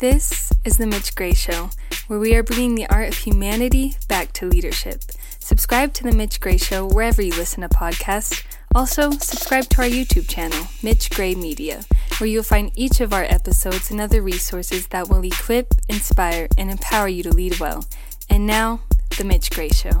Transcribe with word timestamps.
This 0.00 0.50
is 0.64 0.78
The 0.78 0.86
Mitch 0.86 1.14
Gray 1.14 1.34
Show, 1.34 1.68
where 2.06 2.18
we 2.18 2.34
are 2.34 2.42
bringing 2.42 2.74
the 2.74 2.86
art 2.86 3.08
of 3.08 3.18
humanity 3.18 3.98
back 4.08 4.32
to 4.32 4.46
leadership. 4.46 5.02
Subscribe 5.40 5.92
to 5.92 6.04
The 6.04 6.12
Mitch 6.12 6.40
Gray 6.40 6.56
Show 6.56 6.86
wherever 6.86 7.20
you 7.20 7.34
listen 7.34 7.60
to 7.60 7.68
podcasts. 7.68 8.42
Also, 8.74 9.10
subscribe 9.10 9.64
to 9.64 9.82
our 9.82 9.88
YouTube 9.88 10.26
channel, 10.26 10.68
Mitch 10.82 11.10
Gray 11.10 11.34
Media, 11.34 11.84
where 12.16 12.28
you'll 12.28 12.42
find 12.42 12.72
each 12.74 13.02
of 13.02 13.12
our 13.12 13.24
episodes 13.24 13.90
and 13.90 14.00
other 14.00 14.22
resources 14.22 14.86
that 14.86 15.10
will 15.10 15.22
equip, 15.22 15.74
inspire, 15.90 16.48
and 16.56 16.70
empower 16.70 17.08
you 17.08 17.22
to 17.22 17.30
lead 17.34 17.60
well. 17.60 17.84
And 18.30 18.46
now, 18.46 18.80
The 19.18 19.24
Mitch 19.24 19.50
Gray 19.50 19.68
Show. 19.68 20.00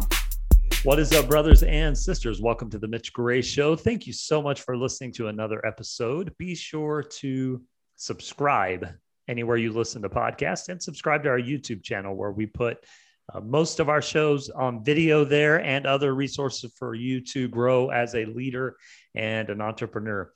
What 0.82 0.98
is 0.98 1.12
up, 1.12 1.28
brothers 1.28 1.62
and 1.62 1.96
sisters? 1.96 2.40
Welcome 2.40 2.70
to 2.70 2.78
the 2.78 2.88
Mitch 2.88 3.12
Gray 3.12 3.42
Show. 3.42 3.76
Thank 3.76 4.06
you 4.06 4.14
so 4.14 4.40
much 4.40 4.62
for 4.62 4.78
listening 4.78 5.12
to 5.12 5.26
another 5.26 5.60
episode. 5.66 6.32
Be 6.38 6.54
sure 6.54 7.02
to 7.02 7.60
subscribe 7.96 8.88
anywhere 9.30 9.56
you 9.56 9.72
listen 9.72 10.02
to 10.02 10.08
podcasts 10.08 10.68
and 10.68 10.82
subscribe 10.82 11.22
to 11.22 11.28
our 11.28 11.38
YouTube 11.38 11.82
channel 11.84 12.16
where 12.16 12.32
we 12.32 12.46
put 12.46 12.84
uh, 13.32 13.40
most 13.40 13.78
of 13.78 13.88
our 13.88 14.02
shows 14.02 14.50
on 14.50 14.82
video 14.82 15.24
there 15.24 15.62
and 15.62 15.86
other 15.86 16.14
resources 16.14 16.72
for 16.76 16.94
you 16.94 17.20
to 17.20 17.46
grow 17.48 17.90
as 17.90 18.14
a 18.16 18.24
leader 18.24 18.76
and 19.14 19.48
an 19.48 19.60
entrepreneur. 19.60 20.32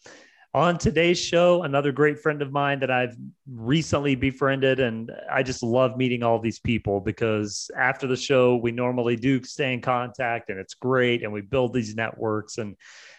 On 0.54 0.78
today's 0.78 1.18
show, 1.18 1.64
another 1.64 1.90
great 1.90 2.20
friend 2.20 2.40
of 2.40 2.52
mine 2.52 2.78
that 2.78 2.90
I've 2.90 3.16
recently 3.52 4.14
befriended, 4.14 4.78
and 4.78 5.10
I 5.28 5.42
just 5.42 5.64
love 5.64 5.96
meeting 5.96 6.22
all 6.22 6.38
these 6.38 6.60
people 6.60 7.00
because 7.00 7.68
after 7.76 8.06
the 8.06 8.16
show, 8.16 8.54
we 8.54 8.70
normally 8.70 9.16
do 9.16 9.42
stay 9.42 9.74
in 9.74 9.80
contact 9.80 10.50
and 10.50 10.60
it's 10.60 10.74
great, 10.74 11.24
and 11.24 11.32
we 11.32 11.40
build 11.40 11.74
these 11.74 11.96
networks. 11.96 12.58
And 12.58 12.76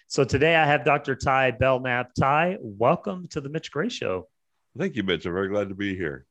so 0.07 0.23
today 0.23 0.55
I 0.55 0.66
have 0.66 0.85
Dr. 0.85 1.17
Ty 1.17 1.52
Belknap. 1.52 2.13
Ty, 2.17 2.57
welcome 2.61 3.27
to 3.31 3.41
the 3.41 3.49
Mitch 3.49 3.69
Gray 3.69 3.89
Show. 3.89 4.30
Thank 4.77 4.95
you, 4.95 5.03
Mitch. 5.03 5.25
I'm 5.25 5.34
very 5.34 5.49
glad 5.49 5.70
to 5.70 5.75
be 5.75 5.95
here. 5.95 6.25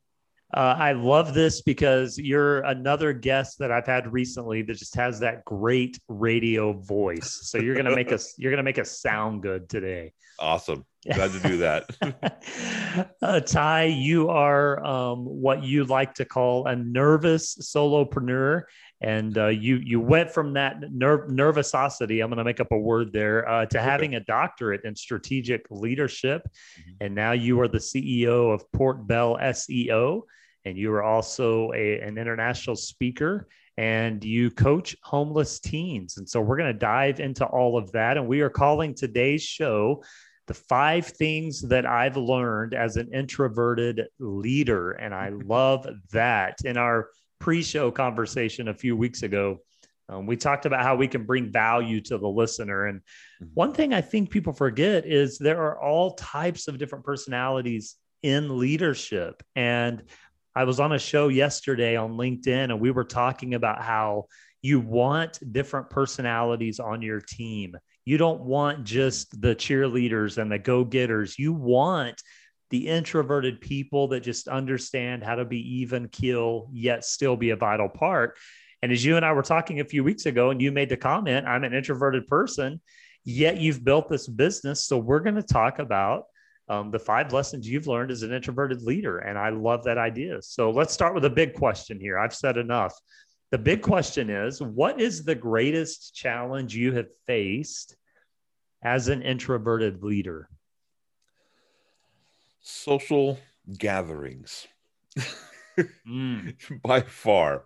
Uh, 0.53 0.77
I 0.79 0.93
love 0.93 1.35
this 1.35 1.63
because 1.63 2.17
you're 2.17 2.61
another 2.61 3.13
guest 3.13 3.59
that 3.59 3.73
I've 3.73 3.87
had 3.87 4.13
recently 4.13 4.63
that 4.63 4.75
just 4.75 4.95
has 4.95 5.19
that 5.21 5.45
great 5.45 5.99
radio 6.09 6.75
voice. 6.75 7.41
So 7.43 7.59
you're 7.59 7.75
gonna 7.75 7.95
make 7.95 8.13
us 8.13 8.35
you're 8.39 8.53
gonna 8.53 8.63
make 8.63 8.79
us 8.79 9.01
sound 9.01 9.43
good 9.43 9.69
today. 9.69 10.13
Awesome. 10.39 10.85
Glad 11.13 11.33
to 11.33 11.41
do 11.41 11.57
that. 11.59 13.11
uh, 13.23 13.41
Ty, 13.41 13.85
you 13.85 14.31
are 14.31 14.85
um, 14.85 15.25
what 15.25 15.63
you 15.63 15.85
like 15.85 16.15
to 16.15 16.25
call 16.25 16.67
a 16.67 16.77
nervous 16.77 17.57
solopreneur, 17.57 18.63
and 19.05 19.37
uh, 19.37 19.49
you 19.49 19.77
you 19.77 20.01
went 20.01 20.31
from 20.31 20.55
that 20.55 20.81
ner- 20.91 21.29
nervousity. 21.29 22.23
I'm 22.23 22.31
going 22.31 22.39
to 22.39 22.45
make 22.45 22.59
up 22.59 22.73
a 22.73 22.79
word 22.79 23.13
there 23.13 23.47
uh, 23.47 23.67
to 23.67 23.81
having 23.81 24.15
a 24.15 24.21
doctorate 24.21 24.81
in 24.85 24.97
strategic 24.97 25.67
leadership, 25.71 26.43
mm-hmm. 26.43 26.91
and 27.03 27.15
now 27.15 27.33
you 27.33 27.61
are 27.61 27.69
the 27.69 27.79
CEO 27.79 28.53
of 28.53 28.71
Port 28.73 29.07
Bell 29.07 29.37
SEO, 29.41 30.23
and 30.65 30.79
you 30.79 30.91
are 30.93 31.03
also 31.03 31.71
a, 31.75 32.01
an 32.01 32.17
international 32.17 32.77
speaker 32.77 33.47
and 33.77 34.23
you 34.25 34.51
coach 34.51 34.97
homeless 35.03 35.59
teens. 35.59 36.17
And 36.17 36.29
so 36.29 36.41
we're 36.41 36.57
going 36.57 36.73
to 36.73 36.79
dive 36.79 37.19
into 37.19 37.45
all 37.45 37.77
of 37.77 37.91
that. 37.93 38.17
And 38.17 38.29
we 38.29 38.41
are 38.41 38.49
calling 38.49 38.95
today's 38.95 39.43
show 39.43 40.05
the 40.47 40.55
five 40.55 41.07
things 41.07 41.61
that 41.63 41.85
I've 41.85 42.17
learned 42.17 42.73
as 42.73 42.97
an 42.97 43.13
introverted 43.13 44.07
leader. 44.21 44.93
And 44.93 45.13
I 45.13 45.31
love 45.45 45.89
that. 46.13 46.59
In 46.65 46.77
our 46.77 47.09
pre 47.45 47.63
show 47.63 47.91
conversation 47.91 48.69
a 48.69 48.75
few 48.75 48.97
weeks 48.97 49.23
ago, 49.23 49.59
um, 50.09 50.25
we 50.25 50.35
talked 50.35 50.65
about 50.65 50.83
how 50.83 50.97
we 50.97 51.07
can 51.07 51.27
bring 51.27 51.53
value 51.53 52.01
to 52.01 52.17
the 52.17 52.27
listener. 52.27 52.87
And 52.87 53.01
mm-hmm. 53.01 53.49
one 53.53 53.75
thing 53.75 53.93
I 53.93 54.01
think 54.01 54.31
people 54.31 54.55
forget 54.55 55.05
is 55.05 55.37
there 55.37 55.61
are 55.61 55.79
all 55.79 56.15
types 56.15 56.69
of 56.69 56.79
different 56.79 57.05
personalities 57.05 57.97
in 58.23 58.59
leadership. 58.59 59.43
And 59.55 60.05
I 60.57 60.65
was 60.65 60.81
on 60.81 60.93
a 60.93 60.99
show 60.99 61.29
yesterday 61.29 61.97
on 61.97 62.13
LinkedIn, 62.13 62.65
and 62.65 62.81
we 62.81 62.91
were 62.91 63.05
talking 63.05 63.53
about 63.53 63.83
how 63.83 64.25
you 64.63 64.81
want 64.81 65.39
different 65.53 65.91
personalities 65.91 66.81
on 66.81 67.03
your 67.03 67.21
team 67.21 67.77
you 68.05 68.19
don't 68.19 68.43
want 68.43 68.85
just 68.85 69.41
the 69.41 69.55
cheerleaders 69.55 70.37
and 70.39 70.53
the 70.53 70.59
go 70.59 70.85
getters. 70.85 71.39
You 71.39 71.53
want 71.53 72.21
the 72.75 72.89
introverted 72.89 73.61
people 73.61 74.09
that 74.09 74.19
just 74.19 74.49
understand 74.49 75.23
how 75.23 75.37
to 75.37 75.45
be 75.45 75.61
even 75.79 76.09
kill, 76.09 76.69
yet 76.73 77.05
still 77.05 77.37
be 77.37 77.51
a 77.51 77.57
vital 77.57 77.89
part. 77.89 78.37
And 78.83 78.91
as 78.91 79.05
you 79.05 79.17
and 79.17 79.25
I 79.25 79.33
were 79.33 79.43
talking 79.43 79.79
a 79.79 79.85
few 79.85 80.03
weeks 80.03 80.27
ago, 80.27 80.51
and 80.51 80.61
you 80.61 80.73
made 80.73 80.89
the 80.89 80.97
comment, 80.97 81.47
I'm 81.47 81.63
an 81.63 81.73
introverted 81.73 82.27
person, 82.27 82.81
yet 83.25 83.59
you've 83.59 83.85
built 83.85 84.09
this 84.09 84.27
business. 84.27 84.83
So 84.89 84.99
we're 84.99 85.21
going 85.21 85.37
to 85.37 85.43
talk 85.45 85.79
about 85.79 86.25
um, 86.69 86.91
the 86.91 86.99
five 86.99 87.33
lessons 87.33 87.69
you've 87.69 87.87
learned 87.87 88.11
as 88.11 88.25
an 88.25 88.33
introverted 88.33 88.83
leader. 88.83 89.19
And 89.19 89.39
I 89.39 89.51
love 89.51 89.85
that 89.85 89.97
idea. 89.97 90.43
So 90.43 90.73
let's 90.73 90.93
start 90.93 91.15
with 91.15 91.27
a 91.27 91.31
big 91.31 91.55
question 91.55 92.01
here. 92.01 92.19
I've 92.19 92.35
said 92.35 92.57
enough. 92.57 92.93
The 93.53 93.59
big 93.59 93.83
question 93.83 94.31
is 94.31 94.61
what 94.61 95.01
is 95.01 95.23
the 95.23 95.37
greatest 95.37 96.17
challenge 96.17 96.75
you 96.75 96.91
have 96.95 97.07
faced 97.29 97.95
as 98.83 99.07
an 99.07 99.23
introverted 99.23 100.03
leader? 100.03 100.49
Social 102.65 103.39
gatherings. 103.79 104.67
mm. 106.09 106.57
By 106.83 107.03
far. 107.03 107.65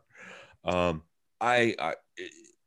Um, 0.65 1.03
I, 1.41 1.77
I 1.79 1.95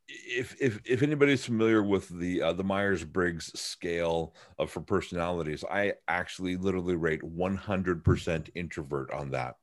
if 0.08 0.56
if 0.62 0.80
if 0.86 1.04
anybody's 1.04 1.44
familiar 1.46 1.84
with 1.84 2.08
the 2.08 2.42
uh, 2.42 2.54
the 2.54 2.64
Myers 2.64 3.04
Briggs 3.04 3.52
scale 3.60 4.34
of 4.58 4.72
for 4.72 4.80
personalities, 4.80 5.66
I 5.70 5.94
actually 6.08 6.56
literally 6.56 6.96
rate 6.96 7.22
100% 7.22 8.50
introvert 8.56 9.12
on 9.12 9.32
that. 9.32 9.58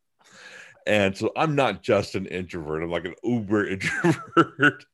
And 0.87 1.17
so 1.17 1.33
I'm 1.37 1.55
not 1.55 1.83
just 1.83 2.15
an 2.15 2.27
introvert. 2.27 2.83
I'm 2.83 2.91
like 2.91 3.05
an 3.05 3.15
uber 3.23 3.67
introvert. 3.69 4.87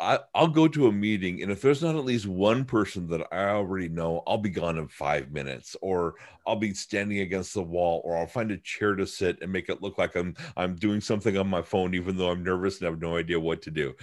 I, 0.00 0.20
will 0.34 0.48
go 0.48 0.66
to 0.68 0.86
a 0.86 0.92
meeting, 0.92 1.42
and 1.42 1.52
if 1.52 1.60
there's 1.60 1.82
not 1.82 1.94
at 1.96 2.04
least 2.04 2.26
one 2.26 2.64
person 2.64 3.06
that 3.08 3.26
I 3.30 3.50
already 3.50 3.88
know, 3.88 4.22
I'll 4.26 4.38
be 4.38 4.48
gone 4.48 4.78
in 4.78 4.88
five 4.88 5.30
minutes, 5.32 5.76
or 5.82 6.14
I'll 6.46 6.56
be 6.56 6.72
standing 6.72 7.20
against 7.20 7.52
the 7.52 7.62
wall, 7.62 8.00
or 8.04 8.16
I'll 8.16 8.26
find 8.26 8.50
a 8.50 8.56
chair 8.58 8.94
to 8.94 9.06
sit 9.06 9.42
and 9.42 9.52
make 9.52 9.68
it 9.68 9.82
look 9.82 9.98
like 9.98 10.16
I'm 10.16 10.34
I'm 10.56 10.74
doing 10.76 11.00
something 11.00 11.36
on 11.36 11.48
my 11.48 11.62
phone, 11.62 11.94
even 11.94 12.16
though 12.16 12.30
I'm 12.30 12.42
nervous 12.42 12.80
and 12.80 12.88
have 12.88 13.00
no 13.00 13.16
idea 13.16 13.38
what 13.38 13.62
to 13.62 13.70
do. 13.70 13.94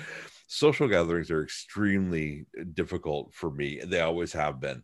Social 0.47 0.88
gatherings 0.88 1.31
are 1.31 1.44
extremely 1.44 2.45
difficult 2.73 3.34
for 3.34 3.50
me. 3.50 3.79
They 3.84 4.01
always 4.01 4.34
have 4.34 4.59
been. 4.59 4.84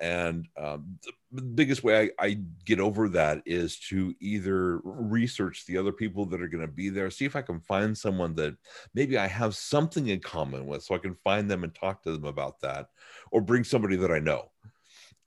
And 0.00 0.46
um, 0.56 0.98
the 1.32 1.42
biggest 1.42 1.84
way 1.84 2.10
I, 2.18 2.26
I, 2.26 2.40
get 2.64 2.80
over 2.80 3.08
that 3.10 3.42
is 3.46 3.78
to 3.88 4.14
either 4.20 4.80
research 4.82 5.64
the 5.66 5.78
other 5.78 5.92
people 5.92 6.26
that 6.26 6.42
are 6.42 6.48
going 6.48 6.66
to 6.66 6.72
be 6.72 6.88
there, 6.88 7.10
see 7.10 7.24
if 7.24 7.36
I 7.36 7.42
can 7.42 7.60
find 7.60 7.96
someone 7.96 8.34
that 8.34 8.56
maybe 8.94 9.16
I 9.16 9.26
have 9.28 9.54
something 9.54 10.08
in 10.08 10.20
common 10.20 10.66
with, 10.66 10.82
so 10.82 10.94
I 10.94 10.98
can 10.98 11.14
find 11.14 11.50
them 11.50 11.62
and 11.62 11.74
talk 11.74 12.02
to 12.02 12.12
them 12.12 12.24
about 12.24 12.60
that, 12.60 12.88
or 13.30 13.40
bring 13.40 13.64
somebody 13.64 13.96
that 13.96 14.10
I 14.10 14.18
know 14.18 14.50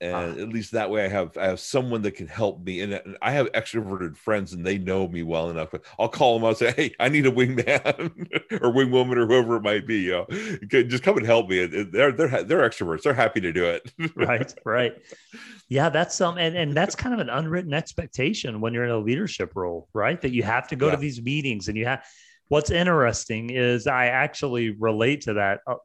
and 0.04 0.38
uh, 0.38 0.42
at 0.42 0.50
least 0.50 0.74
that 0.74 0.90
way 0.90 1.06
I 1.06 1.08
have 1.08 1.38
I 1.38 1.46
have 1.46 1.60
someone 1.60 2.02
that 2.02 2.12
can 2.12 2.28
help 2.28 2.64
me. 2.64 2.82
And 2.82 3.00
I 3.22 3.32
have 3.32 3.50
extroverted 3.54 4.18
friends, 4.18 4.52
and 4.52 4.66
they 4.66 4.78
know 4.78 5.08
me 5.08 5.24
well 5.24 5.50
enough. 5.50 5.74
I'll 5.98 6.10
call 6.10 6.38
them. 6.38 6.46
I'll 6.46 6.56
say, 6.56 6.74
"Hey, 6.74 6.94
I 7.00 7.08
need 7.08 7.26
a 7.26 7.32
wingman 7.32 8.12
or 8.62 8.74
wingwoman 8.74 9.16
or 9.16 9.26
whoever 9.26 9.56
it 9.56 9.64
might 9.64 9.88
be. 9.88 10.02
You 10.02 10.26
know, 10.30 10.84
just 10.84 11.04
come 11.04 11.18
and 11.18 11.26
help 11.26 11.50
me." 11.50 11.66
They're 11.66 12.12
they're 12.12 12.44
they're 12.44 12.70
extroverts. 12.70 13.04
They're 13.04 13.14
happy 13.14 13.40
to 13.42 13.54
do 13.54 13.64
it. 13.66 13.92
right, 14.16 14.54
right. 14.66 14.94
Yeah, 15.70 15.88
that's 15.90 16.16
some, 16.16 16.38
and 16.38 16.58
and 16.58 16.76
that's 16.76 16.96
kind 16.96 17.14
of 17.14 17.22
an 17.22 17.30
unwritten 17.30 17.74
expectation 17.74 18.60
when 18.60 18.74
you're 18.74 18.84
in 18.84 18.92
a 18.92 19.00
leadership 19.00 19.54
role, 19.56 19.88
right? 19.94 20.22
That 20.22 20.34
you 20.34 20.44
have 20.44 20.68
to 20.68 20.76
go 20.76 20.88
yeah. 20.88 20.96
to 20.96 20.98
these 20.98 21.22
meetings 21.22 21.70
and 21.70 21.78
you 21.78 21.86
have 21.86 22.04
What's 22.50 22.72
interesting 22.72 23.50
is 23.50 23.88
I 23.88 24.08
actually 24.08 24.72
relate 24.72 25.22
to 25.22 25.34
that 25.34 25.62
uh, 25.66 25.76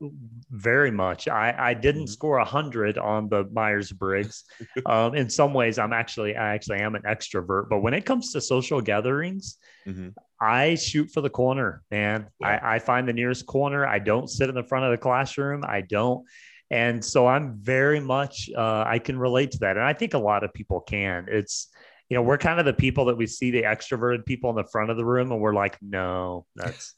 very 0.50 0.90
much. 0.90 1.28
I, 1.28 1.54
I 1.56 1.74
didn't 1.74 2.02
mm-hmm. 2.02 2.12
score 2.12 2.38
a 2.38 2.44
hundred 2.44 2.98
on 2.98 3.28
the 3.28 3.44
Myers 3.52 3.92
Briggs. 3.92 4.44
um, 4.86 5.14
in 5.14 5.30
some 5.30 5.54
ways, 5.54 5.78
I'm 5.78 5.92
actually 5.92 6.36
I 6.36 6.54
actually 6.54 6.80
am 6.80 6.94
an 6.94 7.02
extrovert, 7.02 7.68
but 7.70 7.80
when 7.80 7.94
it 7.94 8.04
comes 8.04 8.32
to 8.32 8.40
social 8.40 8.80
gatherings, 8.80 9.56
mm-hmm. 9.86 10.08
I 10.40 10.74
shoot 10.74 11.10
for 11.10 11.20
the 11.20 11.30
corner, 11.30 11.82
man. 11.90 12.26
Yeah. 12.40 12.60
I, 12.62 12.74
I 12.74 12.78
find 12.80 13.08
the 13.08 13.12
nearest 13.12 13.46
corner. 13.46 13.86
I 13.86 13.98
don't 13.98 14.28
sit 14.28 14.48
in 14.48 14.54
the 14.54 14.64
front 14.64 14.84
of 14.84 14.90
the 14.90 14.98
classroom. 14.98 15.64
I 15.66 15.80
don't. 15.80 16.26
And 16.70 17.02
so 17.02 17.26
I'm 17.26 17.56
very 17.62 17.98
much, 17.98 18.50
uh, 18.54 18.84
I 18.86 18.98
can 18.98 19.18
relate 19.18 19.52
to 19.52 19.58
that. 19.60 19.76
And 19.76 19.86
I 19.86 19.94
think 19.94 20.12
a 20.12 20.18
lot 20.18 20.44
of 20.44 20.52
people 20.52 20.80
can. 20.80 21.26
It's, 21.28 21.68
you 22.08 22.16
know, 22.16 22.22
we're 22.22 22.38
kind 22.38 22.58
of 22.58 22.64
the 22.64 22.72
people 22.72 23.06
that 23.06 23.16
we 23.16 23.26
see 23.26 23.50
the 23.50 23.62
extroverted 23.62 24.24
people 24.24 24.50
in 24.50 24.56
the 24.56 24.64
front 24.64 24.90
of 24.90 24.96
the 24.96 25.04
room 25.04 25.30
and 25.30 25.40
we're 25.40 25.54
like, 25.54 25.76
no, 25.82 26.46
that's 26.56 26.94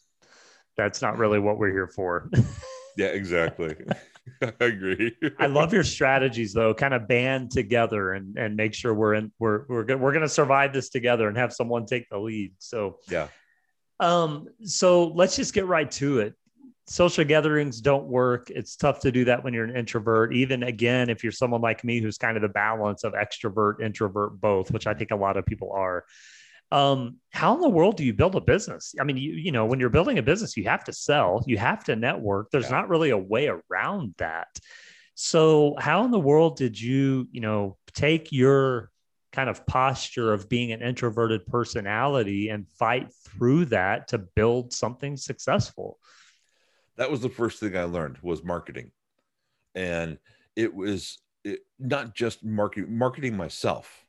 that's 0.77 1.03
not 1.03 1.19
really 1.19 1.39
what 1.39 1.59
we're 1.59 1.73
here 1.73 1.89
for. 1.89 2.31
yeah, 2.97 3.09
exactly. 3.09 3.75
I 4.43 4.53
agree. 4.65 5.17
I 5.39 5.47
love 5.47 5.73
your 5.73 5.83
strategies 5.83 6.53
though. 6.53 6.73
Kind 6.75 6.95
of 6.95 7.09
band 7.09 7.51
together 7.51 8.13
and 8.13 8.37
and 8.39 8.57
make 8.57 8.75
sure 8.75 8.95
we're 8.95 9.15
in 9.15 9.33
we're 9.39 9.65
we're 9.69 9.85
good. 9.85 10.01
We're 10.01 10.13
going 10.13 10.23
to 10.23 10.29
survive 10.29 10.73
this 10.73 10.91
together 10.91 11.29
and 11.29 11.37
have 11.37 11.53
someone 11.53 11.87
take 11.87 12.09
the 12.09 12.19
lead. 12.19 12.53
So 12.59 12.99
yeah. 13.09 13.29
Um. 13.99 14.49
So 14.63 15.09
let's 15.09 15.37
just 15.37 15.53
get 15.53 15.67
right 15.67 15.91
to 15.93 16.21
it 16.21 16.35
social 16.91 17.25
gatherings 17.25 17.81
don't 17.81 18.07
work. 18.07 18.51
It's 18.51 18.75
tough 18.75 18.99
to 19.01 19.13
do 19.13 19.25
that 19.27 19.45
when 19.45 19.55
you're 19.55 19.65
an 19.65 19.77
introvert. 19.77 20.35
Even 20.35 20.65
again, 20.65 21.09
if 21.09 21.23
you're 21.23 21.31
someone 21.31 21.61
like 21.61 21.85
me 21.85 22.01
who's 22.01 22.19
kind 22.19 22.37
of 22.37 22.43
the 22.43 22.49
balance 22.49 23.05
of 23.05 23.13
extrovert, 23.13 23.81
introvert, 23.81 24.41
both, 24.41 24.73
which 24.73 24.89
I 24.89 24.95
think 24.95 25.13
a 25.13 25.17
lot 25.17 25.37
of 25.37 25.47
people 25.47 25.73
are. 25.73 26.05
um, 26.73 27.19
how 27.31 27.55
in 27.55 27.61
the 27.61 27.69
world 27.69 27.97
do 27.97 28.05
you 28.05 28.13
build 28.13 28.35
a 28.35 28.41
business? 28.41 28.95
I 29.01 29.05
mean, 29.05 29.17
you, 29.17 29.33
you 29.33 29.53
know, 29.53 29.67
when 29.67 29.79
you're 29.79 29.89
building 29.89 30.19
a 30.19 30.23
business, 30.23 30.57
you 30.57 30.65
have 30.65 30.83
to 30.85 30.93
sell, 30.93 31.45
you 31.47 31.59
have 31.59 31.85
to 31.85 31.95
network. 31.95 32.51
There's 32.51 32.65
yeah. 32.65 32.77
not 32.77 32.89
really 32.89 33.11
a 33.11 33.19
way 33.19 33.49
around 33.49 34.15
that. 34.19 34.49
So, 35.15 35.77
how 35.79 36.05
in 36.05 36.11
the 36.11 36.19
world 36.19 36.57
did 36.57 36.81
you, 36.81 37.29
you 37.31 37.41
know, 37.41 37.77
take 37.93 38.33
your 38.33 38.91
kind 39.33 39.49
of 39.49 39.65
posture 39.65 40.33
of 40.33 40.49
being 40.49 40.73
an 40.73 40.83
introverted 40.83 41.47
personality 41.47 42.49
and 42.49 42.69
fight 42.69 43.13
through 43.13 43.67
that 43.67 44.09
to 44.09 44.19
build 44.19 44.73
something 44.73 45.17
successful? 45.17 45.99
That 46.97 47.11
was 47.11 47.21
the 47.21 47.29
first 47.29 47.61
thing 47.61 47.77
I 47.77 47.85
learned 47.85 48.19
was 48.23 48.45
marketing. 48.45 48.91
And 49.75 50.19
it 50.57 50.75
was 50.75 51.19
it, 51.45 51.61
not 51.79 52.15
just 52.15 52.45
marketing, 52.45 52.97
marketing 52.97 53.37
myself 53.37 54.07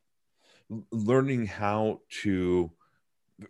learning 0.91 1.45
how 1.45 1.99
to 2.21 2.71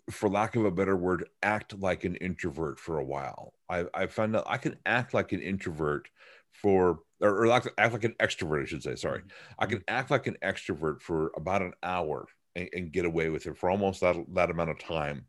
for 0.09 0.29
lack 0.29 0.55
of 0.55 0.65
a 0.65 0.71
better 0.71 0.95
word 0.95 1.27
act 1.43 1.77
like 1.79 2.05
an 2.05 2.15
introvert 2.15 2.79
for 2.79 2.97
a 2.97 3.03
while. 3.03 3.53
I, 3.69 3.85
I 3.93 4.07
found 4.07 4.35
out 4.35 4.45
i 4.47 4.57
can 4.57 4.77
act 4.85 5.13
like 5.13 5.31
an 5.31 5.41
introvert 5.41 6.07
for 6.51 6.99
or, 7.21 7.45
or 7.45 7.51
act, 7.51 7.69
act 7.77 7.93
like 7.93 8.03
an 8.03 8.15
extrovert 8.19 8.63
i 8.63 8.65
should 8.65 8.83
say 8.83 8.95
sorry. 8.95 9.19
Mm-hmm. 9.19 9.29
I 9.59 9.65
can 9.67 9.83
act 9.87 10.11
like 10.11 10.27
an 10.27 10.37
extrovert 10.43 11.01
for 11.01 11.31
about 11.35 11.61
an 11.61 11.73
hour 11.83 12.25
and, 12.55 12.69
and 12.73 12.91
get 12.91 13.05
away 13.05 13.29
with 13.29 13.47
it 13.47 13.57
for 13.57 13.69
almost 13.69 14.01
that, 14.01 14.15
that 14.33 14.49
amount 14.49 14.69
of 14.69 14.79
time 14.79 15.25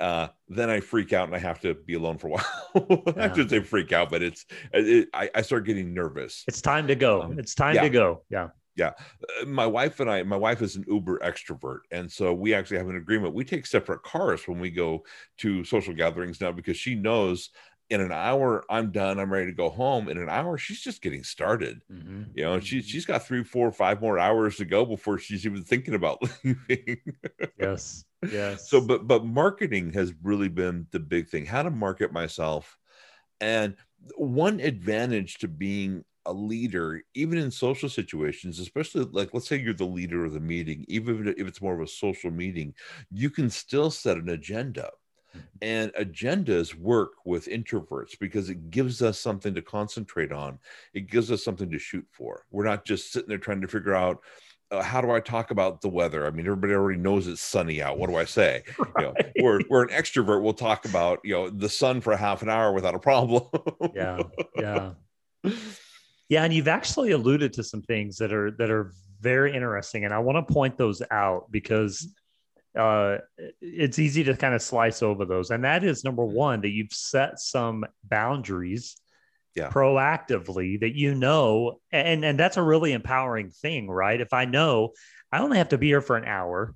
uh, 0.00 0.28
then 0.48 0.70
i 0.70 0.80
freak 0.80 1.12
out 1.12 1.26
and 1.26 1.36
i 1.36 1.38
have 1.38 1.60
to 1.60 1.74
be 1.74 1.94
alone 1.94 2.18
for 2.18 2.28
a 2.28 2.30
while. 2.74 3.02
Yeah. 3.06 3.30
i 3.30 3.34
should 3.34 3.50
say 3.50 3.60
freak 3.60 3.92
out 3.92 4.10
but 4.10 4.22
it's 4.22 4.44
it, 4.72 5.08
I, 5.14 5.30
I 5.34 5.42
start 5.42 5.66
getting 5.66 5.94
nervous. 5.94 6.44
It's 6.46 6.60
time 6.60 6.86
to 6.88 6.94
go. 6.94 7.22
Um, 7.22 7.38
it's 7.38 7.54
time 7.54 7.74
yeah. 7.74 7.82
to 7.82 7.90
go. 7.90 8.22
Yeah. 8.30 8.48
Yeah. 8.76 8.92
Uh, 9.40 9.46
my 9.46 9.66
wife 9.66 10.00
and 10.00 10.10
i 10.10 10.22
my 10.22 10.36
wife 10.36 10.62
is 10.62 10.76
an 10.76 10.84
uber 10.88 11.18
extrovert 11.20 11.80
and 11.90 12.10
so 12.10 12.32
we 12.32 12.54
actually 12.54 12.78
have 12.78 12.88
an 12.88 12.96
agreement. 12.96 13.34
We 13.34 13.44
take 13.44 13.66
separate 13.66 14.02
cars 14.02 14.46
when 14.48 14.58
we 14.58 14.70
go 14.70 15.04
to 15.38 15.64
social 15.64 15.94
gatherings 15.94 16.40
now 16.40 16.52
because 16.52 16.76
she 16.76 16.94
knows 16.94 17.50
in 17.90 18.00
an 18.00 18.12
hour 18.12 18.64
i'm 18.70 18.90
done 18.90 19.18
i'm 19.18 19.32
ready 19.32 19.46
to 19.46 19.52
go 19.52 19.68
home 19.68 20.08
in 20.08 20.18
an 20.18 20.28
hour 20.28 20.56
she's 20.56 20.80
just 20.80 21.02
getting 21.02 21.22
started 21.22 21.80
mm-hmm. 21.90 22.22
you 22.34 22.44
know 22.44 22.58
she, 22.58 22.78
mm-hmm. 22.78 22.86
she's 22.86 23.04
got 23.04 23.26
three 23.26 23.44
four 23.44 23.70
five 23.70 24.00
more 24.00 24.18
hours 24.18 24.56
to 24.56 24.64
go 24.64 24.84
before 24.84 25.18
she's 25.18 25.44
even 25.44 25.62
thinking 25.62 25.94
about 25.94 26.18
leaving 26.44 26.98
yes 27.58 28.04
yes 28.30 28.68
so 28.70 28.80
but 28.80 29.06
but 29.06 29.24
marketing 29.24 29.92
has 29.92 30.12
really 30.22 30.48
been 30.48 30.86
the 30.92 31.00
big 31.00 31.28
thing 31.28 31.44
how 31.44 31.62
to 31.62 31.70
market 31.70 32.12
myself 32.12 32.78
and 33.40 33.76
one 34.16 34.60
advantage 34.60 35.38
to 35.38 35.48
being 35.48 36.04
a 36.26 36.32
leader, 36.32 37.02
even 37.14 37.38
in 37.38 37.50
social 37.50 37.88
situations, 37.88 38.58
especially 38.58 39.04
like 39.12 39.30
let's 39.32 39.48
say 39.48 39.58
you're 39.58 39.74
the 39.74 39.84
leader 39.84 40.24
of 40.24 40.32
the 40.32 40.40
meeting, 40.40 40.84
even 40.88 41.28
if 41.36 41.46
it's 41.46 41.60
more 41.60 41.74
of 41.74 41.80
a 41.80 41.86
social 41.86 42.30
meeting, 42.30 42.74
you 43.10 43.30
can 43.30 43.50
still 43.50 43.90
set 43.90 44.16
an 44.16 44.30
agenda. 44.30 44.90
Mm-hmm. 45.34 45.40
And 45.62 45.92
agendas 45.94 46.74
work 46.74 47.12
with 47.24 47.46
introverts 47.46 48.18
because 48.18 48.50
it 48.50 48.70
gives 48.70 49.02
us 49.02 49.18
something 49.18 49.54
to 49.54 49.62
concentrate 49.62 50.32
on. 50.32 50.58
It 50.92 51.10
gives 51.10 51.30
us 51.30 51.44
something 51.44 51.70
to 51.70 51.78
shoot 51.78 52.06
for. 52.10 52.44
We're 52.50 52.64
not 52.64 52.84
just 52.84 53.12
sitting 53.12 53.28
there 53.28 53.38
trying 53.38 53.60
to 53.62 53.68
figure 53.68 53.94
out 53.94 54.20
uh, 54.70 54.82
how 54.82 55.00
do 55.00 55.10
I 55.10 55.20
talk 55.20 55.50
about 55.50 55.80
the 55.80 55.88
weather? 55.88 56.26
I 56.26 56.30
mean, 56.30 56.46
everybody 56.46 56.72
already 56.72 56.98
knows 56.98 57.26
it's 57.26 57.42
sunny 57.42 57.82
out. 57.82 57.98
What 57.98 58.08
do 58.08 58.16
I 58.16 58.24
say? 58.24 58.62
Right. 58.78 58.90
You 58.98 59.04
know, 59.04 59.14
we're, 59.40 59.60
we're 59.68 59.82
an 59.82 59.88
extrovert. 59.90 60.42
We'll 60.42 60.54
talk 60.54 60.84
about, 60.84 61.20
you 61.24 61.34
know, 61.34 61.50
the 61.50 61.68
sun 61.68 62.00
for 62.00 62.16
half 62.16 62.42
an 62.42 62.48
hour 62.48 62.72
without 62.72 62.94
a 62.94 62.98
problem. 62.98 63.44
yeah. 63.94 64.22
Yeah. 64.56 64.92
Yeah, 66.28 66.44
and 66.44 66.54
you've 66.54 66.68
actually 66.68 67.10
alluded 67.10 67.52
to 67.54 67.62
some 67.62 67.82
things 67.82 68.16
that 68.16 68.32
are 68.32 68.50
that 68.52 68.70
are 68.70 68.92
very 69.20 69.54
interesting, 69.54 70.04
and 70.04 70.14
I 70.14 70.18
want 70.18 70.46
to 70.46 70.52
point 70.52 70.78
those 70.78 71.02
out 71.10 71.50
because 71.50 72.08
uh, 72.76 73.18
it's 73.60 73.98
easy 73.98 74.24
to 74.24 74.36
kind 74.36 74.54
of 74.54 74.62
slice 74.62 75.02
over 75.02 75.24
those. 75.24 75.50
And 75.50 75.64
that 75.64 75.84
is 75.84 76.04
number 76.04 76.24
one 76.24 76.60
that 76.62 76.70
you've 76.70 76.92
set 76.92 77.38
some 77.38 77.84
boundaries 78.04 78.96
yeah. 79.54 79.70
proactively 79.70 80.80
that 80.80 80.94
you 80.94 81.14
know, 81.14 81.78
and 81.92 82.24
and 82.24 82.38
that's 82.38 82.56
a 82.56 82.62
really 82.62 82.92
empowering 82.92 83.50
thing, 83.50 83.88
right? 83.88 84.20
If 84.20 84.32
I 84.32 84.44
know 84.44 84.92
I 85.30 85.40
only 85.40 85.58
have 85.58 85.70
to 85.70 85.78
be 85.78 85.86
here 85.86 86.00
for 86.00 86.16
an 86.16 86.24
hour, 86.24 86.74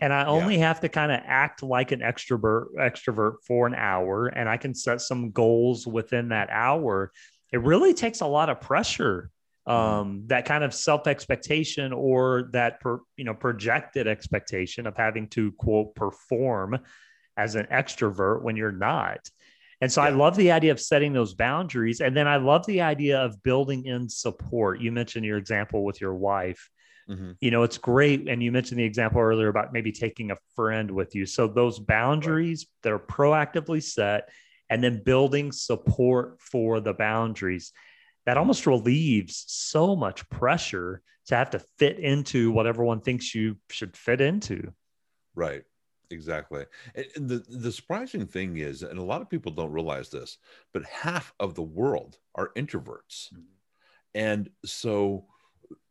and 0.00 0.12
I 0.12 0.26
only 0.26 0.58
yeah. 0.58 0.68
have 0.68 0.80
to 0.80 0.88
kind 0.88 1.10
of 1.10 1.20
act 1.24 1.62
like 1.62 1.90
an 1.92 2.00
extrovert 2.00 2.66
extrovert 2.78 3.36
for 3.46 3.66
an 3.66 3.74
hour, 3.74 4.26
and 4.26 4.48
I 4.48 4.56
can 4.56 4.74
set 4.74 5.00
some 5.00 5.32
goals 5.32 5.86
within 5.86 6.28
that 6.28 6.48
hour 6.50 7.12
it 7.52 7.62
really 7.62 7.94
takes 7.94 8.20
a 8.20 8.26
lot 8.26 8.50
of 8.50 8.60
pressure 8.60 9.22
mm-hmm. 9.22 9.37
Um, 9.68 10.22
that 10.26 10.46
kind 10.46 10.64
of 10.64 10.72
self 10.72 11.06
expectation 11.06 11.92
or 11.92 12.48
that 12.52 12.80
per, 12.80 13.00
you 13.16 13.24
know 13.24 13.34
projected 13.34 14.08
expectation 14.08 14.86
of 14.86 14.96
having 14.96 15.28
to 15.28 15.52
quote 15.52 15.94
perform 15.94 16.78
as 17.36 17.54
an 17.54 17.66
extrovert 17.66 18.42
when 18.42 18.56
you're 18.56 18.72
not. 18.72 19.20
And 19.80 19.92
so 19.92 20.02
yeah. 20.02 20.08
I 20.08 20.10
love 20.10 20.36
the 20.36 20.50
idea 20.50 20.72
of 20.72 20.80
setting 20.80 21.12
those 21.12 21.34
boundaries. 21.34 22.00
And 22.00 22.16
then 22.16 22.26
I 22.26 22.38
love 22.38 22.66
the 22.66 22.80
idea 22.80 23.20
of 23.20 23.40
building 23.44 23.84
in 23.86 24.08
support. 24.08 24.80
You 24.80 24.90
mentioned 24.90 25.24
your 25.24 25.38
example 25.38 25.84
with 25.84 26.00
your 26.00 26.14
wife. 26.14 26.68
Mm-hmm. 27.08 27.32
You 27.40 27.50
know, 27.52 27.62
it's 27.62 27.78
great. 27.78 28.28
And 28.28 28.42
you 28.42 28.50
mentioned 28.50 28.80
the 28.80 28.84
example 28.84 29.20
earlier 29.20 29.48
about 29.48 29.72
maybe 29.72 29.92
taking 29.92 30.32
a 30.32 30.36
friend 30.56 30.90
with 30.90 31.14
you. 31.14 31.26
So 31.26 31.46
those 31.46 31.78
boundaries 31.78 32.66
right. 32.66 32.82
that 32.82 32.92
are 32.92 32.98
proactively 32.98 33.82
set 33.82 34.28
and 34.68 34.82
then 34.82 35.02
building 35.04 35.52
support 35.52 36.40
for 36.40 36.80
the 36.80 36.92
boundaries 36.92 37.72
that 38.28 38.36
almost 38.36 38.66
relieves 38.66 39.46
so 39.48 39.96
much 39.96 40.28
pressure 40.28 41.00
to 41.24 41.34
have 41.34 41.48
to 41.48 41.58
fit 41.78 41.98
into 41.98 42.50
what 42.50 42.66
everyone 42.66 43.00
thinks 43.00 43.34
you 43.34 43.56
should 43.70 43.96
fit 43.96 44.20
into. 44.20 44.70
Right. 45.34 45.62
Exactly. 46.10 46.66
And 46.94 47.26
the 47.26 47.42
the 47.48 47.72
surprising 47.72 48.26
thing 48.26 48.58
is 48.58 48.82
and 48.82 48.98
a 48.98 49.02
lot 49.02 49.22
of 49.22 49.30
people 49.30 49.50
don't 49.52 49.72
realize 49.72 50.10
this 50.10 50.36
but 50.74 50.84
half 50.84 51.32
of 51.40 51.54
the 51.54 51.62
world 51.62 52.18
are 52.34 52.52
introverts. 52.54 53.32
Mm-hmm. 53.32 53.40
and 54.14 54.50
so 54.62 55.24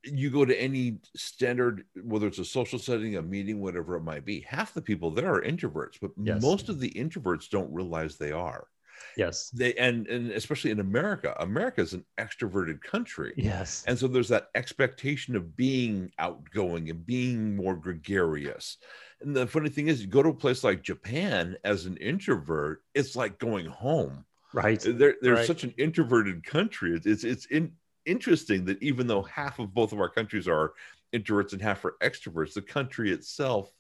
you 0.04 0.30
go 0.30 0.46
to 0.46 0.62
any 0.62 1.00
standard 1.16 1.86
whether 2.04 2.28
it's 2.28 2.40
a 2.40 2.46
social 2.46 2.78
setting 2.78 3.16
a 3.16 3.22
meeting 3.22 3.62
whatever 3.62 3.96
it 3.96 4.04
might 4.04 4.26
be 4.26 4.42
half 4.42 4.76
the 4.76 4.82
people 4.82 5.10
there 5.10 5.34
are 5.34 5.42
introverts 5.42 5.98
but 6.00 6.12
yes. 6.22 6.42
most 6.42 6.70
of 6.70 6.80
the 6.80 6.92
introverts 6.92 7.50
don't 7.50 7.74
realize 7.74 8.16
they 8.16 8.32
are 8.32 8.68
Yes. 9.16 9.50
They 9.50 9.74
and 9.76 10.08
and 10.08 10.32
especially 10.32 10.72
in 10.72 10.80
America, 10.80 11.36
America 11.40 11.82
is 11.82 11.94
an 11.94 12.06
extroverted 12.20 12.82
country. 12.82 13.34
Yes. 13.36 13.84
And 13.88 13.98
so 13.98 14.08
there's 14.08 14.30
that 14.30 14.50
expectation 14.56 15.36
of 15.36 15.56
being 15.56 16.12
outgoing 16.20 16.90
and 16.90 17.06
being 17.06 17.56
more 17.56 17.76
gregarious. 17.76 18.78
And 19.22 19.36
the 19.36 19.48
funny 19.48 19.70
thing 19.70 19.88
is, 19.88 20.02
you 20.02 20.08
go 20.08 20.22
to 20.22 20.30
a 20.30 20.34
place 20.34 20.64
like 20.64 20.84
Japan 20.84 21.58
as 21.64 21.86
an 21.86 21.98
introvert, 21.98 22.84
it's 22.94 23.16
like 23.16 23.40
going 23.40 23.66
home. 23.66 24.26
Right. 24.54 24.80
They're, 24.80 25.16
they're 25.22 25.36
right. 25.36 25.48
such 25.48 25.64
an 25.64 25.74
introverted 25.78 26.44
country. 26.44 26.96
It's 26.96 27.06
it's, 27.06 27.24
it's 27.24 27.46
in, 27.48 27.74
interesting 28.06 28.66
that 28.66 28.82
even 28.82 29.08
though 29.08 29.24
half 29.24 29.60
of 29.60 29.74
both 29.74 29.92
of 29.92 30.00
our 30.00 30.10
countries 30.10 30.48
are 30.48 30.74
introverts 31.14 31.54
and 31.54 31.62
half 31.62 31.84
are 31.86 31.96
extroverts, 32.02 32.54
the 32.54 32.62
country 32.62 33.12
itself 33.12 33.72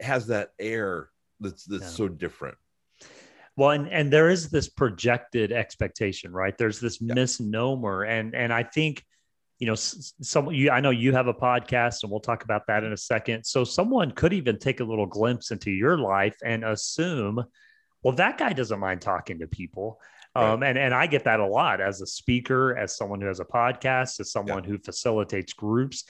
has 0.00 0.26
that 0.26 0.52
air 0.58 1.10
that's 1.40 1.64
that's 1.64 1.84
yeah. 1.84 1.88
so 1.88 2.08
different. 2.08 2.56
Well, 3.60 3.72
and 3.72 3.88
and 3.92 4.10
there 4.10 4.30
is 4.30 4.48
this 4.48 4.70
projected 4.70 5.52
expectation, 5.52 6.32
right? 6.32 6.56
There's 6.56 6.80
this 6.80 6.98
yeah. 6.98 7.12
misnomer, 7.12 8.04
and 8.04 8.34
and 8.34 8.54
I 8.54 8.62
think, 8.62 9.04
you 9.58 9.66
know, 9.66 9.74
some 9.74 10.50
you 10.50 10.70
I 10.70 10.80
know 10.80 10.88
you 10.88 11.12
have 11.12 11.26
a 11.26 11.34
podcast, 11.34 12.02
and 12.02 12.10
we'll 12.10 12.20
talk 12.20 12.42
about 12.42 12.66
that 12.68 12.84
in 12.84 12.94
a 12.94 12.96
second. 12.96 13.44
So 13.44 13.64
someone 13.64 14.12
could 14.12 14.32
even 14.32 14.58
take 14.58 14.80
a 14.80 14.84
little 14.84 15.04
glimpse 15.04 15.50
into 15.50 15.70
your 15.70 15.98
life 15.98 16.38
and 16.42 16.64
assume, 16.64 17.44
well, 18.02 18.14
that 18.14 18.38
guy 18.38 18.54
doesn't 18.54 18.80
mind 18.80 19.02
talking 19.02 19.40
to 19.40 19.46
people. 19.46 20.00
Right. 20.34 20.52
Um, 20.52 20.62
and 20.62 20.78
and 20.78 20.94
I 20.94 21.06
get 21.06 21.24
that 21.24 21.40
a 21.40 21.46
lot 21.46 21.82
as 21.82 22.00
a 22.00 22.06
speaker, 22.06 22.74
as 22.78 22.96
someone 22.96 23.20
who 23.20 23.26
has 23.26 23.40
a 23.40 23.44
podcast, 23.44 24.20
as 24.20 24.32
someone 24.32 24.64
yeah. 24.64 24.70
who 24.70 24.78
facilitates 24.78 25.52
groups. 25.52 26.06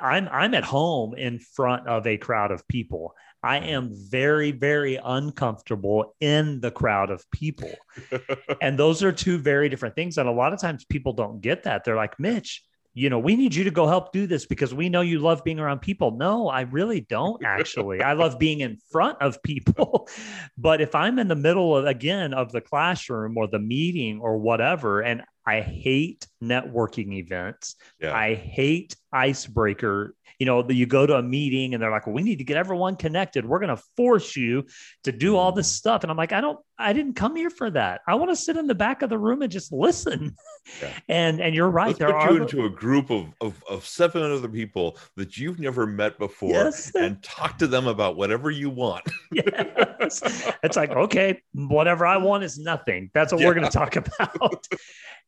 I'm 0.00 0.26
I'm 0.32 0.54
at 0.54 0.64
home 0.64 1.12
in 1.18 1.38
front 1.38 1.86
of 1.86 2.06
a 2.06 2.16
crowd 2.16 2.50
of 2.50 2.66
people. 2.66 3.14
I 3.42 3.58
am 3.58 3.90
very, 3.92 4.52
very 4.52 4.98
uncomfortable 5.02 6.14
in 6.20 6.60
the 6.60 6.70
crowd 6.70 7.10
of 7.10 7.28
people. 7.30 7.70
and 8.62 8.78
those 8.78 9.02
are 9.02 9.12
two 9.12 9.38
very 9.38 9.68
different 9.68 9.96
things. 9.96 10.16
And 10.18 10.28
a 10.28 10.32
lot 10.32 10.52
of 10.52 10.60
times 10.60 10.84
people 10.84 11.12
don't 11.12 11.40
get 11.40 11.64
that. 11.64 11.84
They're 11.84 11.96
like, 11.96 12.18
Mitch, 12.20 12.62
you 12.94 13.08
know, 13.08 13.18
we 13.18 13.36
need 13.36 13.54
you 13.54 13.64
to 13.64 13.70
go 13.70 13.86
help 13.86 14.12
do 14.12 14.26
this 14.26 14.44
because 14.44 14.74
we 14.74 14.88
know 14.88 15.00
you 15.00 15.18
love 15.18 15.42
being 15.44 15.58
around 15.58 15.80
people. 15.80 16.10
No, 16.12 16.48
I 16.48 16.62
really 16.62 17.00
don't 17.00 17.42
actually. 17.44 18.02
I 18.02 18.12
love 18.12 18.38
being 18.38 18.60
in 18.60 18.78
front 18.90 19.20
of 19.20 19.42
people. 19.42 20.08
but 20.58 20.80
if 20.80 20.94
I'm 20.94 21.18
in 21.18 21.28
the 21.28 21.34
middle 21.34 21.76
of, 21.76 21.86
again, 21.86 22.34
of 22.34 22.52
the 22.52 22.60
classroom 22.60 23.36
or 23.38 23.48
the 23.48 23.58
meeting 23.58 24.20
or 24.20 24.36
whatever, 24.38 25.00
and 25.00 25.22
I 25.46 25.62
hate 25.62 26.26
networking 26.42 27.12
events, 27.12 27.76
yeah. 28.00 28.14
I 28.14 28.34
hate 28.34 28.96
icebreaker 29.12 30.14
you 30.42 30.46
know, 30.46 30.68
you 30.68 30.86
go 30.86 31.06
to 31.06 31.14
a 31.14 31.22
meeting 31.22 31.72
and 31.72 31.80
they're 31.80 31.92
like, 31.92 32.04
well, 32.04 32.16
we 32.16 32.22
need 32.22 32.38
to 32.38 32.44
get 32.44 32.56
everyone 32.56 32.96
connected. 32.96 33.46
We're 33.46 33.60
going 33.60 33.76
to 33.76 33.82
force 33.96 34.34
you 34.34 34.66
to 35.04 35.12
do 35.12 35.36
all 35.36 35.52
this 35.52 35.68
stuff. 35.70 36.02
And 36.02 36.10
I'm 36.10 36.16
like, 36.16 36.32
I 36.32 36.40
don't, 36.40 36.58
I 36.82 36.92
didn't 36.92 37.14
come 37.14 37.36
here 37.36 37.48
for 37.48 37.70
that. 37.70 38.00
I 38.08 38.16
want 38.16 38.30
to 38.30 38.36
sit 38.36 38.56
in 38.56 38.66
the 38.66 38.74
back 38.74 39.02
of 39.02 39.10
the 39.10 39.18
room 39.18 39.42
and 39.42 39.52
just 39.52 39.72
listen. 39.72 40.34
Yeah. 40.80 40.90
And 41.08 41.40
and 41.40 41.54
you're 41.54 41.68
right. 41.68 41.88
Let's 41.88 41.98
there 41.98 42.08
put 42.08 42.16
are 42.16 42.32
you 42.32 42.42
into 42.42 42.64
a 42.64 42.70
group 42.70 43.10
of, 43.10 43.26
of 43.40 43.62
of 43.68 43.84
seven 43.84 44.22
other 44.22 44.48
people 44.48 44.96
that 45.16 45.36
you've 45.36 45.58
never 45.58 45.86
met 45.86 46.18
before, 46.18 46.50
yes. 46.50 46.94
and 46.94 47.22
talk 47.22 47.58
to 47.58 47.66
them 47.66 47.86
about 47.86 48.16
whatever 48.16 48.50
you 48.50 48.70
want. 48.70 49.04
yes, 49.32 50.22
it's 50.62 50.76
like 50.76 50.90
okay, 50.90 51.42
whatever 51.52 52.06
I 52.06 52.16
want 52.16 52.44
is 52.44 52.58
nothing. 52.58 53.10
That's 53.12 53.32
what 53.32 53.40
yeah. 53.40 53.48
we're 53.48 53.54
going 53.54 53.66
to 53.66 53.72
talk 53.72 53.96
about. 54.20 54.66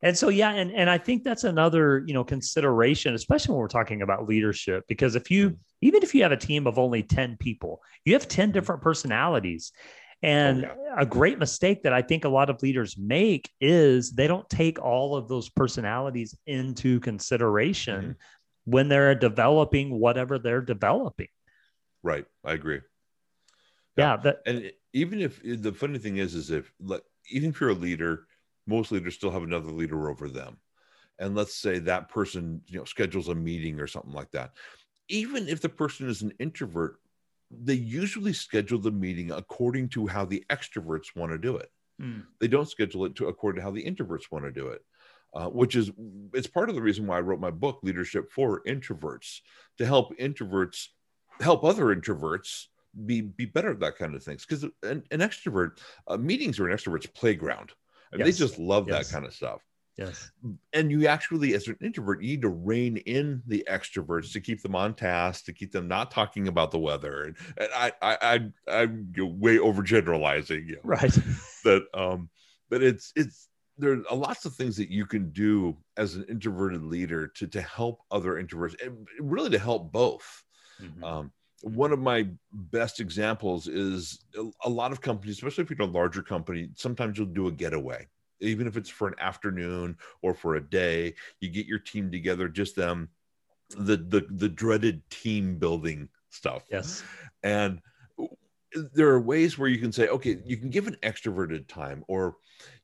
and 0.01 0.17
so 0.17 0.29
yeah, 0.29 0.51
and 0.51 0.71
and 0.71 0.89
I 0.89 0.97
think 1.05 1.23
that's 1.23 1.43
another 1.43 2.03
you 2.05 2.13
know 2.13 2.23
consideration, 2.23 3.13
especially 3.13 3.53
when 3.53 3.59
we're 3.59 3.67
talking 3.67 4.01
about 4.01 4.27
leadership, 4.27 4.83
because 4.87 5.15
if 5.15 5.31
you 5.31 5.51
mm. 5.51 5.57
even 5.81 6.03
if 6.03 6.13
you 6.15 6.23
have 6.23 6.31
a 6.31 6.37
team 6.37 6.67
of 6.67 6.79
only 6.79 7.03
ten 7.03 7.37
people, 7.37 7.81
you 8.03 8.13
have 8.13 8.27
ten 8.27 8.49
mm. 8.49 8.53
different 8.53 8.81
personalities 8.81 9.71
and 10.25 10.65
oh, 10.65 10.75
yeah. 10.83 10.95
a 10.97 11.05
great 11.05 11.37
mistake 11.37 11.83
that 11.83 11.93
I 11.93 12.01
think 12.01 12.25
a 12.25 12.29
lot 12.29 12.49
of 12.49 12.61
leaders 12.63 12.97
make 12.97 13.49
is 13.61 14.11
they 14.11 14.27
don't 14.27 14.49
take 14.49 14.81
all 14.81 15.15
of 15.15 15.27
those 15.27 15.49
personalities 15.49 16.35
into 16.47 16.99
consideration 16.99 18.01
mm-hmm. 18.01 18.11
when 18.71 18.89
they're 18.89 19.13
developing 19.13 19.99
whatever 19.99 20.39
they're 20.39 20.61
developing. 20.61 21.27
Right. 22.01 22.25
I 22.43 22.53
agree. 22.53 22.81
Yeah. 23.97 24.17
yeah 24.23 24.31
and 24.45 24.71
even 24.93 25.21
if 25.21 25.41
the 25.43 25.73
funny 25.73 25.99
thing 25.99 26.17
is, 26.17 26.33
is 26.33 26.49
if 26.49 26.71
like, 26.79 27.03
even 27.29 27.51
if 27.51 27.59
you're 27.59 27.69
a 27.69 27.73
leader, 27.73 28.25
most 28.65 28.91
leaders 28.91 29.15
still 29.15 29.31
have 29.31 29.43
another 29.43 29.71
leader 29.71 30.09
over 30.09 30.27
them. 30.27 30.57
And 31.19 31.35
let's 31.35 31.55
say 31.55 31.79
that 31.79 32.09
person, 32.09 32.61
you 32.67 32.79
know, 32.79 32.85
schedules 32.85 33.29
a 33.29 33.35
meeting 33.35 33.79
or 33.79 33.87
something 33.87 34.13
like 34.13 34.31
that. 34.31 34.51
Even 35.07 35.47
if 35.47 35.61
the 35.61 35.69
person 35.69 36.09
is 36.09 36.21
an 36.21 36.33
introvert, 36.39 36.97
they 37.51 37.75
usually 37.75 38.33
schedule 38.33 38.79
the 38.79 38.91
meeting 38.91 39.31
according 39.31 39.89
to 39.89 40.07
how 40.07 40.25
the 40.25 40.43
extroverts 40.49 41.15
want 41.15 41.31
to 41.31 41.37
do 41.37 41.57
it. 41.57 41.71
Mm. 42.01 42.23
They 42.39 42.47
don't 42.47 42.69
schedule 42.69 43.05
it 43.05 43.15
to 43.15 43.27
according 43.27 43.59
to 43.59 43.63
how 43.63 43.71
the 43.71 43.83
introverts 43.83 44.31
want 44.31 44.45
to 44.45 44.51
do 44.51 44.67
it. 44.67 44.81
Uh, 45.33 45.49
which 45.49 45.75
is 45.75 45.91
it's 46.33 46.47
part 46.47 46.69
of 46.69 46.75
the 46.75 46.81
reason 46.81 47.05
why 47.05 47.17
I 47.17 47.21
wrote 47.21 47.41
my 47.41 47.51
book 47.51 47.79
Leadership 47.83 48.31
for 48.31 48.61
Introverts 48.65 49.41
to 49.77 49.85
help 49.85 50.17
introverts 50.17 50.87
help 51.41 51.65
other 51.65 51.93
introverts 51.93 52.67
be 53.05 53.21
be 53.21 53.45
better 53.45 53.71
at 53.71 53.79
that 53.81 53.97
kind 53.97 54.15
of 54.15 54.23
things 54.23 54.45
because 54.45 54.63
an, 54.83 55.03
an, 55.11 55.19
extrovert 55.19 55.79
uh, 56.07 56.15
meetings 56.15 56.57
are 56.57 56.69
an 56.69 56.75
extrovert's 56.75 57.07
playground 57.07 57.73
and 58.11 58.19
yes. 58.19 58.25
they 58.27 58.45
just 58.45 58.57
love 58.59 58.87
yes. 58.87 59.09
that 59.09 59.13
kind 59.13 59.25
of 59.25 59.33
stuff 59.33 59.61
Yes. 59.97 60.31
And 60.73 60.91
you 60.91 61.07
actually, 61.07 61.53
as 61.53 61.67
an 61.67 61.77
introvert, 61.81 62.21
you 62.21 62.31
need 62.31 62.41
to 62.41 62.49
rein 62.49 62.97
in 62.97 63.41
the 63.47 63.65
extroverts 63.69 64.33
to 64.33 64.41
keep 64.41 64.61
them 64.61 64.75
on 64.75 64.93
task, 64.93 65.45
to 65.45 65.53
keep 65.53 65.71
them 65.71 65.87
not 65.87 66.11
talking 66.11 66.49
about 66.49 66.71
the 66.71 66.79
weather. 66.79 67.23
And, 67.23 67.35
and 67.57 67.69
I, 67.73 67.91
I, 68.01 68.17
I, 68.21 68.79
I'm 68.81 69.13
way 69.15 69.57
overgeneralizing, 69.57 70.67
you 70.67 70.75
know, 70.75 70.81
right? 70.83 71.17
That, 71.63 71.83
um, 71.95 72.29
but 72.69 72.83
it's, 72.83 73.11
it's, 73.15 73.47
there 73.77 73.93
are 73.93 74.15
lots 74.15 74.45
of 74.45 74.53
things 74.53 74.77
that 74.77 74.91
you 74.91 75.05
can 75.05 75.31
do 75.31 75.75
as 75.97 76.15
an 76.15 76.25
introverted 76.29 76.83
leader 76.83 77.27
to 77.27 77.47
to 77.47 77.61
help 77.61 78.01
other 78.11 78.41
introverts, 78.41 78.81
and 78.85 79.07
really 79.19 79.49
to 79.49 79.59
help 79.59 79.91
both. 79.91 80.43
Mm-hmm. 80.81 81.03
Um, 81.03 81.31
one 81.61 81.91
of 81.91 81.99
my 81.99 82.27
best 82.53 82.99
examples 82.99 83.67
is 83.67 84.23
a 84.63 84.69
lot 84.69 84.91
of 84.91 85.01
companies, 85.01 85.37
especially 85.37 85.63
if 85.63 85.71
you're 85.71 85.81
a 85.81 85.91
larger 85.91 86.21
company, 86.21 86.69
sometimes 86.75 87.17
you'll 87.17 87.27
do 87.27 87.47
a 87.47 87.51
getaway 87.51 88.07
even 88.39 88.67
if 88.67 88.77
it's 88.77 88.89
for 88.89 89.07
an 89.07 89.15
afternoon 89.19 89.97
or 90.21 90.33
for 90.33 90.55
a 90.55 90.61
day 90.61 91.13
you 91.39 91.49
get 91.49 91.65
your 91.65 91.79
team 91.79 92.11
together 92.11 92.47
just 92.47 92.75
them 92.75 93.09
the 93.69 93.97
the 93.97 94.25
the 94.29 94.49
dreaded 94.49 95.01
team 95.09 95.57
building 95.57 96.09
stuff. 96.29 96.63
Yes. 96.69 97.03
And 97.43 97.81
there 98.93 99.07
are 99.07 99.21
ways 99.21 99.57
where 99.57 99.69
you 99.69 99.77
can 99.77 99.91
say 99.91 100.09
okay 100.09 100.37
you 100.45 100.57
can 100.57 100.69
give 100.69 100.87
an 100.87 100.97
extroverted 101.01 101.65
time 101.67 102.03
or 102.09 102.35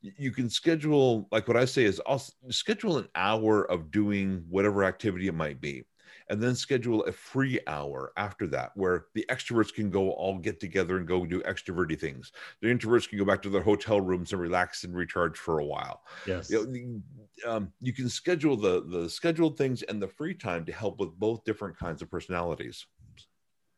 you 0.02 0.32
can 0.32 0.50
schedule 0.50 1.28
like 1.34 1.50
what 1.50 1.58
i 1.58 1.66
say 1.66 1.84
is 1.84 2.02
i'll 2.08 2.24
schedule 2.50 2.98
an 2.98 3.10
hour 3.14 3.70
of 3.70 3.92
doing 3.92 4.42
whatever 4.48 4.86
activity 4.86 5.28
it 5.28 5.34
might 5.34 5.60
be 5.60 5.84
and 6.32 6.42
then 6.42 6.56
schedule 6.56 7.04
a 7.04 7.12
free 7.12 7.60
hour 7.68 8.14
after 8.16 8.48
that 8.48 8.72
where 8.76 9.08
the 9.14 9.26
extroverts 9.30 9.74
can 9.74 9.90
go 9.90 10.12
all 10.12 10.38
get 10.38 10.62
together 10.62 10.96
and 10.96 11.06
go 11.06 11.26
do 11.26 11.42
extroverty 11.42 12.00
things. 12.00 12.32
The 12.62 12.70
introverts 12.70 13.10
can 13.10 13.20
go 13.20 13.26
back 13.26 13.42
to 13.42 13.50
their 13.50 13.62
hotel 13.62 14.00
rooms 14.00 14.32
and 14.32 14.42
relax 14.42 14.86
and 14.86 14.96
recharge 14.96 15.38
for 15.38 15.60
a 15.60 15.66
while. 15.66 16.04
Yes. 16.26 16.50
You, 16.50 17.02
know, 17.46 17.52
um, 17.52 17.74
you 17.82 17.92
can 17.92 18.08
schedule 18.08 18.56
the 18.56 18.86
the 18.86 19.10
scheduled 19.10 19.58
things 19.58 19.84
and 19.84 20.02
the 20.02 20.08
free 20.08 20.34
time 20.34 20.64
to 20.66 20.72
help 20.72 21.02
with 21.02 21.12
both 21.20 21.44
different 21.44 21.78
kinds 21.78 22.02
of 22.02 22.10
personalities. 22.10 22.86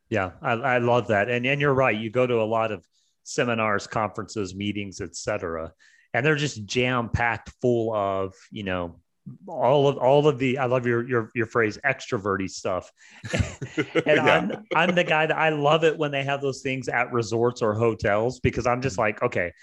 Yeah, 0.10 0.32
I, 0.44 0.52
I 0.52 0.78
love 0.78 1.08
that. 1.08 1.30
And 1.30 1.48
and 1.48 1.60
you're 1.60 1.74
right. 1.74 1.98
You 1.98 2.12
go 2.12 2.28
to 2.28 2.40
a 2.40 2.46
lot 2.46 2.72
of 2.72 2.86
seminars, 3.24 3.88
conferences, 3.88 4.54
meetings, 4.54 5.02
etc., 5.02 5.74
and 6.14 6.24
they're 6.24 6.36
just 6.36 6.66
jam 6.66 7.10
packed 7.10 7.50
full 7.62 7.96
of 7.96 8.36
you 8.52 8.62
know 8.62 9.00
all 9.48 9.88
of 9.88 9.98
all 9.98 10.28
of 10.28 10.38
the 10.38 10.58
I 10.58 10.66
love 10.66 10.86
your 10.86 11.08
your 11.08 11.32
your 11.34 11.46
phrase 11.46 11.78
extroverty 11.86 12.50
stuff. 12.50 12.92
and 13.34 14.04
yeah. 14.06 14.24
I'm 14.24 14.66
I'm 14.76 14.96
the 14.96 15.04
guy 15.04 15.26
that 15.26 15.38
I 15.38 15.50
love 15.50 15.84
it 15.84 15.98
when 15.98 16.12
they 16.12 16.24
have 16.24 16.42
those 16.42 16.62
things 16.62 16.90
at 16.90 17.12
resorts 17.14 17.62
or 17.62 17.74
hotels 17.74 18.40
because 18.40 18.68
I'm 18.68 18.82
just 18.82 18.98
like, 18.98 19.22
okay, 19.22 19.54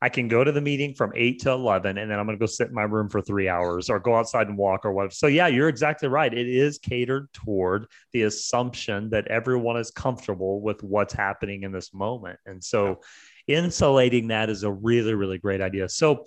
I 0.00 0.08
can 0.08 0.28
go 0.28 0.44
to 0.44 0.52
the 0.52 0.60
meeting 0.60 0.94
from 0.94 1.12
eight 1.14 1.40
to 1.40 1.50
eleven 1.50 1.98
and 1.98 2.10
then 2.10 2.18
I'm 2.18 2.26
gonna 2.26 2.38
go 2.38 2.46
sit 2.46 2.68
in 2.68 2.74
my 2.74 2.84
room 2.84 3.10
for 3.10 3.20
three 3.20 3.48
hours 3.48 3.90
or 3.90 3.98
go 3.98 4.14
outside 4.16 4.48
and 4.48 4.56
walk 4.56 4.84
or 4.84 4.92
whatever. 4.92 5.12
So 5.12 5.26
yeah, 5.26 5.46
you're 5.46 5.68
exactly 5.68 6.08
right. 6.08 6.32
It 6.32 6.48
is 6.48 6.78
catered 6.78 7.30
toward 7.34 7.86
the 8.12 8.22
assumption 8.22 9.10
that 9.10 9.26
everyone 9.28 9.76
is 9.76 9.90
comfortable 9.90 10.60
with 10.62 10.82
what's 10.82 11.12
happening 11.12 11.64
in 11.64 11.72
this 11.72 11.92
moment. 11.92 12.38
And 12.46 12.64
so 12.64 13.00
yeah. 13.46 13.58
insulating 13.58 14.28
that 14.28 14.48
is 14.48 14.62
a 14.62 14.72
really, 14.72 15.14
really 15.14 15.38
great 15.38 15.60
idea. 15.60 15.88
So 15.88 16.24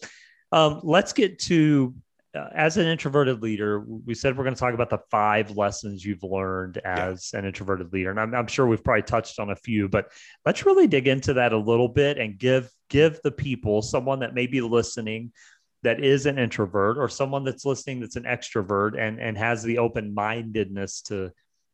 um, 0.51 0.81
let's 0.83 1.13
get 1.13 1.39
to 1.39 1.93
uh, 2.35 2.47
as 2.53 2.77
an 2.77 2.85
introverted 2.85 3.41
leader, 3.41 3.79
we 3.79 4.13
said 4.13 4.37
we're 4.37 4.43
going 4.43 4.53
to 4.53 4.59
talk 4.59 4.73
about 4.73 4.89
the 4.89 4.99
five 5.09 5.51
lessons 5.57 6.05
you've 6.05 6.23
learned 6.23 6.77
as 6.77 7.31
yeah. 7.33 7.39
an 7.39 7.45
introverted 7.45 7.91
leader, 7.91 8.11
and 8.11 8.19
I'm, 8.19 8.35
I'm, 8.35 8.47
sure 8.47 8.67
we've 8.67 8.83
probably 8.83 9.01
touched 9.01 9.39
on 9.39 9.49
a 9.49 9.55
few, 9.55 9.89
but 9.89 10.11
let's 10.45 10.65
really 10.65 10.87
dig 10.87 11.07
into 11.07 11.33
that 11.33 11.53
a 11.53 11.57
little 11.57 11.87
bit 11.87 12.17
and 12.19 12.37
give 12.37 12.69
give 12.89 13.19
the 13.23 13.31
people 13.31 13.81
someone 13.81 14.19
that 14.19 14.35
may 14.35 14.47
be 14.47 14.61
listening 14.61 15.31
that 15.83 16.03
is 16.03 16.25
an 16.25 16.37
introvert 16.37 16.97
or 16.97 17.07
someone 17.07 17.43
that's 17.43 17.65
listening 17.65 17.99
that's 17.99 18.15
an 18.15 18.23
extrovert 18.23 18.99
and 18.99 19.19
and 19.19 19.37
has 19.37 19.63
the 19.63 19.77
open 19.77 20.13
mindedness 20.13 21.01
to 21.01 21.31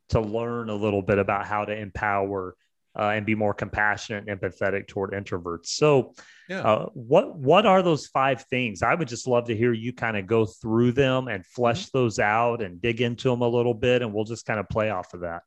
to 0.09 0.21
learn 0.21 0.69
a 0.69 0.75
little 0.75 1.01
bit 1.01 1.17
about 1.17 1.45
how 1.45 1.65
to 1.65 1.75
empower 1.75 2.55
uh, 2.97 3.09
and 3.09 3.25
be 3.25 3.35
more 3.35 3.53
compassionate 3.53 4.27
and 4.27 4.39
empathetic 4.39 4.87
toward 4.87 5.11
introverts. 5.11 5.67
So, 5.67 6.13
yeah. 6.49 6.61
uh, 6.61 6.85
what 6.93 7.35
what 7.35 7.65
are 7.65 7.81
those 7.81 8.07
five 8.07 8.43
things? 8.43 8.81
I 8.81 8.95
would 8.95 9.07
just 9.07 9.27
love 9.27 9.45
to 9.45 9.55
hear 9.55 9.73
you 9.73 9.93
kind 9.93 10.17
of 10.17 10.27
go 10.27 10.45
through 10.45 10.93
them 10.93 11.27
and 11.27 11.45
flesh 11.45 11.87
mm-hmm. 11.87 11.97
those 11.97 12.19
out 12.19 12.61
and 12.61 12.81
dig 12.81 13.01
into 13.01 13.29
them 13.29 13.41
a 13.41 13.47
little 13.47 13.73
bit, 13.73 14.01
and 14.01 14.13
we'll 14.13 14.25
just 14.25 14.45
kind 14.45 14.59
of 14.59 14.69
play 14.69 14.89
off 14.89 15.13
of 15.13 15.21
that. 15.21 15.43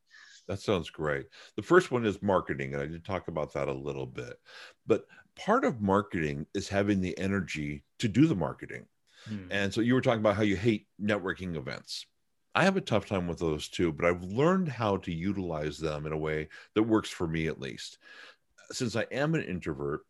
That 0.49 0.61
sounds 0.61 0.89
great. 0.89 1.27
The 1.57 1.63
first 1.63 1.91
one 1.91 2.07
is 2.07 2.23
marketing, 2.23 2.73
and 2.73 2.83
I 2.83 2.87
did 2.87 3.05
talk 3.05 3.29
about 3.29 3.53
that 3.53 3.69
a 3.69 3.73
little 3.73 4.07
bit. 4.07 4.35
But 4.87 5.05
part 5.37 5.65
of 5.65 5.81
marketing 5.81 6.47
is 6.55 6.69
having 6.69 7.01
the 7.01 7.17
energy 7.19 7.85
to 7.99 8.09
do 8.09 8.27
the 8.27 8.35
marketing. 8.35 8.87
Hmm. 9.27 9.47
And 9.51 9.75
so 9.75 9.83
you 9.83 9.95
were 9.95 10.01
talking 10.01 10.21
about 10.21 10.37
how 10.37 10.43
you 10.43 10.57
hate 10.57 10.87
networking 11.01 11.57
events. 11.57 12.07
I 12.55 12.65
have 12.65 12.77
a 12.77 12.81
tough 12.81 13.07
time 13.07 13.29
with 13.29 13.39
those 13.39 13.69
too, 13.69 13.93
but 13.93 14.07
I've 14.07 14.23
learned 14.25 14.69
how 14.69 14.97
to 14.99 15.13
utilize 15.13 15.79
them 15.79 16.07
in 16.07 16.13
a 16.13 16.19
way 16.19 16.49
that 16.75 16.83
works 16.83 17.11
for 17.11 17.27
me 17.27 17.47
at 17.47 17.61
least. 17.61 17.99
Since 18.73 18.97
I 18.97 19.03
am 19.13 19.35
an 19.35 19.43
introvert, 19.45 20.03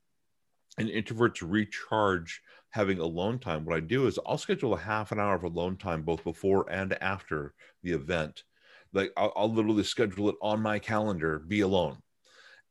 and 0.79 0.89
introverts 0.89 1.43
recharge 1.49 2.43
having 2.71 2.99
alone 3.01 3.39
time, 3.39 3.65
what 3.65 3.77
I 3.77 3.81
do 3.81 4.07
is 4.07 4.19
I'll 4.27 4.39
schedule 4.39 4.75
a 4.75 4.79
half 4.79 5.13
an 5.13 5.21
hour 5.21 5.35
of 5.35 5.45
alone 5.45 5.77
time 5.77 6.03
both 6.03 6.25
before 6.25 6.71
and 6.71 6.95
after 7.03 7.55
the 7.83 7.93
event. 7.93 8.45
Like 8.93 9.13
I'll, 9.17 9.33
I'll 9.37 9.53
literally 9.53 9.85
schedule 9.85 10.29
it 10.31 10.37
on 10.41 10.63
my 10.63 10.79
calendar, 10.79 11.41
be 11.41 11.61
alone. 11.61 11.99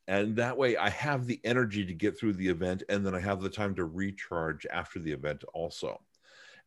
And 0.07 0.37
that 0.37 0.57
way 0.57 0.77
I 0.77 0.89
have 0.89 1.27
the 1.27 1.41
energy 1.45 1.85
to 1.85 1.93
get 1.93 2.19
through 2.19 2.33
the 2.33 2.49
event 2.49 2.83
and 2.89 3.05
then 3.05 3.15
I 3.15 3.19
have 3.19 3.41
the 3.41 3.49
time 3.49 3.75
to 3.75 3.85
recharge 3.85 4.65
after 4.67 4.99
the 4.99 5.11
event 5.11 5.43
also. 5.53 6.01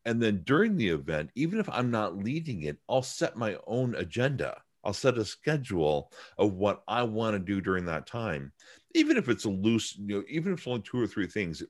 And 0.04 0.22
then 0.22 0.42
during 0.44 0.76
the 0.76 0.88
event, 0.88 1.30
even 1.34 1.58
if 1.58 1.68
I'm 1.68 1.90
not 1.90 2.16
leading 2.16 2.62
it, 2.62 2.78
I'll 2.88 3.02
set 3.02 3.36
my 3.36 3.56
own 3.66 3.94
agenda. 3.96 4.60
I'll 4.82 4.94
set 4.94 5.18
a 5.18 5.24
schedule 5.24 6.10
of 6.38 6.54
what 6.54 6.82
I 6.88 7.02
want 7.02 7.34
to 7.34 7.38
do 7.38 7.60
during 7.60 7.84
that 7.86 8.06
time. 8.06 8.52
Even 8.94 9.16
if 9.16 9.28
it's 9.28 9.44
a 9.44 9.50
loose, 9.50 9.96
you 9.98 10.18
know, 10.18 10.24
even 10.28 10.52
if 10.52 10.60
it's 10.60 10.66
only 10.66 10.80
two 10.80 11.00
or 11.00 11.06
three 11.06 11.26
things, 11.26 11.62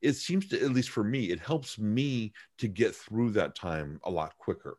it 0.00 0.12
seems 0.12 0.48
to, 0.48 0.62
at 0.62 0.70
least 0.70 0.90
for 0.90 1.02
me, 1.02 1.30
it 1.30 1.40
helps 1.40 1.78
me 1.78 2.32
to 2.58 2.68
get 2.68 2.94
through 2.94 3.30
that 3.32 3.54
time 3.54 4.00
a 4.04 4.10
lot 4.10 4.36
quicker. 4.38 4.78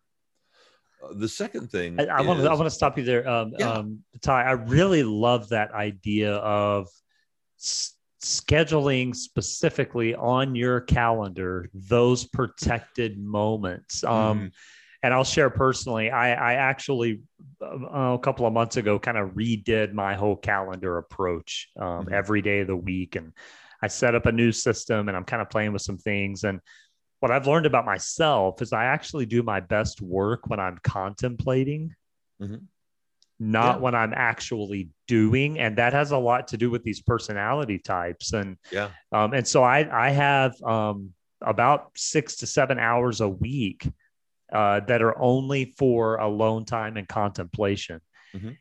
Uh, 1.04 1.14
the 1.16 1.28
second 1.28 1.70
thing 1.70 2.00
I, 2.00 2.06
I 2.06 2.22
want 2.22 2.40
to 2.40 2.50
I 2.50 2.54
want 2.54 2.66
to 2.66 2.72
stop 2.72 2.98
you 2.98 3.04
there, 3.04 3.28
um, 3.28 3.54
yeah. 3.58 3.70
um, 3.70 4.00
Ty. 4.22 4.44
I 4.44 4.52
really 4.52 5.04
love 5.04 5.50
that 5.50 5.74
idea 5.74 6.36
of 6.36 6.88
scheduling 8.24 9.16
specifically 9.16 10.16
on 10.16 10.56
your 10.56 10.82
calendar 10.82 11.70
those 11.74 12.24
protected 12.24 13.20
moments. 13.20 14.04
Um, 14.04 14.40
mm. 14.40 14.52
And 15.04 15.14
I'll 15.14 15.26
share 15.26 15.50
personally, 15.50 16.10
I, 16.10 16.34
I 16.34 16.54
actually 16.54 17.22
uh, 17.62 18.14
a 18.14 18.20
couple 18.20 18.48
of 18.48 18.54
months 18.54 18.78
ago 18.78 18.98
kind 18.98 19.18
of 19.18 19.32
redid 19.32 19.92
my 19.92 20.16
whole 20.16 20.38
calendar 20.38 20.98
approach 20.98 21.70
um, 21.78 22.06
mm. 22.06 22.14
every 22.14 22.42
day 22.42 22.62
of 22.62 22.68
the 22.68 22.76
week. 22.76 23.18
And 23.18 23.34
I 23.82 23.88
set 23.88 24.16
up 24.16 24.26
a 24.26 24.32
new 24.32 24.54
system 24.54 25.10
and 25.10 25.18
I'm 25.18 25.26
kind 25.26 25.42
of 25.42 25.50
playing 25.50 25.74
with 25.74 25.82
some 25.82 25.98
things. 25.98 26.46
And 26.46 26.62
what 27.20 27.32
I've 27.32 27.48
learned 27.48 27.66
about 27.66 27.86
myself 27.86 28.62
is 28.62 28.72
I 28.72 28.86
actually 28.86 29.26
do 29.26 29.44
my 29.44 29.60
best 29.60 30.02
work 30.02 30.48
when 30.48 30.62
I'm 30.62 30.80
contemplating, 30.84 31.94
mm-hmm. 32.42 32.64
Not 33.52 33.76
yeah. 33.76 33.82
when 33.82 33.96
I'm 33.96 34.14
actually 34.16 34.90
doing. 35.08 35.60
And 35.60 35.78
that 35.78 35.94
has 35.94 36.12
a 36.12 36.18
lot 36.18 36.48
to 36.50 36.58
do 36.58 36.72
with 36.72 36.84
these 36.84 37.02
personality 37.02 37.80
types. 37.80 38.34
And 38.34 38.58
yeah. 38.72 38.90
Um, 39.12 39.34
and 39.34 39.48
so 39.48 39.64
I 39.64 40.08
I 40.08 40.10
have 40.10 40.62
um, 40.64 41.14
about 41.42 41.92
six 41.96 42.38
to 42.38 42.48
seven 42.48 42.80
hours 42.80 43.22
a 43.22 43.30
week 43.30 43.88
uh, 44.52 44.80
that 44.82 45.02
are 45.02 45.18
only 45.20 45.74
for 45.78 46.18
alone 46.18 46.66
time 46.66 46.98
and 46.98 47.08
contemplation. 47.08 48.00
Mm-hmm. 48.36 48.52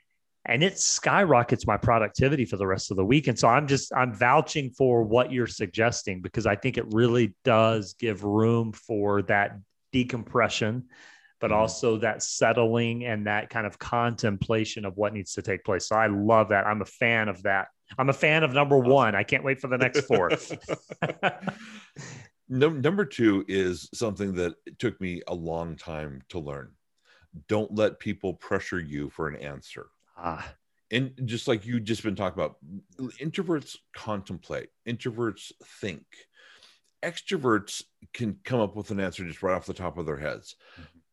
And 0.45 0.65
it 0.65 0.79
skyrockets 0.79 1.67
my 1.67 1.77
productivity 1.77 2.45
for 2.45 2.57
the 2.57 2.67
rest 2.67 2.91
of 2.91 2.97
the 2.97 3.05
week. 3.05 3.29
And 3.29 3.39
so 3.39 3.47
I'm 3.47 3.69
just, 3.69 3.95
I'm 3.95 4.13
vouching 4.13 4.71
for 4.71 5.05
what 5.05 5.31
you're 5.31 5.47
suggesting 5.47 6.21
because 6.21 6.47
I 6.47 6.57
think 6.57 6.79
it 6.79 6.93
really 6.93 7.35
does 7.45 7.95
give 7.95 8.25
room 8.25 8.73
for 8.73 9.23
that 9.23 9.59
decompression, 9.93 10.87
but 11.43 11.51
mm-hmm. 11.51 11.61
also 11.61 11.99
that 11.99 12.23
settling 12.23 13.05
and 13.05 13.27
that 13.27 13.51
kind 13.51 13.67
of 13.67 13.79
contemplation 13.79 14.87
of 14.87 14.97
what 14.97 15.13
needs 15.13 15.35
to 15.35 15.43
take 15.43 15.63
place. 15.65 15.89
So 15.89 15.97
I 15.97 16.07
love 16.07 16.49
that. 16.49 16.67
I'm 16.67 16.81
a 16.81 16.87
fan 16.87 17.29
of 17.29 17.43
that. 17.43 17.69
I'm 17.99 18.09
a 18.09 18.15
fan 18.15 18.43
of 18.43 18.55
number 18.55 18.79
one. 18.79 19.15
I 19.15 19.23
can't 19.23 19.45
wait 19.45 19.61
for 19.61 19.69
the 19.69 19.77
next 19.77 20.07
four. 20.07 20.31
No, 22.55 22.69
number 22.69 23.07
two 23.07 23.47
is 23.49 23.89
something 23.95 24.35
that 24.35 24.57
took 24.79 25.01
me 25.01 25.23
a 25.27 25.35
long 25.35 25.75
time 25.75 26.21
to 26.29 26.39
learn. 26.39 26.73
Don't 27.49 27.75
let 27.75 27.99
people 27.99 28.35
pressure 28.35 28.79
you 28.79 29.09
for 29.09 29.27
an 29.27 29.37
answer. 29.37 29.87
Ah. 30.19 30.53
And 30.91 31.13
just 31.25 31.49
like 31.49 31.65
you 31.65 31.81
just 31.81 32.03
been 32.03 32.15
talking 32.15 32.39
about, 32.39 32.57
introverts 32.99 33.79
contemplate, 33.95 34.69
introverts 34.87 35.53
think. 35.81 36.05
Extroverts 37.03 37.85
can 38.13 38.39
come 38.45 38.61
up 38.61 38.77
with 38.77 38.91
an 38.91 39.01
answer 39.01 39.25
just 39.25 39.43
right 39.43 39.55
off 39.55 39.65
the 39.65 39.73
top 39.73 39.97
of 39.97 40.05
their 40.05 40.19
heads. 40.19 40.57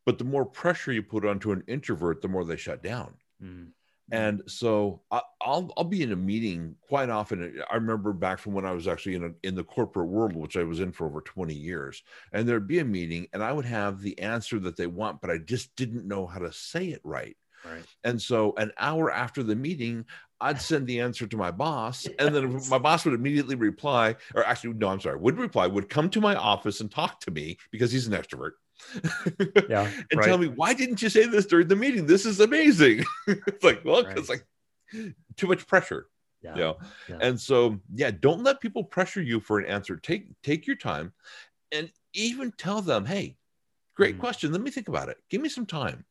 But 0.06 0.18
the 0.18 0.24
more 0.24 0.44
pressure 0.44 0.92
you 0.92 1.02
put 1.02 1.24
onto 1.24 1.52
an 1.52 1.62
introvert, 1.66 2.22
the 2.22 2.28
more 2.28 2.44
they 2.44 2.56
shut 2.56 2.82
down. 2.82 3.14
Mm-hmm. 3.42 3.70
And 4.12 4.42
so 4.46 5.02
I, 5.10 5.20
will 5.46 5.72
I'll 5.76 5.84
be 5.84 6.02
in 6.02 6.12
a 6.12 6.16
meeting 6.16 6.74
quite 6.88 7.10
often. 7.10 7.62
I 7.70 7.76
remember 7.76 8.12
back 8.12 8.38
from 8.38 8.54
when 8.54 8.66
I 8.66 8.72
was 8.72 8.88
actually 8.88 9.14
in 9.14 9.24
a, 9.24 9.30
in 9.46 9.54
the 9.54 9.62
corporate 9.62 10.08
world, 10.08 10.34
which 10.34 10.56
I 10.56 10.64
was 10.64 10.80
in 10.80 10.90
for 10.90 11.06
over 11.06 11.20
20 11.20 11.54
years, 11.54 12.02
and 12.32 12.48
there'd 12.48 12.66
be 12.66 12.80
a 12.80 12.84
meeting, 12.84 13.28
and 13.32 13.42
I 13.42 13.52
would 13.52 13.66
have 13.66 14.00
the 14.00 14.18
answer 14.18 14.58
that 14.60 14.76
they 14.76 14.88
want, 14.88 15.20
but 15.20 15.30
I 15.30 15.38
just 15.38 15.74
didn't 15.76 16.08
know 16.08 16.26
how 16.26 16.40
to 16.40 16.52
say 16.52 16.88
it 16.88 17.00
right. 17.04 17.36
Right. 17.64 17.84
And 18.04 18.20
so 18.20 18.54
an 18.56 18.72
hour 18.78 19.10
after 19.12 19.42
the 19.42 19.54
meeting, 19.54 20.06
I'd 20.40 20.60
send 20.60 20.86
the 20.86 21.00
answer 21.00 21.26
to 21.26 21.36
my 21.36 21.50
boss, 21.50 22.08
and 22.18 22.34
then 22.34 22.60
my 22.70 22.78
boss 22.78 23.04
would 23.04 23.14
immediately 23.14 23.54
reply, 23.54 24.16
or 24.34 24.44
actually, 24.44 24.72
no, 24.74 24.88
I'm 24.88 25.00
sorry, 25.00 25.18
would 25.18 25.38
reply, 25.38 25.66
would 25.66 25.88
come 25.88 26.10
to 26.10 26.20
my 26.20 26.34
office 26.34 26.80
and 26.80 26.90
talk 26.90 27.20
to 27.20 27.30
me 27.30 27.58
because 27.70 27.92
he's 27.92 28.08
an 28.08 28.14
extrovert 28.14 28.52
yeah 29.68 29.90
and 30.10 30.18
right. 30.18 30.24
tell 30.24 30.38
me 30.38 30.48
why 30.48 30.74
didn't 30.74 31.02
you 31.02 31.08
say 31.08 31.26
this 31.26 31.46
during 31.46 31.68
the 31.68 31.76
meeting? 31.76 32.06
This 32.06 32.26
is 32.26 32.40
amazing. 32.40 33.04
It's 33.26 33.64
like 33.64 33.84
well 33.84 34.00
it's 34.00 34.28
right. 34.28 34.40
like 34.92 35.14
too 35.36 35.46
much 35.46 35.66
pressure 35.66 36.08
yeah. 36.42 36.54
you 36.54 36.60
know? 36.60 36.78
Yeah. 37.08 37.18
and 37.20 37.40
so 37.40 37.78
yeah 37.94 38.10
don't 38.10 38.42
let 38.42 38.60
people 38.60 38.84
pressure 38.84 39.22
you 39.22 39.40
for 39.40 39.58
an 39.58 39.66
answer. 39.66 39.96
Take 39.96 40.30
take 40.42 40.66
your 40.66 40.76
time 40.76 41.12
and 41.72 41.90
even 42.14 42.52
tell 42.52 42.82
them 42.82 43.04
hey 43.04 43.36
great 43.94 44.16
mm. 44.16 44.20
question. 44.20 44.52
Let 44.52 44.62
me 44.62 44.70
think 44.70 44.88
about 44.88 45.08
it. 45.08 45.18
Give 45.28 45.40
me 45.40 45.48
some 45.48 45.66
time. 45.66 46.04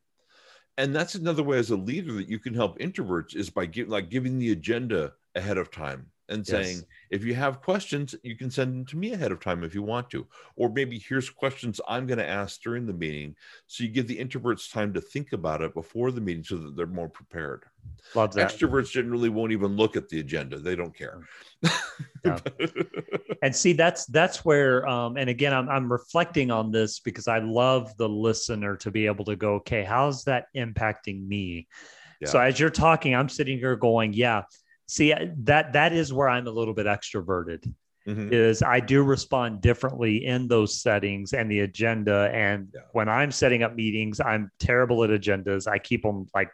And 0.78 0.94
that's 0.94 1.14
another 1.14 1.42
way 1.42 1.58
as 1.58 1.70
a 1.70 1.76
leader 1.76 2.12
that 2.14 2.28
you 2.28 2.38
can 2.38 2.54
help 2.54 2.78
introverts 2.78 3.36
is 3.36 3.50
by 3.50 3.66
give, 3.66 3.88
like 3.88 4.08
giving 4.08 4.38
the 4.38 4.52
agenda 4.52 5.12
ahead 5.34 5.58
of 5.58 5.70
time 5.70 6.06
and 6.30 6.46
yes. 6.48 6.48
saying, 6.48 6.84
if 7.10 7.24
you 7.24 7.34
have 7.34 7.60
questions, 7.60 8.14
you 8.22 8.36
can 8.36 8.50
send 8.50 8.72
them 8.72 8.84
to 8.86 8.96
me 8.96 9.12
ahead 9.12 9.32
of 9.32 9.40
time 9.40 9.64
if 9.64 9.74
you 9.74 9.82
want 9.82 10.08
to. 10.10 10.26
Or 10.56 10.70
maybe 10.70 10.98
here's 10.98 11.28
questions 11.28 11.80
I'm 11.88 12.06
going 12.06 12.18
to 12.18 12.28
ask 12.28 12.62
during 12.62 12.86
the 12.86 12.92
meeting. 12.92 13.34
So 13.66 13.84
you 13.84 13.90
give 13.90 14.06
the 14.06 14.18
introverts 14.18 14.72
time 14.72 14.94
to 14.94 15.00
think 15.00 15.32
about 15.32 15.60
it 15.60 15.74
before 15.74 16.12
the 16.12 16.20
meeting 16.20 16.44
so 16.44 16.56
that 16.56 16.76
they're 16.76 16.86
more 16.86 17.08
prepared. 17.08 17.64
Love 18.14 18.32
that. 18.34 18.50
Extroverts 18.50 18.92
generally 18.92 19.28
won't 19.28 19.52
even 19.52 19.76
look 19.76 19.96
at 19.96 20.08
the 20.08 20.20
agenda. 20.20 20.58
They 20.58 20.76
don't 20.76 20.96
care. 20.96 21.20
Yeah. 22.22 22.38
and 23.42 23.56
see, 23.56 23.72
that's 23.72 24.04
that's 24.06 24.44
where 24.44 24.86
um, 24.86 25.16
and 25.16 25.30
again 25.30 25.54
I'm 25.54 25.70
I'm 25.70 25.90
reflecting 25.90 26.50
on 26.50 26.70
this 26.70 27.00
because 27.00 27.28
I 27.28 27.38
love 27.38 27.96
the 27.96 28.08
listener 28.08 28.76
to 28.76 28.90
be 28.90 29.06
able 29.06 29.24
to 29.24 29.36
go, 29.36 29.54
okay, 29.54 29.84
how's 29.84 30.24
that 30.24 30.46
impacting 30.54 31.26
me? 31.26 31.66
Yeah. 32.20 32.28
So 32.28 32.38
as 32.38 32.60
you're 32.60 32.68
talking, 32.68 33.14
I'm 33.14 33.30
sitting 33.30 33.58
here 33.58 33.74
going, 33.74 34.12
yeah 34.12 34.42
see 34.90 35.14
that 35.38 35.72
that 35.72 35.92
is 35.92 36.12
where 36.12 36.28
i'm 36.28 36.46
a 36.48 36.50
little 36.50 36.74
bit 36.74 36.86
extroverted 36.86 37.72
mm-hmm. 38.06 38.32
is 38.32 38.60
i 38.62 38.80
do 38.80 39.02
respond 39.04 39.60
differently 39.60 40.26
in 40.26 40.48
those 40.48 40.82
settings 40.82 41.32
and 41.32 41.50
the 41.50 41.60
agenda. 41.60 42.28
And 42.32 42.68
yeah. 42.74 42.80
when 42.92 43.08
i'm 43.08 43.30
setting 43.30 43.62
up 43.62 43.74
meetings 43.76 44.20
i'm 44.20 44.50
terrible 44.58 45.04
at 45.04 45.10
agendas. 45.10 45.68
I 45.68 45.78
keep 45.78 46.02
them 46.02 46.26
like 46.34 46.50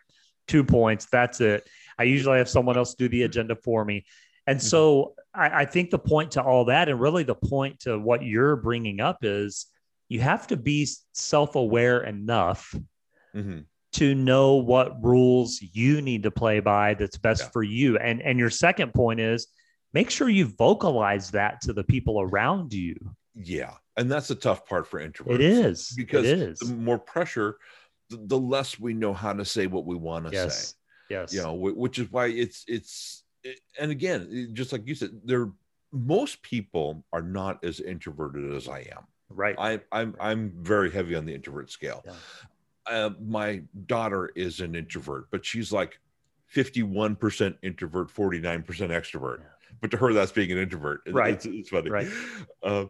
two 0.47 0.63
points. 0.63 1.07
That's 1.07 1.41
it. 1.41 1.67
I 1.99 2.05
usually 2.05 2.39
have 2.39 2.49
someone 2.49 2.77
else 2.77 2.95
do 2.95 3.09
the 3.09 3.23
agenda 3.23 3.57
for 3.57 3.85
me. 3.85 4.05
And 4.47 4.59
mm-hmm. 4.59 4.67
so 4.67 5.15
I, 5.35 5.63
I, 5.63 5.65
think 5.65 5.91
the 5.91 5.99
point 5.99 6.33
to 6.33 6.43
all 6.43 6.67
that 6.67 6.89
and 6.89 7.01
really 7.01 7.25
the 7.25 7.35
point 7.35 7.81
to 7.81 7.99
what 7.99 8.23
you're 8.23 8.55
bringing 8.55 9.01
up 9.01 9.19
is 9.23 9.67
you 10.09 10.21
have 10.21 10.47
to 10.49 10.57
be 10.57 10.87
self-aware 11.15 12.05
enough 12.05 12.73
mm-hmm 13.35 13.61
to 13.97 14.15
know 14.15 14.57
what 14.57 15.03
rules 15.03 15.59
you 15.73 16.03
need 16.03 16.23
to 16.23 16.31
play 16.31 16.61
by 16.61 16.95
that's 16.95 17.17
best 17.17 17.45
yeah. 17.45 17.49
for 17.51 17.63
you. 17.63 17.97
And 17.99 18.21
and 18.21 18.39
your 18.39 18.51
second 18.51 18.93
point 18.93 19.21
is 19.21 19.47
make 19.95 20.11
sure 20.11 20.29
you 20.29 20.47
vocalize 20.47 21.31
that 21.31 21.63
to 21.63 21.73
the 21.73 21.85
people 21.85 22.21
around 22.21 22.75
you. 22.75 22.95
Yeah. 23.35 23.73
And 23.97 24.13
that's 24.13 24.31
a 24.31 24.35
tough 24.35 24.67
part 24.67 24.87
for 24.87 25.01
introverts. 25.01 25.37
It 25.37 25.41
is. 25.41 25.95
Because 25.97 26.27
it 26.27 26.39
is. 26.39 26.59
the 26.59 26.75
more 26.75 26.99
pressure, 26.99 27.57
the, 28.11 28.19
the, 28.27 28.39
less 28.39 28.79
we 28.79 28.93
know 28.93 29.15
how 29.15 29.33
to 29.33 29.45
say 29.45 29.67
what 29.67 29.87
we 29.87 29.97
want 29.97 30.27
to 30.27 30.33
yes. 30.33 30.69
say. 30.69 30.75
Yes. 31.09 31.33
You 31.33 31.43
know, 31.43 31.55
which 31.55 31.99
is 31.99 32.13
why 32.13 32.27
it's 32.27 32.65
it's 32.69 33.25
and 33.81 33.91
again, 33.91 34.51
just 34.53 34.73
like 34.73 34.87
you 34.87 34.95
said, 34.95 35.21
there 35.25 35.51
most 35.93 36.43
people 36.43 37.05
are 37.13 37.23
not 37.23 37.65
as 37.65 37.81
introverted 37.81 38.53
as 38.55 38.69
I 38.69 38.81
am. 38.81 39.07
Right. 39.31 39.55
I, 39.59 39.81
I'm 39.91 40.15
I'm 40.21 40.53
very 40.61 40.91
heavy 40.91 41.15
on 41.15 41.25
the 41.25 41.35
introvert 41.35 41.71
scale. 41.71 42.03
Yeah 42.05 42.13
uh, 42.89 43.11
my 43.21 43.63
daughter 43.87 44.31
is 44.35 44.61
an 44.61 44.75
introvert, 44.75 45.29
but 45.31 45.45
she's 45.45 45.73
like 45.73 45.99
51% 46.55 47.57
introvert, 47.63 48.09
49% 48.09 48.65
extrovert. 48.65 49.39
Yeah. 49.41 49.45
But 49.81 49.91
to 49.91 49.97
her, 49.99 50.13
that's 50.13 50.33
being 50.33 50.53
an 50.53 50.59
introvert. 50.59 51.03
Right. 51.09 51.35
It's, 51.35 51.47
it's 51.47 51.69
funny. 51.69 51.91
Right. 51.91 52.09
Uh, 52.63 52.87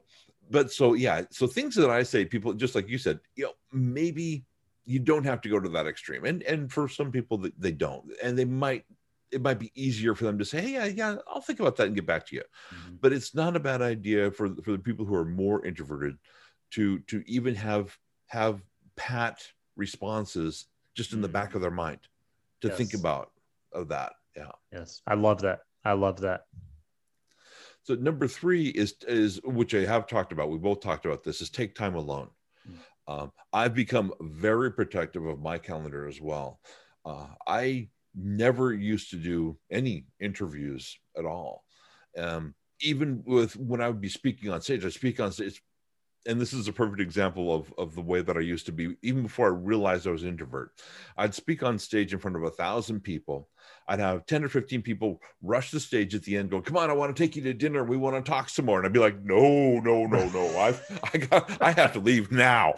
but 0.48 0.72
so, 0.72 0.94
yeah. 0.94 1.22
So 1.30 1.46
things 1.46 1.74
that 1.74 1.90
I 1.90 2.02
say, 2.02 2.24
people, 2.24 2.54
just 2.54 2.74
like 2.74 2.88
you 2.88 2.96
said, 2.96 3.18
you 3.34 3.44
know, 3.44 3.52
maybe 3.72 4.44
you 4.86 5.00
don't 5.00 5.24
have 5.24 5.40
to 5.42 5.48
go 5.48 5.58
to 5.58 5.68
that 5.70 5.86
extreme. 5.86 6.24
And, 6.24 6.42
and 6.44 6.72
for 6.72 6.88
some 6.88 7.10
people, 7.10 7.36
they, 7.36 7.52
they 7.58 7.72
don't. 7.72 8.04
And 8.22 8.38
they 8.38 8.44
might, 8.44 8.84
it 9.32 9.42
might 9.42 9.58
be 9.58 9.72
easier 9.74 10.14
for 10.14 10.24
them 10.24 10.38
to 10.38 10.44
say, 10.44 10.62
hey, 10.62 10.72
yeah, 10.72 10.84
yeah, 10.86 11.16
I'll 11.28 11.42
think 11.42 11.60
about 11.60 11.76
that 11.76 11.88
and 11.88 11.96
get 11.96 12.06
back 12.06 12.26
to 12.28 12.36
you. 12.36 12.42
Mm-hmm. 12.72 12.94
But 13.00 13.12
it's 13.12 13.34
not 13.34 13.56
a 13.56 13.60
bad 13.60 13.82
idea 13.82 14.30
for, 14.30 14.54
for 14.62 14.72
the 14.72 14.78
people 14.78 15.04
who 15.04 15.16
are 15.16 15.24
more 15.24 15.66
introverted 15.66 16.16
to, 16.70 17.00
to 17.00 17.22
even 17.26 17.54
have, 17.56 17.98
have 18.28 18.62
pat 18.94 19.42
responses 19.76 20.66
just 20.94 21.12
in 21.12 21.20
the 21.20 21.28
back 21.28 21.54
of 21.54 21.60
their 21.60 21.70
mind 21.70 22.00
to 22.62 22.68
yes. 22.68 22.76
think 22.76 22.94
about 22.94 23.30
of 23.72 23.88
that. 23.88 24.12
Yeah. 24.36 24.52
Yes. 24.72 25.02
I 25.06 25.14
love 25.14 25.42
that. 25.42 25.60
I 25.84 25.92
love 25.92 26.20
that. 26.20 26.42
So 27.82 27.94
number 27.94 28.26
three 28.26 28.68
is 28.68 28.94
is 29.06 29.40
which 29.44 29.74
I 29.74 29.84
have 29.84 30.08
talked 30.08 30.32
about. 30.32 30.50
We 30.50 30.58
both 30.58 30.80
talked 30.80 31.06
about 31.06 31.22
this. 31.22 31.40
Is 31.40 31.50
take 31.50 31.74
time 31.74 31.94
alone. 31.94 32.28
Mm. 32.68 32.78
Um, 33.06 33.32
I've 33.52 33.74
become 33.74 34.12
very 34.20 34.72
protective 34.72 35.24
of 35.24 35.40
my 35.40 35.58
calendar 35.58 36.08
as 36.08 36.20
well. 36.20 36.58
Uh, 37.04 37.28
I 37.46 37.88
never 38.16 38.72
used 38.72 39.10
to 39.10 39.16
do 39.16 39.56
any 39.70 40.06
interviews 40.18 40.98
at 41.16 41.24
all. 41.24 41.62
Um, 42.18 42.54
even 42.80 43.22
with 43.24 43.56
when 43.56 43.80
I 43.80 43.88
would 43.88 44.00
be 44.00 44.08
speaking 44.08 44.50
on 44.50 44.60
stage, 44.60 44.84
I 44.84 44.88
speak 44.88 45.20
on 45.20 45.30
stage 45.30 45.62
and 46.26 46.40
this 46.40 46.52
is 46.52 46.68
a 46.68 46.72
perfect 46.72 47.00
example 47.00 47.54
of, 47.54 47.72
of 47.78 47.94
the 47.94 48.02
way 48.02 48.20
that 48.20 48.36
I 48.36 48.40
used 48.40 48.66
to 48.66 48.72
be, 48.72 48.96
even 49.02 49.22
before 49.22 49.46
I 49.46 49.56
realized 49.56 50.06
I 50.06 50.10
was 50.10 50.22
an 50.22 50.28
introvert. 50.28 50.72
I'd 51.16 51.34
speak 51.34 51.62
on 51.62 51.78
stage 51.78 52.12
in 52.12 52.18
front 52.18 52.36
of 52.36 52.42
a 52.42 52.50
thousand 52.50 53.00
people. 53.00 53.48
I'd 53.88 54.00
have 54.00 54.26
10 54.26 54.44
or 54.44 54.48
15 54.48 54.82
people 54.82 55.20
rush 55.42 55.70
the 55.70 55.78
stage 55.80 56.14
at 56.14 56.22
the 56.24 56.36
end, 56.36 56.50
going, 56.50 56.64
Come 56.64 56.76
on, 56.76 56.90
I 56.90 56.94
want 56.94 57.14
to 57.14 57.22
take 57.22 57.36
you 57.36 57.42
to 57.42 57.54
dinner. 57.54 57.84
We 57.84 57.96
want 57.96 58.16
to 58.16 58.28
talk 58.28 58.48
some 58.48 58.64
more. 58.64 58.78
And 58.78 58.86
I'd 58.86 58.92
be 58.92 58.98
like, 58.98 59.22
No, 59.22 59.78
no, 59.78 60.06
no, 60.06 60.28
no. 60.28 60.58
I've 60.58 61.00
I 61.14 61.18
got 61.18 61.62
I 61.62 61.72
have 61.72 61.92
to 61.92 62.00
leave 62.00 62.32
now. 62.32 62.74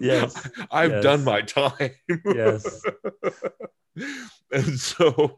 yes. 0.00 0.48
I've 0.70 0.90
yes. 0.92 1.02
done 1.02 1.24
my 1.24 1.40
time. 1.42 1.90
yes. 2.26 2.82
and 4.52 4.78
so 4.78 5.34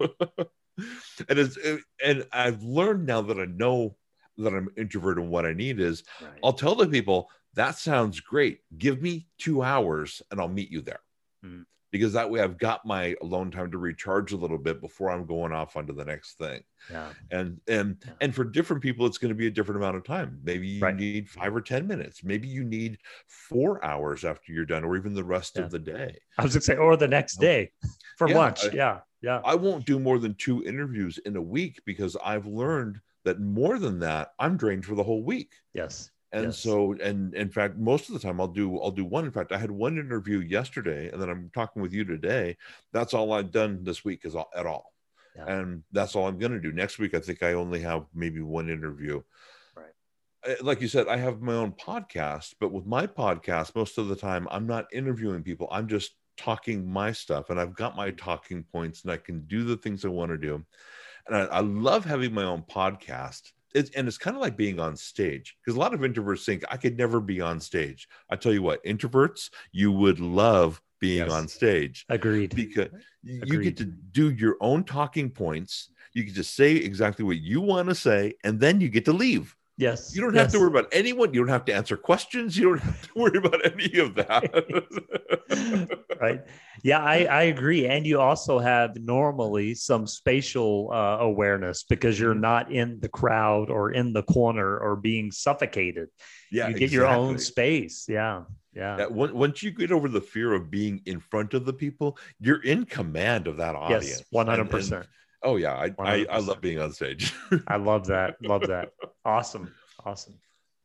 and 1.29 1.39
it's 1.39 1.59
and 2.05 2.27
I've 2.33 2.63
learned 2.63 3.07
now 3.07 3.23
that 3.23 3.39
I 3.39 3.45
know 3.45 3.97
that 4.39 4.55
I'm 4.55 4.69
introverted 4.77 5.23
and 5.23 5.33
what 5.33 5.47
I 5.47 5.53
need 5.53 5.81
is 5.81 6.03
right. 6.21 6.31
I'll 6.43 6.53
tell 6.53 6.75
the 6.75 6.87
people 6.87 7.31
that 7.55 7.77
sounds 7.77 8.21
great. 8.21 8.61
Give 8.79 9.03
me 9.03 9.27
two 9.39 9.63
hours 9.63 10.23
and 10.31 10.41
I'll 10.41 10.49
meet 10.49 10.71
you 10.71 10.81
there. 10.81 11.01
Mm-hmm. 11.45 11.63
because 11.91 12.13
that 12.15 12.31
way 12.31 12.41
I've 12.41 12.57
got 12.57 12.87
my 12.87 13.15
alone 13.21 13.51
time 13.51 13.71
to 13.73 13.77
recharge 13.79 14.33
a 14.33 14.37
little 14.37 14.57
bit 14.57 14.81
before 14.81 15.11
I'm 15.11 15.27
going 15.27 15.53
off 15.53 15.77
onto 15.77 15.93
the 15.93 16.05
next 16.05 16.39
thing. 16.39 16.63
Yeah. 16.91 17.11
And 17.31 17.61
and 17.69 17.97
Yeah. 18.07 18.13
and 18.23 18.35
for 18.35 18.45
different 18.45 18.81
people, 18.81 19.05
it's 19.07 19.19
going 19.19 19.31
to 19.31 19.35
be 19.35 19.49
a 19.49 19.51
different 19.51 19.79
amount 19.83 19.97
of 19.97 20.05
time. 20.05 20.39
Maybe 20.45 20.69
you 20.69 20.81
Right. 20.81 20.95
need 20.97 21.29
five 21.29 21.55
or 21.55 21.61
ten 21.61 21.87
minutes. 21.87 22.23
Maybe 22.25 22.47
you 22.49 22.63
need 22.65 22.99
four 23.27 23.85
hours 23.85 24.25
after 24.25 24.53
you're 24.53 24.65
done, 24.65 24.85
or 24.85 24.97
even 24.97 25.13
the 25.15 25.25
rest 25.25 25.57
Yeah. 25.57 25.65
of 25.65 25.71
the 25.73 25.79
day. 25.81 26.17
I 26.39 26.45
was 26.45 26.55
gonna 26.55 26.63
say, 26.63 26.77
or 26.77 26.97
the 26.97 27.09
next 27.09 27.37
day 27.41 27.73
for 28.17 28.29
lunch. 28.29 28.65
I- 28.65 28.71
yeah. 28.73 29.01
Yeah. 29.21 29.41
I 29.45 29.57
won't 29.57 29.85
do 29.85 29.99
more 29.99 30.19
than 30.19 30.35
two 30.37 30.65
interviews 30.65 31.19
in 31.19 31.37
a 31.37 31.43
week 31.43 31.83
because 31.85 32.17
I've 32.25 32.47
learned 32.47 33.01
that 33.25 33.41
more 33.41 33.79
than 33.79 33.99
that, 34.01 34.33
I'm 34.39 34.57
drained 34.57 34.85
for 34.85 34.95
the 34.95 35.05
whole 35.05 35.23
week. 35.23 35.53
yes. 35.73 36.11
And 36.35 36.45
Yes. 36.47 36.61
so, 36.61 36.95
and 36.95 37.35
in 37.35 37.51
fact, 37.51 37.77
most 37.77 38.09
of 38.09 38.15
the 38.15 38.19
time 38.19 38.41
I'll 38.41 38.49
do 38.49 38.81
I'll 38.81 38.91
do 38.91 39.05
one. 39.05 39.27
In 39.27 39.31
fact, 39.33 39.53
I 39.53 39.59
had 39.59 39.71
one 39.71 39.99
interview 39.99 40.39
yesterday, 40.39 41.11
and 41.13 41.21
then 41.21 41.29
I'm 41.29 41.51
talking 41.53 41.83
with 41.83 41.93
you 41.93 42.05
today. 42.05 42.57
That's 42.91 43.13
all 43.13 43.35
I've 43.35 43.51
done 43.51 43.85
this 43.85 44.03
week 44.03 44.25
is 44.25 44.35
all, 44.35 44.49
at 44.57 44.65
all, 44.65 44.95
Yeah. 45.37 45.45
and 45.59 45.83
that's 45.93 46.17
all 46.17 46.27
I'm 46.27 46.39
going 46.39 46.53
to 46.53 46.59
do 46.59 46.73
next 46.73 46.99
week. 46.99 47.13
I 47.13 47.21
think 47.21 47.43
I 47.43 47.53
only 47.53 47.81
have 47.81 48.07
maybe 48.15 48.41
one 48.41 48.71
interview. 48.71 49.21
Right. 49.77 50.63
Like 50.63 50.81
you 50.81 50.89
said, 50.89 51.07
I 51.07 51.19
have 51.19 51.43
my 51.43 51.53
own 51.53 51.73
podcast, 51.73 52.55
but 52.59 52.73
with 52.73 52.87
my 52.87 53.07
podcast, 53.07 53.75
most 53.77 53.99
of 53.99 54.09
the 54.09 54.17
time 54.17 54.49
I'm 54.51 54.67
not 54.67 54.87
interviewing 54.91 55.43
people. 55.43 55.69
I'm 55.71 55.87
just 55.87 56.13
talking 56.37 56.91
my 56.91 57.13
stuff, 57.13 57.51
and 57.51 57.61
I've 57.61 57.75
got 57.75 57.97
my 57.97 58.11
talking 58.11 58.65
points, 58.65 59.03
and 59.03 59.13
I 59.13 59.17
can 59.17 59.47
do 59.47 59.65
the 59.65 59.77
things 59.77 60.05
I 60.05 60.09
want 60.09 60.31
to 60.31 60.39
do. 60.39 60.65
And 61.27 61.37
I, 61.37 61.41
I 61.45 61.61
love 61.61 62.05
having 62.05 62.35
my 62.35 62.45
own 62.45 62.63
podcast 62.63 63.53
it's, 63.75 63.91
and 63.91 64.07
it's 64.09 64.19
kind 64.19 64.37
of 64.37 64.43
like 64.43 64.57
being 64.57 64.79
on 64.81 64.97
stage 64.97 65.57
because 65.61 65.77
a 65.77 65.81
lot 65.81 65.95
of 65.95 66.01
introverts 66.01 66.45
think 66.45 66.65
I 66.71 66.77
could 66.77 66.97
never 66.97 67.21
be 67.21 67.41
on 67.41 67.61
stage. 67.61 68.09
I 68.31 68.37
tell 68.37 68.53
you 68.53 68.63
what, 68.63 68.85
introverts, 68.85 69.51
you 69.73 69.93
would 69.93 70.21
love 70.21 70.81
being 71.01 71.19
Yes. 71.19 71.33
on 71.33 71.49
stage 71.49 72.05
Agreed. 72.09 72.55
because 72.55 72.89
you 73.23 73.43
you 73.45 73.63
get 73.63 73.77
to 73.79 73.85
do 73.85 74.31
your 74.31 74.57
own 74.61 74.85
talking 74.85 75.31
points. 75.31 75.91
You 76.13 76.25
can 76.25 76.35
just 76.35 76.55
say 76.55 76.77
exactly 76.77 77.25
what 77.25 77.39
you 77.39 77.61
want 77.61 77.89
to 77.89 77.95
say, 77.95 78.35
and 78.45 78.61
then 78.61 78.81
you 78.81 78.89
get 78.89 79.05
to 79.07 79.13
leave. 79.13 79.57
Yes. 79.83 80.15
You 80.15 80.23
don't 80.23 80.35
have 80.35 80.53
to 80.53 80.59
worry 80.61 80.69
about 80.69 80.89
anyone. 80.93 81.35
You 81.35 81.41
don't 81.41 81.49
have 81.59 81.65
to 81.67 81.75
answer 81.75 81.97
questions. 81.97 82.57
You 82.57 82.65
don't 82.71 82.79
have 82.91 83.03
to 83.03 83.11
worry 83.23 83.39
about 83.43 83.61
any 83.73 83.99
of 83.99 84.15
that. 84.15 84.43
right 86.21 86.41
yeah 86.85 87.01
I, 87.01 87.25
I 87.25 87.43
agree 87.55 87.87
and 87.87 88.07
you 88.07 88.21
also 88.21 88.59
have 88.59 88.91
normally 88.97 89.75
some 89.75 90.07
spatial 90.07 90.91
uh, 90.93 91.19
awareness 91.21 91.83
because 91.83 92.19
you're 92.21 92.35
Mhm. 92.35 92.41
not 92.53 92.73
in 92.73 93.01
the 93.01 93.09
crowd 93.09 93.67
or 93.71 93.91
in 93.93 94.13
the 94.13 94.23
corner 94.23 94.79
or 94.79 94.97
being 94.97 95.31
suffocated 95.31 96.09
yeah, 96.51 96.69
you 96.69 96.75
get 96.75 96.91
your 96.91 97.07
own 97.07 97.39
space 97.39 98.07
yeah 98.09 98.45
yeah, 98.75 98.97
Yeah, 99.01 99.05
on- 99.07 99.35
once 99.35 99.63
you 99.63 99.71
get 99.71 99.91
over 99.93 100.09
the 100.09 100.21
fear 100.35 100.53
of 100.55 100.71
being 100.71 101.03
in 101.05 101.21
front 101.21 101.53
of 101.53 101.67
the 101.67 101.75
people, 101.75 102.17
you're 102.41 102.63
in 102.63 102.87
command 102.87 103.47
of 103.47 103.59
that 103.59 103.75
audience. 103.75 104.09
yes 104.09 104.23
100% 104.33 104.93
and- 104.97 105.07
oh 105.43 105.57
yeah, 105.57 105.75
I, 105.75 105.95
I 105.99 106.27
I 106.31 106.39
love 106.39 106.61
being 106.61 106.81
on 106.81 106.93
stage. 106.93 107.35
i 107.67 107.77
love 107.77 108.07
that 108.07 108.37
love 108.43 108.67
that 108.69 108.91
awesome 109.25 109.75
awesome 110.05 110.39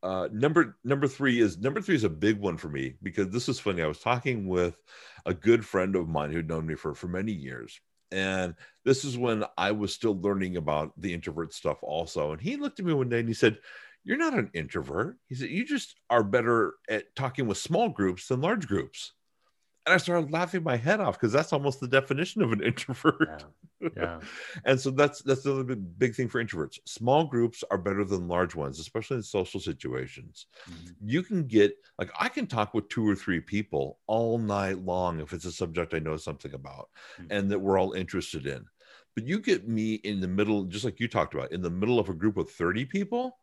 uh, 0.04 0.30
number 0.32 0.78
number 0.84 1.08
three 1.08 1.42
is 1.42 1.58
number 1.58 1.82
three 1.82 1.96
is 1.96 2.04
a 2.04 2.10
big 2.10 2.40
one 2.40 2.58
for 2.58 2.70
me 2.70 2.96
because 3.02 3.30
this 3.30 3.50
is 3.50 3.60
funny. 3.60 3.82
I 3.82 3.88
was 3.88 4.00
talking 4.00 4.48
with 4.48 4.78
a 5.26 5.34
good 5.34 5.66
friend 5.66 5.96
of 5.96 6.08
mine 6.08 6.32
who'd 6.32 6.48
known 6.48 6.68
me 6.68 6.76
for 6.76 6.94
for 6.94 7.08
many 7.08 7.32
years, 7.32 7.82
and 8.12 8.54
this 8.86 9.04
is 9.04 9.18
when 9.18 9.44
I 9.58 9.72
was 9.72 9.94
still 9.94 10.20
learning 10.20 10.56
about 10.56 10.94
the 11.02 11.14
introvert 11.14 11.54
stuff 11.54 11.80
also. 11.82 12.32
And 12.32 12.40
he 12.42 12.58
looked 12.58 12.80
at 12.80 12.86
me 12.86 12.94
one 12.94 13.10
day 13.10 13.20
and 13.20 13.28
he 13.28 13.34
said, 13.34 13.58
"You're 14.04 14.18
not 14.18 14.38
an 14.38 14.52
introvert." 14.54 15.18
He 15.28 15.36
said, 15.36 15.50
"You 15.50 15.66
just 15.66 15.96
are 16.12 16.24
better 16.24 16.76
at 16.88 17.16
talking 17.16 17.48
with 17.48 17.58
small 17.58 17.90
groups 17.90 18.28
than 18.28 18.42
large 18.42 18.68
groups." 18.68 19.14
And 19.88 19.94
I 19.94 19.98
started 19.98 20.32
laughing 20.34 20.64
my 20.64 20.76
head 20.76 21.00
off 21.00 21.16
because 21.18 21.32
that's 21.32 21.54
almost 21.54 21.80
the 21.80 21.88
definition 21.88 22.42
of 22.42 22.52
an 22.52 22.62
introvert. 22.72 23.46
yeah 23.82 23.90
yeah 23.96 24.20
and 24.66 24.80
so 24.82 24.92
that's 24.92 25.22
that's 25.22 25.44
the 25.44 25.54
other 25.54 25.64
big, 25.64 25.98
big 25.98 26.14
thing 26.16 26.28
for 26.28 26.44
introverts. 26.44 26.78
Small 26.86 27.24
groups 27.26 27.64
are 27.72 27.78
better 27.78 28.04
than 28.04 28.28
large 28.28 28.54
ones, 28.54 28.80
especially 28.80 29.18
in 29.18 29.24
social 29.24 29.62
situations. 29.62 30.48
Mhm. 30.70 30.96
You 31.06 31.24
can 31.24 31.48
get 31.48 31.74
like 31.98 32.12
I 32.20 32.28
can 32.28 32.48
talk 32.48 32.74
with 32.74 32.90
two 32.90 33.08
or 33.08 33.16
three 33.16 33.40
people 33.40 34.02
all 34.08 34.38
night 34.40 34.80
long 34.80 35.22
if 35.22 35.32
it's 35.32 35.46
a 35.46 35.54
subject 35.54 35.94
I 35.94 36.00
know 36.00 36.18
something 36.18 36.54
about 36.54 36.90
Mhm. 37.20 37.28
and 37.30 37.52
that 37.52 37.60
we're 37.60 37.80
all 37.80 37.94
interested 37.94 38.46
in. 38.46 38.66
But 39.16 39.26
you 39.26 39.40
get 39.40 39.70
me 39.70 39.96
in 39.96 40.20
the 40.20 40.28
middle, 40.28 40.66
just 40.66 40.86
like 40.86 41.00
you 41.00 41.08
talked 41.08 41.34
about, 41.34 41.54
in 41.54 41.62
the 41.62 41.70
middle 41.72 41.98
of 42.00 42.10
a 42.10 42.14
group 42.14 42.38
of 42.38 42.52
30 42.52 42.86
people, 42.86 43.40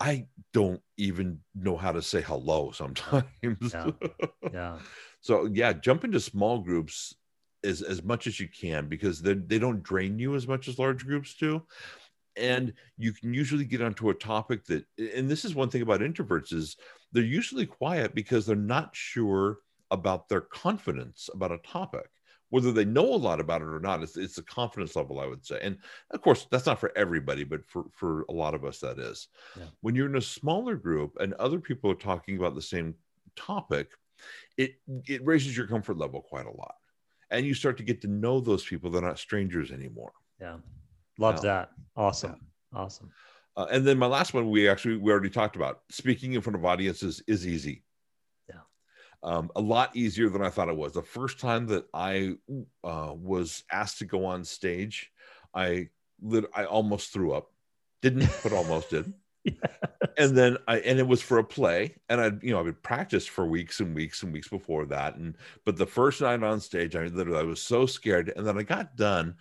I 0.00 0.28
don't 0.52 0.82
even 0.96 1.40
know 1.54 1.76
how 1.76 1.92
to 1.92 2.02
say 2.02 2.22
hello 2.22 2.70
sometimes. 2.72 3.24
Yeah. 3.74 3.92
yeah 4.52 4.78
So 5.20 5.48
yeah, 5.52 5.72
jump 5.72 6.04
into 6.04 6.20
small 6.20 6.58
groups 6.58 7.14
as 7.64 7.82
as 7.82 8.02
much 8.02 8.26
as 8.26 8.38
you 8.38 8.48
can 8.48 8.88
because 8.88 9.20
they 9.20 9.34
they 9.34 9.58
don't 9.58 9.82
drain 9.82 10.18
you 10.18 10.34
as 10.34 10.46
much 10.46 10.68
as 10.68 10.78
large 10.78 11.04
groups 11.04 11.34
do, 11.34 11.62
and 12.36 12.72
you 12.96 13.12
can 13.12 13.34
usually 13.34 13.64
get 13.64 13.82
onto 13.82 14.10
a 14.10 14.14
topic 14.14 14.64
that. 14.66 14.84
And 14.98 15.28
this 15.28 15.44
is 15.44 15.54
one 15.54 15.70
thing 15.70 15.82
about 15.82 16.00
introverts 16.00 16.52
is 16.52 16.76
they're 17.12 17.22
usually 17.22 17.66
quiet 17.66 18.14
because 18.14 18.46
they're 18.46 18.56
not 18.56 18.94
sure 18.94 19.58
about 19.90 20.28
their 20.28 20.42
confidence 20.42 21.30
about 21.32 21.52
a 21.52 21.58
topic. 21.58 22.08
Whether 22.50 22.72
they 22.72 22.84
know 22.84 23.04
a 23.04 23.16
lot 23.16 23.40
about 23.40 23.60
it 23.60 23.68
or 23.68 23.80
not, 23.80 24.02
it's, 24.02 24.16
it's 24.16 24.38
a 24.38 24.42
confidence 24.42 24.96
level, 24.96 25.20
I 25.20 25.26
would 25.26 25.44
say. 25.44 25.58
And 25.62 25.78
of 26.12 26.22
course, 26.22 26.46
that's 26.50 26.64
not 26.64 26.80
for 26.80 26.92
everybody, 26.96 27.44
but 27.44 27.60
for, 27.66 27.84
for 27.92 28.24
a 28.30 28.32
lot 28.32 28.54
of 28.54 28.64
us, 28.64 28.78
that 28.80 28.98
is. 28.98 29.28
Yeah. 29.54 29.64
When 29.82 29.94
you're 29.94 30.08
in 30.08 30.16
a 30.16 30.22
smaller 30.22 30.74
group 30.74 31.18
and 31.20 31.34
other 31.34 31.58
people 31.58 31.90
are 31.90 31.94
talking 31.94 32.38
about 32.38 32.54
the 32.54 32.62
same 32.62 32.94
topic, 33.36 33.88
it 34.56 34.74
it 35.06 35.24
raises 35.24 35.56
your 35.56 35.66
comfort 35.66 35.96
level 35.98 36.20
quite 36.22 36.46
a 36.46 36.50
lot. 36.50 36.74
And 37.30 37.44
you 37.46 37.54
start 37.54 37.76
to 37.78 37.82
get 37.82 38.00
to 38.02 38.08
know 38.08 38.40
those 38.40 38.64
people. 38.64 38.90
They're 38.90 39.02
not 39.02 39.18
strangers 39.18 39.70
anymore. 39.70 40.12
Yeah. 40.40 40.58
Love 41.18 41.36
Yeah. 41.36 41.40
that. 41.42 41.70
Awesome. 41.96 42.40
Awesome. 42.74 43.10
Uh, 43.56 43.66
and 43.72 43.84
then 43.86 43.98
my 43.98 44.06
last 44.06 44.34
one 44.34 44.48
we 44.50 44.68
actually 44.68 44.96
we 44.96 45.10
already 45.10 45.30
talked 45.30 45.56
about 45.56 45.80
speaking 45.90 46.34
in 46.34 46.40
front 46.40 46.56
of 46.56 46.64
audiences 46.64 47.22
is 47.26 47.46
easy. 47.46 47.82
Yeah. 48.48 48.60
um, 49.22 49.50
a 49.56 49.60
lot 49.60 49.94
easier 49.96 50.28
than 50.28 50.42
i 50.42 50.48
thought 50.48 50.68
it 50.68 50.76
was. 50.76 50.92
The 50.92 51.02
first 51.02 51.40
time 51.40 51.66
that 51.66 51.84
i 51.92 52.34
uh, 52.84 53.12
was 53.16 53.64
asked 53.70 53.98
to 53.98 54.04
go 54.04 54.24
on 54.26 54.44
stage 54.44 55.10
i 55.54 55.88
lit- 56.20 56.50
i 56.54 56.64
almost 56.64 57.12
threw 57.12 57.32
up. 57.32 57.50
Didn't 58.00 58.30
but 58.44 58.52
almost 58.52 58.90
did 58.90 59.12
and 60.16 60.36
then 60.36 60.58
I 60.66 60.78
and 60.80 60.98
it 60.98 61.06
was 61.06 61.22
for 61.22 61.38
a 61.38 61.44
play, 61.44 61.96
and 62.08 62.20
I 62.20 62.32
you 62.42 62.52
know 62.52 62.58
I 62.58 62.62
would 62.62 62.82
practice 62.82 63.26
for 63.26 63.46
weeks 63.46 63.80
and 63.80 63.94
weeks 63.94 64.22
and 64.22 64.32
weeks 64.32 64.48
before 64.48 64.86
that, 64.86 65.16
and 65.16 65.36
but 65.64 65.76
the 65.76 65.86
first 65.86 66.20
night 66.20 66.42
on 66.42 66.60
stage, 66.60 66.96
I 66.96 67.06
literally 67.06 67.40
I 67.40 67.44
was 67.44 67.62
so 67.62 67.86
scared, 67.86 68.32
and 68.36 68.46
then 68.46 68.58
I 68.58 68.62
got 68.62 68.96
done, 68.96 69.36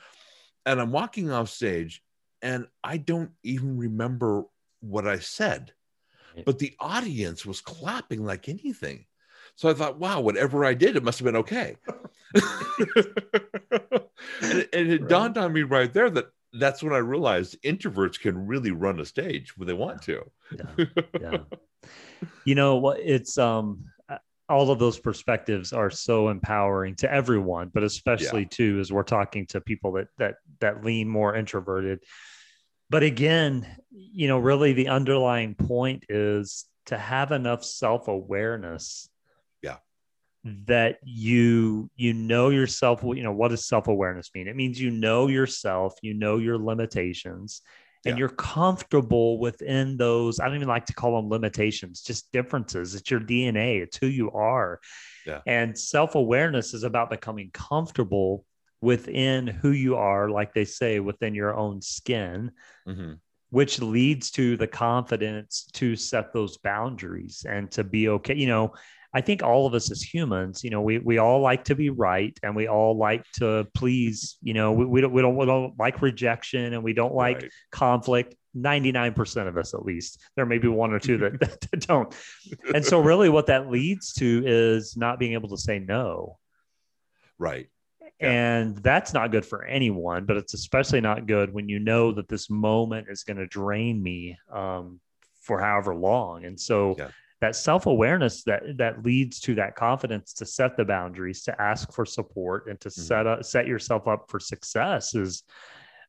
and 0.65 0.79
I'm 0.79 0.91
walking 0.91 1.31
off 1.31 1.49
stage, 1.49 2.03
and 2.41 2.67
I 2.83 2.97
don't 2.97 3.31
even 3.43 3.77
remember 3.77 4.43
what 4.81 5.07
I 5.07 5.19
said, 5.19 5.73
but 6.45 6.59
the 6.59 6.75
audience 6.79 7.45
was 7.45 7.61
clapping 7.61 8.23
like 8.23 8.47
anything. 8.49 9.05
So 9.55 9.69
I 9.69 9.73
thought, 9.73 9.97
wow, 9.97 10.19
whatever 10.21 10.63
I 10.65 10.73
did, 10.75 10.95
it 10.95 11.03
must 11.03 11.19
have 11.19 11.25
been 11.25 11.37
okay. 11.37 11.77
and, 12.35 12.45
it- 14.41 14.69
and 14.73 14.91
it 14.91 15.01
Right. 15.01 15.09
dawned 15.09 15.37
on 15.37 15.53
me 15.53 15.63
right 15.63 15.91
there 15.91 16.09
that 16.11 16.27
that's 16.59 16.83
when 16.83 16.93
I 16.93 16.97
realized 16.97 17.61
introverts 17.63 18.19
can 18.19 18.47
really 18.47 18.71
run 18.71 18.99
a 18.99 19.05
stage 19.05 19.57
when 19.57 19.67
they 19.67 19.73
want 19.73 20.01
to. 20.03 20.23
yeah. 20.57 20.85
Yeah. 21.21 21.37
You 22.45 22.55
know 22.55 22.77
what? 22.77 22.99
It's 22.99 23.37
um 23.37 23.85
all 24.49 24.71
of 24.71 24.79
those 24.79 24.97
perspectives 24.97 25.73
are 25.73 25.89
so 25.89 26.29
empowering 26.29 26.95
to 26.95 27.11
everyone 27.13 27.69
but 27.73 27.83
especially 27.83 28.45
too 28.45 28.79
as 28.79 28.91
we're 28.93 29.03
talking 29.03 29.45
to 29.45 29.59
people 29.59 29.91
that 29.93 30.07
that 30.17 30.35
that 30.59 30.83
lean 30.83 31.07
more 31.07 31.35
introverted. 31.35 32.03
But 32.89 33.03
again 33.03 33.67
you 33.91 34.27
know 34.27 34.39
really 34.39 34.73
the 34.73 34.87
underlying 34.87 35.55
point 35.55 36.05
is 36.09 36.65
to 36.87 36.97
have 36.97 37.31
enough 37.31 37.63
self-awareness 37.63 39.09
Yeah. 39.09 39.16
That 40.65 40.97
you 41.03 41.89
you 41.95 42.13
know 42.13 42.49
yourself 42.49 43.01
you 43.03 43.23
know 43.23 43.31
what 43.31 43.49
does 43.49 43.65
self-awareness 43.65 44.29
mean 44.33 44.47
it 44.47 44.55
means 44.55 44.79
you 44.79 44.91
know 44.91 45.27
yourself 45.27 45.93
you 46.01 46.13
know 46.13 46.37
your 46.37 46.57
limitations 46.57 47.61
and 48.05 48.13
Yeah. 48.15 48.19
you're 48.19 48.29
comfortable 48.29 49.39
within 49.39 49.97
those 49.97 50.39
i 50.39 50.45
don't 50.45 50.55
even 50.55 50.67
like 50.67 50.85
to 50.85 50.93
call 50.93 51.15
them 51.15 51.29
limitations 51.29 52.01
just 52.01 52.31
differences 52.31 52.95
it's 52.95 53.09
your 53.09 53.19
dna 53.19 53.81
it's 53.83 53.97
who 53.97 54.07
you 54.07 54.31
are 54.31 54.79
Yeah. 55.25 55.41
and 55.45 55.77
self-awareness 55.77 56.73
is 56.73 56.83
about 56.83 57.09
becoming 57.09 57.49
comfortable 57.51 58.45
within 58.81 59.47
who 59.47 59.71
you 59.71 59.95
are 59.95 60.29
like 60.29 60.53
they 60.53 60.65
say 60.65 60.99
within 60.99 61.33
your 61.35 61.55
own 61.55 61.81
skin 61.81 62.51
Mhm. 62.87 63.19
which 63.49 63.81
leads 63.81 64.29
to 64.31 64.57
the 64.57 64.67
confidence 64.67 65.69
to 65.73 65.95
set 65.95 66.33
those 66.33 66.57
boundaries 66.57 67.45
and 67.47 67.71
to 67.71 67.83
be 67.83 68.09
okay. 68.09 68.35
You 68.35 68.47
know, 68.47 68.73
I 69.17 69.21
think 69.21 69.41
all 69.41 69.65
of 69.65 69.73
us 69.73 69.89
as 69.89 70.03
humans, 70.03 70.63
you 70.63 70.69
know, 70.69 70.79
we 70.79 70.99
we 70.99 71.17
all 71.17 71.41
like 71.41 71.63
to 71.63 71.75
be 71.75 71.89
right 71.89 72.37
and 72.43 72.55
we 72.55 72.67
all 72.67 72.95
like 72.95 73.23
to 73.37 73.65
please. 73.73 74.37
You 74.43 74.53
know, 74.53 74.71
we, 74.71 74.85
we 74.85 75.01
don't 75.01 75.11
we 75.11 75.23
don't 75.23 75.35
we 75.35 75.47
don't 75.47 75.73
like 75.79 76.03
rejection 76.03 76.73
and 76.73 76.83
we 76.83 76.93
don't 76.93 77.15
like 77.15 77.41
Right. 77.41 77.51
conflict. 77.71 78.35
Ninety 78.53 78.91
nine 78.91 79.15
percent 79.15 79.49
of 79.49 79.57
us, 79.57 79.73
at 79.73 79.83
least, 79.83 80.21
there 80.35 80.45
may 80.45 80.59
be 80.59 80.67
one 80.67 80.93
or 80.93 80.99
two 80.99 81.17
that, 81.39 81.39
that 81.39 81.79
don't. 81.87 82.13
And 82.75 82.85
so, 82.85 82.99
really, 82.99 83.27
what 83.29 83.47
that 83.47 83.71
leads 83.71 84.13
to 84.19 84.43
is 84.45 84.95
not 84.95 85.17
being 85.17 85.33
able 85.33 85.49
to 85.49 85.57
say 85.57 85.79
no. 85.79 86.37
Right. 87.39 87.67
Yeah. 88.19 88.29
And 88.29 88.77
that's 88.77 89.15
not 89.15 89.31
good 89.31 89.45
for 89.47 89.65
anyone, 89.65 90.25
but 90.25 90.37
it's 90.37 90.53
especially 90.53 91.01
not 91.01 91.25
good 91.25 91.51
when 91.51 91.69
you 91.69 91.79
know 91.79 92.11
that 92.11 92.27
this 92.27 92.51
moment 92.51 93.07
is 93.09 93.23
going 93.23 93.37
to 93.37 93.47
drain 93.47 94.01
me 94.01 94.37
um, 94.53 94.99
for 95.41 95.59
however 95.59 95.95
long. 95.95 96.45
And 96.45 96.59
so 96.59 96.95
yeah. 96.99 97.09
That 97.39 97.55
self-awareness 97.55 98.43
that 98.43 98.63
that 98.77 99.03
leads 99.03 99.39
to 99.41 99.55
that 99.55 99.75
confidence 99.75 100.33
to 100.33 100.45
set 100.45 100.75
the 100.75 100.85
boundaries, 100.85 101.43
to 101.43 101.61
ask 101.61 101.91
for 101.91 102.05
support 102.05 102.67
and 102.67 102.79
to 102.81 102.89
mm-hmm. 102.89 103.01
set 103.01 103.27
up 103.27 103.45
set 103.45 103.67
yourself 103.67 104.07
up 104.07 104.25
for 104.29 104.39
success 104.39 105.13
is 105.15 105.43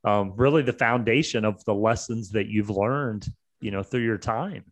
um, 0.05 0.33
really 0.37 0.63
the 0.63 0.73
foundation 0.73 1.45
of 1.45 1.63
the 1.65 1.75
lessons 1.75 2.31
that 2.31 2.47
you've 2.47 2.71
learned, 2.71 3.27
you 3.61 3.71
know, 3.71 3.83
through 3.83 4.05
your 4.05 4.19
time. 4.19 4.65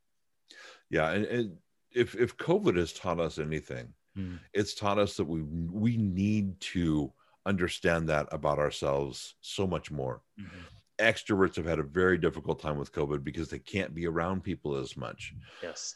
Yeah. 0.89 1.11
And, 1.11 1.25
and 1.27 1.57
if, 1.93 2.15
if 2.15 2.37
COVID 2.37 2.77
has 2.77 2.93
taught 2.93 3.19
us 3.19 3.39
anything, 3.39 3.93
mm. 4.17 4.39
it's 4.55 4.75
taught 4.75 4.99
us 4.99 5.17
that 5.17 5.25
we, 5.25 5.43
we 5.43 5.97
need 5.97 6.61
to 6.61 7.13
understand 7.45 8.09
that 8.09 8.29
about 8.31 8.61
ourselves 8.61 9.35
so 9.41 9.67
much 9.67 9.91
more. 9.91 10.23
Mm-hmm 10.41 10.61
extroverts 10.99 11.57
have 11.57 11.67
had 11.67 11.79
a 11.79 11.83
very 11.85 12.19
difficult 12.19 12.61
time 12.61 12.79
with 12.79 12.93
COVID 12.93 13.23
because 13.23 13.49
they 13.49 13.59
can't 13.59 13.95
be 13.95 14.07
around 14.07 14.43
people 14.43 14.77
as 14.77 14.97
much. 14.97 15.35
Yes. 15.63 15.95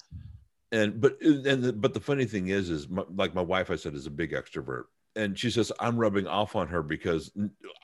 And 0.72 1.00
but 1.00 1.20
and 1.20 1.62
the, 1.62 1.72
but 1.72 1.94
the 1.94 2.00
funny 2.00 2.24
thing 2.24 2.48
is, 2.48 2.70
is 2.70 2.88
my, 2.88 3.02
like 3.14 3.35
my 3.35 3.42
wife, 3.42 3.70
I 3.70 3.76
said, 3.76 3.94
is 3.94 4.06
a 4.06 4.11
big 4.11 4.33
extrovert, 4.33 4.85
and 5.16 5.38
she 5.38 5.50
says 5.50 5.72
I'm 5.80 5.96
rubbing 5.96 6.26
off 6.26 6.54
on 6.54 6.68
her 6.68 6.83
because 6.83 7.30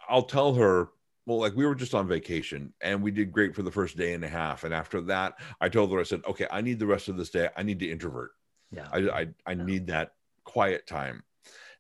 I'll 0.09 0.23
tell 0.23 0.55
her. 0.55 0.91
Well, 1.27 1.41
like 1.41 1.57
we 1.57 1.67
were 1.67 1.75
just 1.75 1.93
on 1.93 2.07
vacation 2.07 2.73
and 2.81 3.03
we 3.03 3.11
did 3.11 3.33
great 3.33 3.53
for 3.53 3.63
the 3.63 3.71
first 3.73 3.97
day 3.97 4.13
and 4.13 4.23
a 4.23 4.29
half. 4.29 4.63
And 4.63 4.73
after 4.73 5.01
that, 5.01 5.35
I 5.61 5.69
told 5.69 5.91
her, 5.91 5.99
I 5.99 6.05
said, 6.05 6.23
okay, 6.25 6.47
I 6.53 6.61
need 6.61 6.79
the 6.79 6.87
rest 6.87 7.09
of 7.09 7.17
this 7.17 7.31
day. 7.31 7.49
I 7.57 7.65
need 7.65 7.81
to 7.81 7.91
introvert. 7.91 8.31
Yeah. 8.71 8.87
I, 8.93 8.99
I, 8.99 9.29
I 9.45 9.53
yeah. 9.55 9.65
need 9.65 9.89
that 9.89 10.13
quiet 10.45 10.87
time. 10.87 11.25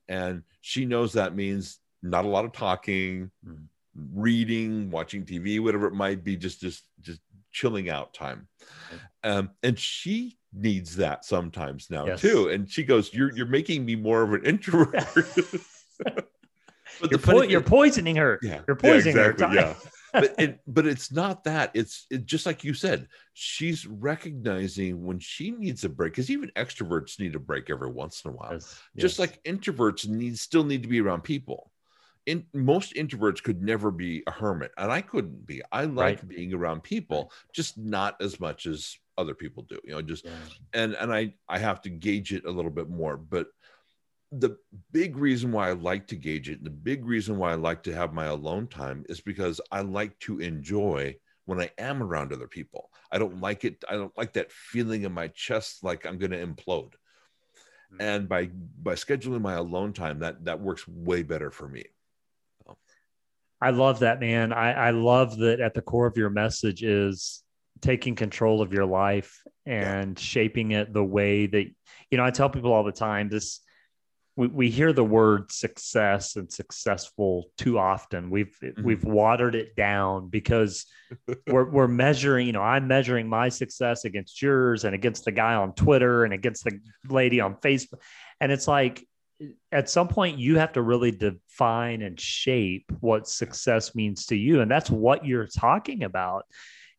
And 0.09 0.43
she 0.63 0.85
knows 0.85 1.13
that 1.13 1.37
means 1.37 1.79
not 2.03 2.25
a 2.25 2.29
lot 2.29 2.45
of 2.45 2.51
talking, 2.51 3.31
mm 3.47 3.69
reading, 4.13 4.91
watching 4.91 5.25
TV, 5.25 5.61
whatever 5.61 5.87
it 5.87 5.95
might 5.95 6.23
be, 6.23 6.37
just 6.37 6.61
just 6.61 6.85
just 7.01 7.21
chilling 7.53 7.89
out 7.89 8.13
time. 8.15 8.49
Um, 9.25 9.51
and 9.63 9.79
she 9.79 10.39
needs 10.57 10.97
that 10.97 11.25
sometimes 11.25 11.91
now 11.91 12.07
yes. 12.07 12.21
too. 12.21 12.49
And 12.49 12.71
she 12.71 12.85
goes, 12.85 13.13
"You're 13.13 13.35
you're 13.37 13.47
making 13.47 13.85
me 13.85 13.97
more 13.97 14.23
of 14.23 14.33
an 14.33 14.45
introvert." 14.45 14.95
but 16.05 17.11
you're, 17.11 17.19
po- 17.19 17.43
you're 17.43 17.61
poisoning 17.61 18.17
her. 18.17 18.39
Yeah, 18.43 18.61
you're 18.67 18.77
poisoning 18.77 19.17
yeah, 19.17 19.31
exactly, 19.31 19.59
her. 19.59 19.63
Yeah. 19.63 19.75
but 20.13 20.35
it, 20.39 20.61
but 20.67 20.87
it's 20.87 21.13
not 21.13 21.45
that. 21.45 21.71
It's 21.75 22.07
it, 22.11 22.27
just 22.27 22.47
like 22.47 22.65
you 22.65 22.75
said. 22.75 23.09
She's 23.35 23.87
recognizing 23.87 25.05
when 25.05 25.19
she 25.19 25.51
needs 25.51 25.85
a 25.85 25.89
break 25.89 26.13
because 26.13 26.31
even 26.31 26.51
extroverts 26.57 27.21
need 27.21 27.35
a 27.35 27.41
break 27.41 27.71
every 27.71 27.91
once 27.91 28.23
in 28.25 28.31
a 28.31 28.35
while. 28.35 28.53
Yes, 28.53 28.81
just 28.97 29.19
yes. 29.19 29.19
like 29.19 29.43
introverts 29.45 30.09
need 30.09 30.39
still 30.39 30.65
need 30.65 30.83
to 30.83 30.89
be 30.89 31.01
around 31.01 31.23
people 31.23 31.71
in, 32.27 32.45
most 32.53 32.95
introverts 32.95 33.43
could 33.43 33.63
never 33.63 33.91
be 33.91 34.23
a 34.27 34.31
hermit 34.31 34.73
and 34.77 34.91
i 34.91 35.01
couldn't 35.01 35.47
be 35.47 35.63
i 35.73 35.85
like 35.85 36.19
right. 36.19 36.29
being 36.29 36.53
around 36.53 36.83
people 36.83 37.33
just 37.53 37.79
not 37.79 38.21
as 38.21 38.39
much 38.41 38.67
as 38.67 38.97
other 39.19 39.35
people 39.35 39.63
do 39.63 39.79
you 39.85 39.93
know 39.93 40.03
just 40.03 40.25
yeah. 40.25 40.33
and 40.75 40.95
and 40.95 41.13
i 41.13 41.33
i 41.49 41.59
have 41.59 41.81
to 41.81 41.91
gauge 41.91 42.33
it 42.33 42.45
a 42.45 42.51
little 42.51 42.71
bit 42.71 42.89
more 42.89 43.17
but 43.17 43.49
the 44.33 44.57
big 44.93 45.17
reason 45.17 45.53
why 45.53 45.69
i 45.69 45.73
like 45.73 46.07
to 46.07 46.17
gauge 46.17 46.49
it 46.51 46.63
the 46.63 46.71
big 46.71 47.05
reason 47.05 47.39
why 47.39 47.53
i 47.53 47.55
like 47.55 47.83
to 47.83 47.95
have 47.95 48.13
my 48.13 48.27
alone 48.27 48.67
time 48.67 49.05
is 49.09 49.21
because 49.21 49.61
i 49.71 49.81
like 49.81 50.19
to 50.19 50.41
enjoy 50.41 51.15
when 51.45 51.61
i 51.61 51.71
am 51.79 52.03
around 52.03 52.33
other 52.33 52.49
people 52.49 52.91
i 53.13 53.19
don't 53.19 53.41
like 53.41 53.65
it 53.65 53.83
i 53.89 53.95
don't 53.95 54.17
like 54.19 54.33
that 54.33 54.51
feeling 54.51 55.05
in 55.05 55.13
my 55.13 55.29
chest 55.29 55.83
like 55.85 56.05
i'm 56.05 56.19
going 56.19 56.33
to 56.33 56.47
implode 56.47 56.93
mm-hmm. 56.93 58.01
and 58.01 58.29
by 58.29 58.51
by 58.83 58.95
scheduling 58.95 59.41
my 59.41 59.55
alone 59.55 59.93
time 59.93 60.19
that 60.19 60.45
that 60.45 60.61
works 60.61 60.87
way 60.89 61.23
better 61.23 61.51
for 61.51 61.69
me 61.69 61.85
I 63.61 63.71
love 63.71 64.01
that, 64.01 64.21
man. 64.21 64.53
I, 64.53 64.73
I 64.73 64.91
love 64.91 65.39
that 65.39 65.61
at 65.61 65.75
the 65.75 65.81
core 65.81 66.07
of 66.07 66.17
your 66.17 66.31
message 66.31 66.83
is 66.83 67.43
taking 67.81 68.15
control 68.15 68.63
of 68.63 68.73
your 68.73 68.87
life 68.87 69.43
and 69.65 70.19
yeah. 70.19 70.23
shaping 70.23 70.71
it 70.73 70.93
the 70.93 71.05
way 71.05 71.47
that, 71.47 71.67
you 72.11 72.19
know, 72.19 72.25
I 72.25 72.31
tell 72.31 72.49
people 72.49 72.73
all 72.73 72.85
the 72.85 72.93
time 72.93 73.29
this, 73.29 73.61
we, 74.37 74.49
we 74.49 74.71
hear 74.71 74.93
the 74.93 75.05
word 75.05 75.51
success 75.51 76.37
and 76.37 76.51
successful 76.53 77.47
too 77.57 77.79
often. 77.79 78.31
We've, 78.31 78.57
mm-hmm. 78.63 78.85
we've 78.85 79.05
watered 79.05 79.55
it 79.55 79.77
down 79.77 80.29
because 80.29 80.87
we're, 81.47 81.69
we're 81.69 81.89
measuring, 81.89 82.47
you 82.47 82.53
know, 82.53 82.63
I'm 82.63 82.87
measuring 82.87 83.29
my 83.29 83.49
success 83.49 84.05
against 84.05 84.41
yours 84.41 84.85
and 84.85 84.95
against 84.95 85.25
the 85.25 85.33
guy 85.33 85.55
on 85.55 85.75
Twitter 85.75 86.25
and 86.25 86.33
against 86.33 86.65
the 86.65 86.81
lady 87.09 87.41
on 87.41 87.57
Facebook. 87.57 88.01
And 88.41 88.53
it's 88.53 88.69
like, 88.69 89.07
at 89.71 89.91
some 89.91 90.09
point 90.09 90.39
you 90.39 90.59
have 90.59 90.73
to 90.73 90.81
really 90.81 91.11
define 91.11 92.01
and 92.01 92.19
shape 92.19 92.91
what 93.01 93.29
success 93.29 93.95
means 93.95 94.25
to 94.27 94.35
you 94.35 94.63
and 94.63 94.71
that's 94.71 94.91
what 94.91 95.27
you're 95.27 95.47
talking 95.47 96.05
about 96.05 96.47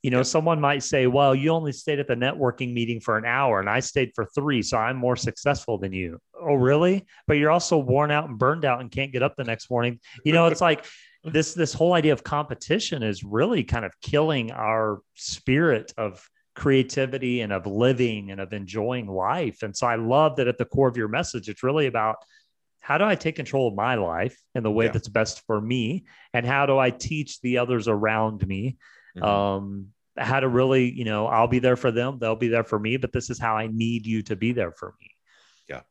you 0.04 0.12
know 0.12 0.24
someone 0.24 0.62
might 0.62 0.84
say 0.84 1.08
well 1.08 1.34
you 1.34 1.50
only 1.50 1.72
stayed 1.72 2.00
at 2.00 2.08
the 2.08 2.16
networking 2.16 2.74
meeting 2.74 3.00
for 3.00 3.18
an 3.18 3.26
hour 3.26 3.60
and 3.60 3.70
i 3.70 3.80
stayed 3.80 4.12
for 4.16 4.26
three 4.36 4.62
so 4.62 4.78
i'm 4.78 4.98
more 4.98 5.16
successful 5.16 5.78
than 5.78 5.92
you 5.92 6.20
oh 6.40 6.56
really 6.56 7.06
but 7.28 7.38
you're 7.38 7.52
also 7.52 7.78
worn 7.78 8.12
out 8.12 8.30
and 8.30 8.38
burned 8.38 8.66
out 8.66 8.80
and 8.80 8.92
can't 8.92 9.12
get 9.12 9.24
up 9.24 9.36
the 9.36 9.44
next 9.44 9.70
morning 9.70 10.00
you 10.24 10.34
know 10.34 10.48
it's 10.48 10.62
like 10.62 10.86
this 11.24 11.54
this 11.54 11.74
whole 11.74 11.94
idea 11.94 12.14
of 12.14 12.24
competition 12.24 13.04
is 13.04 13.24
really 13.24 13.64
kind 13.64 13.86
of 13.86 13.92
killing 14.02 14.52
our 14.52 15.02
spirit 15.16 15.94
of 15.98 16.28
creativity 16.58 17.42
and 17.42 17.54
of 17.54 17.68
living 17.68 18.32
and 18.32 18.42
of 18.42 18.52
enjoying 18.52 19.08
life. 19.08 19.62
And 19.62 19.78
so 19.78 19.86
I 19.86 19.96
love 19.96 20.38
that 20.38 20.48
at 20.48 20.58
the 20.58 20.66
core 20.66 20.88
of 20.88 20.98
your 20.98 21.08
message, 21.08 21.50
it's 21.50 21.62
really 21.62 21.86
about 21.86 22.16
how 22.80 22.98
do 22.98 23.04
I 23.04 23.16
take 23.16 23.36
control 23.36 23.68
of 23.68 23.76
my 23.76 23.96
life 23.96 24.36
in 24.56 24.64
the 24.64 24.72
way 24.72 24.86
yeah. 24.86 24.92
that's 24.92 25.08
best 25.08 25.44
for 25.46 25.62
me? 25.62 26.06
And 26.34 26.46
how 26.46 26.66
do 26.66 26.78
I 26.80 26.90
teach 26.90 27.42
the 27.42 27.60
others 27.60 27.88
around 27.88 28.46
me? 28.48 28.78
Mm-hmm. 29.18 29.24
Um, 29.24 29.88
how 30.18 30.40
to 30.40 30.48
really, 30.48 30.92
you 30.92 31.06
know, 31.06 31.28
I'll 31.28 31.48
be 31.48 31.60
there 31.60 31.76
for 31.76 31.92
them, 31.92 32.18
they'll 32.20 32.36
be 32.36 32.48
there 32.48 32.64
for 32.64 32.80
me, 32.80 32.98
but 32.98 33.12
this 33.12 33.30
is 33.30 33.40
how 33.40 33.56
I 33.56 33.68
need 33.68 34.06
you 34.06 34.24
to 34.24 34.36
be 34.36 34.52
there 34.52 34.72
for 34.72 34.96
me. 35.00 35.12
Yeah. 35.70 35.82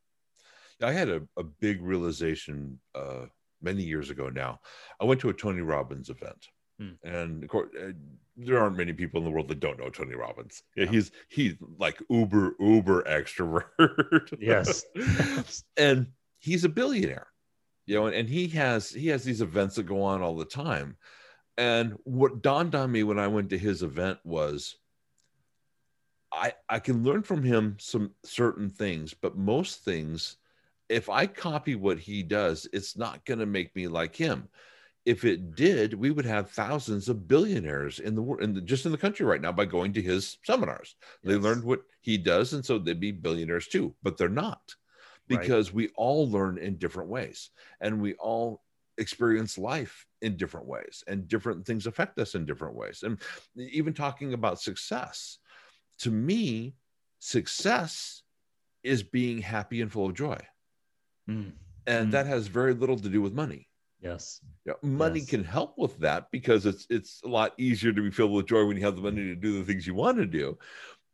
I 0.83 0.93
had 0.93 1.09
a, 1.09 1.23
a 1.37 1.45
big 1.45 1.81
realization 1.83 2.81
uh, 2.95 3.27
many 3.63 3.83
years 3.83 4.11
ago 4.11 4.29
now. 4.29 4.61
I 5.01 5.05
went 5.05 5.21
to 5.21 5.29
a 5.29 5.33
Tony 5.33 5.63
Robbins 5.63 6.11
event 6.11 6.49
Hmm. 6.79 6.91
And 7.05 7.43
of 7.43 7.49
course, 7.49 7.71
uh, 7.81 7.93
there 8.37 8.59
aren't 8.59 8.77
many 8.77 8.93
people 8.93 9.19
in 9.19 9.25
the 9.25 9.31
world 9.31 9.49
that 9.49 9.61
don't 9.61 9.79
know 9.79 9.89
Tony 9.89 10.15
Robbins. 10.15 10.63
Yeah, 10.77 10.85
yeah. 10.85 10.91
he's 10.91 11.11
he's 11.29 11.55
like 11.79 12.03
uber 12.11 12.55
uber 12.61 13.03
extrovert. 13.05 14.37
yes, 14.41 14.85
and 15.77 16.09
he's 16.39 16.65
a 16.65 16.69
billionaire. 16.69 17.29
You 17.87 17.95
know, 17.95 18.07
and, 18.07 18.15
and 18.15 18.29
he 18.29 18.49
has 18.49 18.91
he 18.91 19.09
has 19.09 19.25
these 19.25 19.41
events 19.41 19.77
that 19.77 19.85
go 19.85 20.03
on 20.03 20.23
all 20.23 20.37
the 20.37 20.45
time. 20.45 20.97
And 21.59 21.97
what 22.05 22.43
dawned 22.43 22.75
on 22.75 22.93
me 22.93 23.03
when 23.03 23.19
I 23.19 23.29
went 23.29 23.51
to 23.51 23.59
his 23.59 23.83
event 23.83 24.19
was 24.25 24.77
I 26.33 26.53
I 26.69 26.81
can 26.81 27.03
learn 27.03 27.23
from 27.23 27.43
him 27.43 27.77
some 27.81 28.13
certain 28.25 28.69
things, 28.69 29.15
but 29.15 29.39
most 29.39 29.85
things, 29.85 30.37
if 30.89 31.09
I 31.09 31.27
copy 31.27 31.75
what 31.75 31.99
he 31.99 32.23
does, 32.23 32.69
it's 32.73 32.97
not 32.97 33.25
going 33.25 33.41
to 33.41 33.47
make 33.47 33.75
me 33.75 33.89
like 33.89 34.15
him 34.15 34.49
if 35.07 35.25
it 35.25 35.55
did, 35.55 35.95
we 35.95 36.11
would 36.11 36.27
have 36.27 36.51
thousands 36.51 37.09
of 37.09 37.29
billionaires 37.29 38.01
in 38.01 38.17
the 38.17 38.23
world, 38.23 38.43
in 38.43 38.53
the, 38.53 38.61
just 38.61 38.85
in 38.85 38.93
the 38.93 38.99
country 38.99 39.25
right 39.25 39.41
now 39.41 39.53
by 39.53 39.65
going 39.65 39.93
to 39.93 40.03
his 40.03 40.37
seminars. 40.45 40.97
Yes. 41.23 41.33
They 41.33 41.39
learned 41.39 41.63
what 41.63 41.83
he 42.01 42.19
does, 42.19 42.53
and 42.53 42.67
so 42.67 42.77
they'd 42.79 42.99
be 42.99 43.13
billionaires 43.13 43.69
too. 43.69 43.95
But 44.03 44.19
they're 44.19 44.29
not, 44.29 44.75
because 45.29 45.69
right. 45.69 45.77
we 45.77 45.89
all 45.97 46.29
learn 46.29 46.59
in 46.59 46.77
different 46.77 47.09
ways, 47.09 47.51
and 47.81 48.03
we 48.03 48.15
all 48.15 48.63
experience 48.99 49.59
life 49.59 50.07
in 50.23 50.37
different 50.37 50.67
ways, 50.67 51.05
and 51.07 51.29
different 51.29 51.67
things 51.67 51.87
affect 51.87 52.19
us 52.19 52.35
in 52.35 52.47
different 52.47 52.75
ways. 52.75 53.03
And 53.03 53.21
even 53.57 53.93
talking 53.93 54.33
about 54.35 54.61
success, 54.61 55.39
to 56.01 56.11
me, 56.11 56.75
success 57.19 58.23
is 58.83 59.03
being 59.03 59.39
happy 59.39 59.81
and 59.81 59.91
full 59.91 60.07
of 60.07 60.15
joy, 60.15 60.39
mm. 61.29 61.53
and 61.87 62.09
mm. 62.09 62.11
that 62.13 62.27
has 62.27 62.47
very 62.47 62.75
little 62.75 62.99
to 62.99 63.09
do 63.09 63.21
with 63.21 63.33
money 63.33 63.69
Yes. 64.01 64.41
Yeah, 64.65 64.75
money 64.83 65.21
yes. 65.21 65.31
can 65.31 65.45
help 65.45 65.79
with 65.79 65.99
that 65.99 66.31
because 66.31 66.67
it's 66.67 66.87
it's 66.91 67.21
a 67.25 67.29
lot 67.29 67.53
easier 67.59 67.93
to 67.93 68.03
be 68.03 68.11
filled 68.11 68.33
with 68.33 68.47
joy 68.47 68.65
when 68.65 68.77
you 68.77 68.85
have 68.85 68.97
the 68.97 69.03
money 69.03 69.23
to 69.23 69.35
do 69.35 69.59
the 69.59 69.65
things 69.65 69.87
you 69.87 69.95
want 69.95 70.19
to 70.19 70.27
do. 70.27 70.59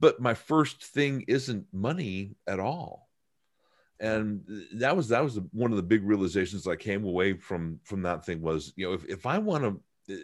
But 0.01 0.21
my 0.21 0.35
first 0.35 0.83
thing 0.85 1.25
isn't 1.29 1.67
money 1.73 2.35
at 2.47 2.59
all. 2.59 3.09
And 4.03 4.43
that 4.75 4.97
was 4.97 5.09
that 5.09 5.23
was 5.23 5.39
one 5.53 5.71
of 5.71 5.77
the 5.77 5.83
big 5.83 6.03
realizations 6.05 6.67
I 6.67 6.75
came 6.75 7.05
away 7.05 7.35
from 7.35 7.79
from 7.85 8.03
that 8.03 8.27
thing 8.27 8.43
was, 8.43 8.73
you 8.75 8.85
know, 8.85 8.95
if, 8.95 9.05
if 9.05 9.27
I 9.27 9.39
want 9.39 9.63
to 9.63 9.81
eh, 10.13 10.19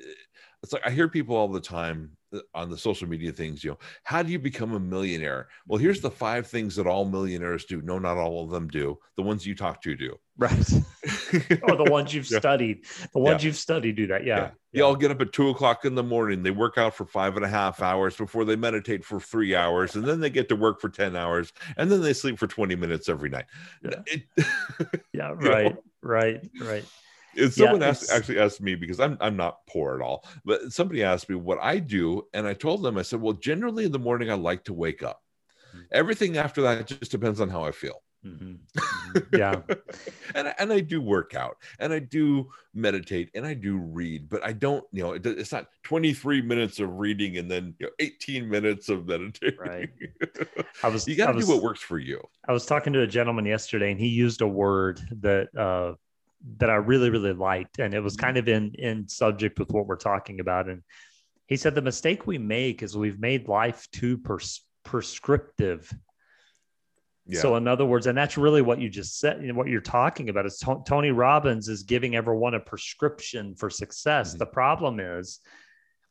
it's 0.68 0.74
like 0.74 0.86
I 0.86 0.90
hear 0.90 1.08
people 1.08 1.34
all 1.34 1.48
the 1.48 1.62
time 1.62 2.10
uh, 2.30 2.40
on 2.54 2.68
the 2.68 2.76
social 2.76 3.08
media 3.08 3.32
things, 3.32 3.64
you 3.64 3.70
know, 3.70 3.78
how 4.02 4.22
do 4.22 4.30
you 4.30 4.38
become 4.38 4.74
a 4.74 4.78
millionaire? 4.78 5.48
Well, 5.66 5.78
here's 5.78 6.02
the 6.02 6.10
five 6.10 6.46
things 6.46 6.76
that 6.76 6.86
all 6.86 7.06
millionaires 7.06 7.64
do. 7.64 7.80
No, 7.80 7.98
not 7.98 8.18
all 8.18 8.44
of 8.44 8.50
them 8.50 8.68
do. 8.68 8.98
The 9.16 9.22
ones 9.22 9.46
you 9.46 9.54
talk 9.54 9.80
to 9.84 9.96
do. 9.96 10.14
Right. 10.36 10.52
or 11.62 11.76
the 11.76 11.88
ones 11.88 12.12
you've 12.12 12.30
yeah. 12.30 12.38
studied. 12.38 12.84
The 13.14 13.18
ones 13.18 13.42
yeah. 13.42 13.46
you've 13.46 13.56
studied 13.56 13.96
do 13.96 14.08
that. 14.08 14.26
Yeah. 14.26 14.36
yeah. 14.36 14.50
They 14.74 14.82
all 14.82 14.94
get 14.94 15.10
up 15.10 15.22
at 15.22 15.32
two 15.32 15.48
o'clock 15.48 15.86
in 15.86 15.94
the 15.94 16.02
morning. 16.02 16.42
They 16.42 16.50
work 16.50 16.76
out 16.76 16.94
for 16.94 17.06
five 17.06 17.36
and 17.36 17.46
a 17.46 17.48
half 17.48 17.80
hours 17.80 18.14
before 18.14 18.44
they 18.44 18.56
meditate 18.56 19.06
for 19.06 19.18
three 19.18 19.54
hours. 19.54 19.96
And 19.96 20.04
then 20.04 20.20
they 20.20 20.28
get 20.28 20.50
to 20.50 20.56
work 20.56 20.82
for 20.82 20.90
10 20.90 21.16
hours. 21.16 21.50
And 21.78 21.90
then 21.90 22.02
they 22.02 22.12
sleep 22.12 22.38
for 22.38 22.46
20 22.46 22.76
minutes 22.76 23.08
every 23.08 23.30
night. 23.30 23.46
Yeah. 23.82 24.02
It, 24.04 24.22
right. 25.14 25.72
Know? 25.72 25.82
Right. 26.02 26.46
Right. 26.60 26.84
If 27.38 27.54
someone 27.54 27.80
yeah, 27.80 27.88
asked, 27.88 28.10
actually 28.10 28.40
asked 28.40 28.60
me 28.60 28.74
because 28.74 29.00
I'm 29.00 29.16
I'm 29.20 29.36
not 29.36 29.66
poor 29.68 29.94
at 29.94 30.02
all, 30.02 30.26
but 30.44 30.72
somebody 30.72 31.02
asked 31.04 31.28
me 31.28 31.36
what 31.36 31.58
I 31.62 31.78
do, 31.78 32.26
and 32.34 32.46
I 32.46 32.54
told 32.54 32.82
them 32.82 32.98
I 32.98 33.02
said, 33.02 33.20
well, 33.20 33.34
generally 33.34 33.84
in 33.84 33.92
the 33.92 33.98
morning 33.98 34.30
I 34.30 34.34
like 34.34 34.64
to 34.64 34.74
wake 34.74 35.02
up. 35.02 35.22
Mm-hmm. 35.70 35.80
Everything 35.92 36.36
after 36.36 36.62
that 36.62 36.86
just 36.86 37.10
depends 37.10 37.40
on 37.40 37.48
how 37.48 37.64
I 37.64 37.72
feel. 37.72 38.02
Mm-hmm. 38.24 38.54
Mm-hmm. 39.08 39.36
Yeah, 39.36 39.62
and 40.34 40.54
and 40.58 40.70
I 40.70 40.80
do 40.80 41.00
work 41.00 41.34
out, 41.34 41.56
and 41.78 41.94
I 41.94 41.98
do 41.98 42.50
meditate, 42.74 43.30
and 43.34 43.46
I 43.46 43.54
do 43.54 43.78
read, 43.78 44.28
but 44.28 44.44
I 44.44 44.52
don't, 44.52 44.84
you 44.92 45.02
know, 45.02 45.12
it, 45.12 45.24
it's 45.24 45.50
not 45.50 45.68
23 45.84 46.42
minutes 46.42 46.78
of 46.78 46.98
reading 46.98 47.38
and 47.38 47.50
then 47.50 47.74
you 47.78 47.86
know 47.86 47.92
18 48.00 48.46
minutes 48.46 48.90
of 48.90 49.06
meditating. 49.06 49.58
Right. 49.58 49.88
I 50.82 50.88
was 50.88 51.08
you 51.08 51.16
got 51.16 51.32
to 51.32 51.40
do 51.40 51.48
what 51.48 51.62
works 51.62 51.80
for 51.80 51.98
you. 51.98 52.20
I 52.46 52.52
was 52.52 52.66
talking 52.66 52.92
to 52.92 53.00
a 53.00 53.06
gentleman 53.06 53.46
yesterday, 53.46 53.90
and 53.92 53.98
he 53.98 54.08
used 54.08 54.42
a 54.42 54.46
word 54.46 55.00
that. 55.22 55.48
uh 55.56 55.94
that 56.58 56.70
I 56.70 56.76
really 56.76 57.10
really 57.10 57.32
liked, 57.32 57.78
and 57.78 57.94
it 57.94 58.00
was 58.00 58.16
kind 58.16 58.36
of 58.36 58.48
in 58.48 58.74
in 58.74 59.08
subject 59.08 59.58
with 59.58 59.70
what 59.70 59.86
we're 59.86 59.96
talking 59.96 60.40
about. 60.40 60.68
And 60.68 60.82
he 61.46 61.56
said 61.56 61.74
the 61.74 61.82
mistake 61.82 62.26
we 62.26 62.38
make 62.38 62.82
is 62.82 62.96
we've 62.96 63.18
made 63.18 63.48
life 63.48 63.88
too 63.90 64.18
pers- 64.18 64.64
prescriptive. 64.84 65.92
Yeah. 67.26 67.40
So 67.40 67.56
in 67.56 67.68
other 67.68 67.84
words, 67.84 68.06
and 68.06 68.16
that's 68.16 68.38
really 68.38 68.62
what 68.62 68.80
you 68.80 68.88
just 68.88 69.18
said. 69.18 69.42
You 69.42 69.48
know, 69.48 69.58
what 69.58 69.68
you're 69.68 69.80
talking 69.80 70.28
about 70.30 70.46
is 70.46 70.62
Tony 70.86 71.10
Robbins 71.10 71.68
is 71.68 71.82
giving 71.82 72.16
everyone 72.16 72.54
a 72.54 72.60
prescription 72.60 73.54
for 73.54 73.68
success. 73.68 74.30
Mm-hmm. 74.30 74.38
The 74.38 74.46
problem 74.46 75.00
is 75.00 75.40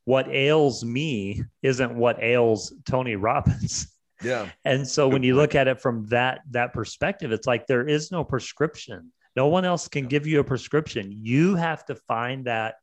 what 0.06 0.28
ails 0.30 0.86
me 0.86 1.44
isn't 1.64 1.94
what 1.94 2.22
ails 2.24 2.74
Tony 2.86 3.16
Robbins. 3.16 3.94
Yeah. 4.24 4.50
And 4.66 4.88
so 4.88 5.08
when 5.08 5.22
you 5.22 5.36
look 5.36 5.54
at 5.54 5.68
it 5.68 5.80
from 5.80 6.08
that 6.08 6.42
that 6.52 6.74
perspective, 6.74 7.32
it's 7.32 7.46
like 7.46 7.68
there 7.68 7.88
is 7.88 8.12
no 8.12 8.24
prescription. 8.24 9.12
No 9.38 9.50
one 9.50 9.66
else 9.66 9.88
can 9.88 10.08
give 10.08 10.26
you 10.26 10.40
a 10.40 10.44
prescription. 10.44 11.12
You 11.12 11.54
have 11.54 11.86
to 11.86 11.96
find 11.96 12.46
that 12.46 12.78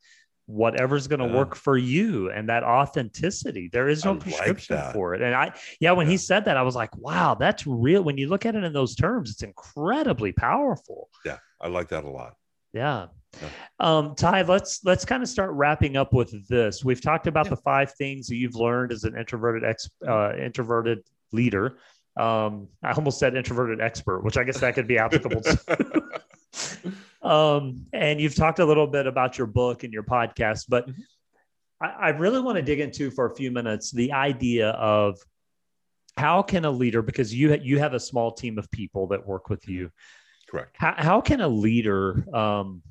whatever's 0.46 1.08
going 1.08 1.18
to 1.18 1.26
yeah. 1.26 1.34
work 1.34 1.56
for 1.56 1.76
you 1.76 2.30
and 2.30 2.48
that 2.48 2.62
authenticity. 2.62 3.68
There 3.72 3.88
is 3.88 4.04
no 4.04 4.12
I 4.12 4.18
prescription 4.18 4.76
like 4.76 4.92
for 4.92 5.14
it. 5.14 5.22
And 5.22 5.34
I, 5.34 5.52
yeah, 5.80 5.90
when 5.90 6.06
yeah. 6.06 6.12
he 6.12 6.16
said 6.16 6.44
that, 6.44 6.56
I 6.56 6.62
was 6.62 6.76
like, 6.76 6.96
wow, 6.96 7.34
that's 7.34 7.66
real. 7.66 8.04
When 8.04 8.16
you 8.16 8.28
look 8.28 8.46
at 8.46 8.54
it 8.54 8.62
in 8.62 8.72
those 8.72 8.94
terms, 8.94 9.32
it's 9.32 9.42
incredibly 9.42 10.30
powerful. 10.30 11.08
Yeah, 11.26 11.38
I 11.60 11.66
like 11.66 11.88
that 11.88 12.04
a 12.04 12.08
lot. 12.08 12.34
Yeah. 12.72 13.06
yeah. 13.42 13.48
Um, 13.80 14.14
Ty, 14.14 14.42
let's 14.42 14.84
let's 14.84 15.04
kind 15.04 15.24
of 15.24 15.28
start 15.28 15.50
wrapping 15.54 15.96
up 15.96 16.12
with 16.12 16.46
this. 16.48 16.84
We've 16.84 17.00
talked 17.00 17.26
about 17.26 17.50
the 17.50 17.56
five 17.56 17.92
things 17.94 18.28
that 18.28 18.36
you've 18.36 18.54
learned 18.54 18.92
as 18.92 19.02
an 19.02 19.18
introverted 19.18 19.64
ex, 19.64 19.90
uh, 20.06 20.36
introverted 20.36 21.00
leader. 21.32 21.78
Um, 22.16 22.68
I 22.80 22.92
almost 22.92 23.18
said 23.18 23.34
introverted 23.34 23.80
expert, 23.80 24.22
which 24.22 24.36
I 24.36 24.44
guess 24.44 24.60
that 24.60 24.76
could 24.76 24.86
be 24.86 24.98
applicable 24.98 25.40
to. 25.42 26.20
Um, 27.22 27.86
and 27.92 28.20
you've 28.20 28.34
talked 28.34 28.58
a 28.58 28.64
little 28.64 28.86
bit 28.86 29.06
about 29.06 29.38
your 29.38 29.46
book 29.46 29.84
and 29.84 29.92
your 29.92 30.02
podcast, 30.02 30.66
but 30.68 30.88
mm-hmm. 30.88 31.00
I, 31.80 31.86
I 31.86 32.08
really 32.10 32.40
want 32.40 32.56
to 32.56 32.62
dig 32.62 32.80
into 32.80 33.10
for 33.10 33.26
a 33.26 33.34
few 33.34 33.50
minutes 33.50 33.90
the 33.90 34.12
idea 34.12 34.70
of 34.70 35.18
how 36.16 36.42
can 36.42 36.64
a 36.64 36.70
leader, 36.70 37.02
because 37.02 37.34
you 37.34 37.54
you 37.62 37.78
have 37.78 37.94
a 37.94 38.00
small 38.00 38.32
team 38.32 38.58
of 38.58 38.70
people 38.70 39.08
that 39.08 39.26
work 39.26 39.48
with 39.50 39.68
you, 39.68 39.90
correct? 40.48 40.76
How, 40.78 40.94
how 40.96 41.20
can 41.20 41.40
a 41.40 41.48
leader 41.48 42.24
um, 42.34 42.82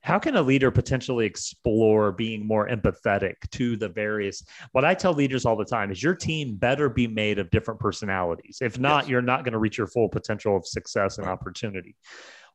how 0.00 0.18
can 0.18 0.36
a 0.36 0.42
leader 0.42 0.70
potentially 0.70 1.26
explore 1.26 2.12
being 2.12 2.46
more 2.46 2.68
empathetic 2.68 3.34
to 3.50 3.76
the 3.76 3.88
various 3.88 4.42
what 4.72 4.84
i 4.84 4.94
tell 4.94 5.12
leaders 5.12 5.44
all 5.44 5.56
the 5.56 5.64
time 5.64 5.90
is 5.90 6.02
your 6.02 6.14
team 6.14 6.56
better 6.56 6.88
be 6.88 7.06
made 7.06 7.38
of 7.38 7.50
different 7.50 7.78
personalities 7.80 8.58
if 8.62 8.78
not 8.78 9.04
yes. 9.04 9.10
you're 9.10 9.22
not 9.22 9.44
going 9.44 9.52
to 9.52 9.58
reach 9.58 9.76
your 9.76 9.86
full 9.86 10.08
potential 10.08 10.56
of 10.56 10.66
success 10.66 11.18
and 11.18 11.26
opportunity 11.26 11.94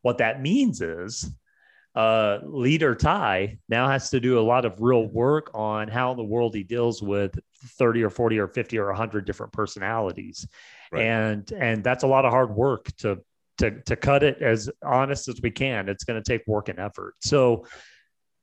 what 0.04 0.20
that 0.20 0.42
means 0.42 0.82
is 0.82 1.30
uh, 1.96 2.40
leader 2.44 2.96
Ty 2.96 3.60
now 3.70 3.88
has 3.88 4.10
to 4.12 4.20
do 4.20 4.40
a 4.40 4.42
lot 4.42 4.66
of 4.66 4.80
real 4.80 5.06
work 5.06 5.52
on 5.54 5.88
how 5.88 6.12
in 6.12 6.18
the 6.18 6.24
world 6.24 6.56
he 6.56 6.64
deals 6.64 7.02
with 7.02 7.38
30 7.78 8.04
or 8.04 8.10
40 8.10 8.40
or 8.40 8.48
50 8.48 8.78
or 8.80 8.88
100 8.88 9.26
different 9.26 9.54
personalities. 9.54 10.48
Right. 10.92 11.04
And 11.04 11.52
and 11.52 11.84
that's 11.84 12.04
a 12.04 12.08
lot 12.08 12.26
of 12.26 12.32
hard 12.32 12.56
work 12.56 12.96
to 12.98 13.20
to 13.60 13.80
to 13.82 13.96
cut 13.96 14.24
it 14.24 14.42
as 14.42 14.70
honest 14.84 15.28
as 15.28 15.40
we 15.42 15.52
can. 15.52 15.88
It's 15.88 16.04
going 16.04 16.22
to 16.22 16.28
take 16.28 16.46
work 16.48 16.70
and 16.70 16.80
effort. 16.80 17.16
So 17.22 17.66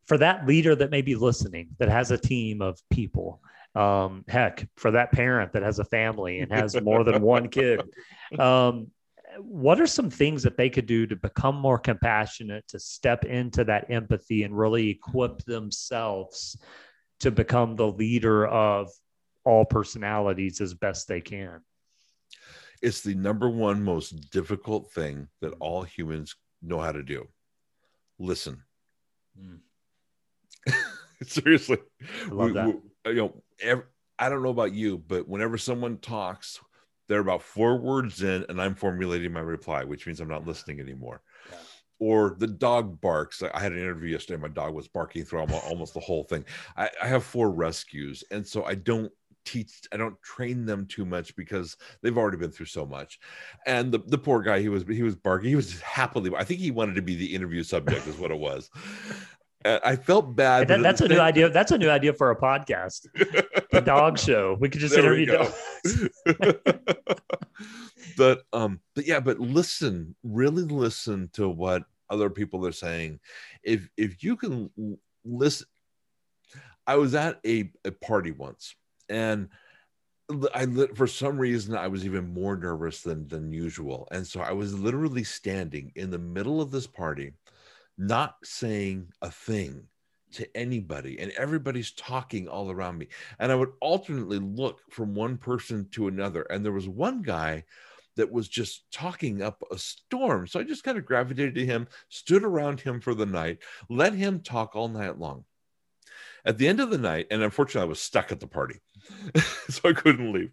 for 0.06 0.18
that 0.18 0.46
leader 0.46 0.74
that 0.74 0.90
may 0.90 1.02
be 1.02 1.14
listening 1.14 1.68
that 1.78 1.88
has 1.88 2.10
a 2.10 2.18
team 2.18 2.62
of 2.62 2.80
people 2.90 3.40
um, 3.76 4.24
heck 4.26 4.68
for 4.76 4.90
that 4.90 5.12
parent 5.12 5.52
that 5.52 5.62
has 5.62 5.78
a 5.78 5.84
family 5.84 6.40
and 6.40 6.52
has 6.52 6.80
more 6.82 7.04
than 7.04 7.22
one 7.22 7.48
kid 7.48 7.80
um, 8.38 8.88
what 9.38 9.80
are 9.80 9.86
some 9.86 10.10
things 10.10 10.42
that 10.42 10.56
they 10.56 10.70
could 10.70 10.86
do 10.86 11.06
to 11.06 11.16
become 11.16 11.56
more 11.56 11.78
compassionate, 11.78 12.66
to 12.68 12.78
step 12.78 13.24
into 13.24 13.64
that 13.64 13.90
empathy 13.90 14.42
and 14.42 14.56
really 14.56 14.90
equip 14.90 15.42
themselves 15.44 16.58
to 17.20 17.30
become 17.30 17.76
the 17.76 17.86
leader 17.86 18.46
of 18.46 18.90
all 19.44 19.64
personalities 19.64 20.60
as 20.60 20.74
best 20.74 21.08
they 21.08 21.20
can? 21.20 21.60
It's 22.82 23.02
the 23.02 23.14
number 23.14 23.50
one 23.50 23.82
most 23.82 24.30
difficult 24.30 24.90
thing 24.92 25.28
that 25.40 25.54
all 25.60 25.82
humans 25.82 26.34
know 26.62 26.80
how 26.80 26.92
to 26.92 27.02
do 27.02 27.28
listen. 28.20 28.62
Mm. 29.40 29.58
Seriously. 31.26 31.78
I 32.26 32.28
love 32.28 32.46
we, 32.48 32.52
that. 32.52 32.66
We, 32.66 33.10
you 33.12 33.16
know, 33.16 33.42
every, 33.60 33.84
I 34.18 34.28
don't 34.28 34.42
know 34.42 34.50
about 34.50 34.72
you, 34.72 34.98
but 34.98 35.26
whenever 35.26 35.58
someone 35.58 35.96
talks, 35.98 36.60
they're 37.10 37.20
about 37.20 37.42
four 37.42 37.76
words 37.76 38.22
in 38.22 38.46
and 38.48 38.62
i'm 38.62 38.74
formulating 38.74 39.32
my 39.32 39.40
reply 39.40 39.82
which 39.82 40.06
means 40.06 40.20
i'm 40.20 40.28
not 40.28 40.46
listening 40.46 40.78
anymore. 40.80 41.20
Yeah. 41.50 41.56
or 41.98 42.36
the 42.38 42.46
dog 42.46 43.00
barks. 43.00 43.42
I 43.42 43.60
had 43.60 43.72
an 43.72 43.78
interview 43.78 44.12
yesterday 44.12 44.40
my 44.40 44.48
dog 44.48 44.72
was 44.72 44.88
barking 44.88 45.24
through 45.24 45.40
almost 45.40 45.92
the 45.92 46.00
whole 46.00 46.22
thing. 46.24 46.44
I, 46.76 46.88
I 47.02 47.08
have 47.08 47.24
four 47.24 47.50
rescues 47.50 48.24
and 48.30 48.46
so 48.46 48.64
i 48.64 48.74
don't 48.74 49.10
teach 49.44 49.72
i 49.92 49.96
don't 49.96 50.20
train 50.22 50.66
them 50.66 50.86
too 50.86 51.04
much 51.04 51.34
because 51.34 51.76
they've 52.00 52.16
already 52.16 52.36
been 52.36 52.52
through 52.52 52.66
so 52.66 52.86
much. 52.86 53.18
And 53.66 53.90
the, 53.90 53.98
the 54.06 54.18
poor 54.18 54.40
guy 54.40 54.60
he 54.60 54.68
was 54.68 54.84
he 54.84 55.02
was 55.02 55.16
barking. 55.16 55.48
He 55.48 55.56
was 55.56 55.80
happily 55.80 56.30
i 56.36 56.44
think 56.44 56.60
he 56.60 56.70
wanted 56.70 56.94
to 56.94 57.02
be 57.02 57.16
the 57.16 57.34
interview 57.34 57.64
subject 57.64 58.06
is 58.06 58.18
what 58.18 58.30
it 58.30 58.38
was 58.38 58.70
I 59.64 59.96
felt 59.96 60.34
bad. 60.34 60.68
That, 60.68 60.82
that's 60.82 61.02
a 61.02 61.08
new 61.08 61.20
idea. 61.20 61.50
That's 61.50 61.70
a 61.70 61.78
new 61.78 61.90
idea 61.90 62.14
for 62.14 62.30
a 62.30 62.36
podcast. 62.36 63.06
the 63.70 63.82
dog 63.82 64.18
show. 64.18 64.56
We 64.58 64.70
could 64.70 64.80
just 64.80 64.94
there 64.94 65.04
interview 65.04 65.26
dogs. 65.26 66.08
but 68.16 68.42
um, 68.54 68.80
but 68.94 69.06
yeah, 69.06 69.20
but 69.20 69.38
listen, 69.38 70.16
really 70.22 70.62
listen 70.62 71.28
to 71.34 71.48
what 71.48 71.84
other 72.08 72.30
people 72.30 72.66
are 72.66 72.72
saying. 72.72 73.20
If 73.62 73.86
if 73.98 74.24
you 74.24 74.36
can 74.36 74.70
listen, 75.24 75.66
I 76.86 76.96
was 76.96 77.14
at 77.14 77.38
a, 77.46 77.70
a 77.84 77.90
party 77.90 78.30
once, 78.30 78.74
and 79.10 79.50
I 80.54 80.66
for 80.94 81.06
some 81.06 81.38
reason 81.38 81.76
I 81.76 81.88
was 81.88 82.06
even 82.06 82.32
more 82.32 82.56
nervous 82.56 83.02
than 83.02 83.28
than 83.28 83.52
usual, 83.52 84.08
and 84.10 84.26
so 84.26 84.40
I 84.40 84.52
was 84.52 84.72
literally 84.72 85.24
standing 85.24 85.92
in 85.96 86.10
the 86.10 86.18
middle 86.18 86.62
of 86.62 86.70
this 86.70 86.86
party 86.86 87.34
not 88.00 88.36
saying 88.42 89.06
a 89.20 89.30
thing 89.30 89.86
to 90.32 90.56
anybody 90.56 91.18
and 91.18 91.32
everybody's 91.32 91.92
talking 91.92 92.48
all 92.48 92.70
around 92.70 92.96
me. 92.98 93.08
And 93.38 93.52
i 93.52 93.54
would 93.54 93.72
alternately 93.80 94.38
look 94.38 94.80
from 94.90 95.14
one 95.14 95.36
person 95.36 95.86
to 95.92 96.08
another 96.08 96.42
and 96.42 96.64
there 96.64 96.72
was 96.72 96.88
one 96.88 97.22
guy 97.22 97.64
that 98.16 98.30
was 98.30 98.48
just 98.48 98.90
talking 98.90 99.42
up 99.42 99.62
a 99.70 99.78
storm. 99.78 100.46
So 100.46 100.60
i 100.60 100.62
just 100.62 100.84
kind 100.84 100.98
of 100.98 101.04
gravitated 101.04 101.54
to 101.56 101.66
him 101.66 101.88
stood 102.08 102.42
around 102.42 102.80
him 102.80 103.00
for 103.00 103.14
the 103.14 103.26
night 103.26 103.58
let 103.88 104.14
him 104.14 104.40
talk 104.40 104.74
all 104.74 104.88
night 104.88 105.18
long 105.18 105.44
at 106.44 106.58
the 106.58 106.68
end 106.68 106.80
of 106.80 106.90
the 106.90 106.98
night, 106.98 107.26
and 107.30 107.42
unfortunately, 107.42 107.86
I 107.86 107.88
was 107.88 108.00
stuck 108.00 108.32
at 108.32 108.40
the 108.40 108.46
party, 108.46 108.80
so 109.68 109.88
I 109.88 109.92
couldn't 109.92 110.32
leave. 110.32 110.52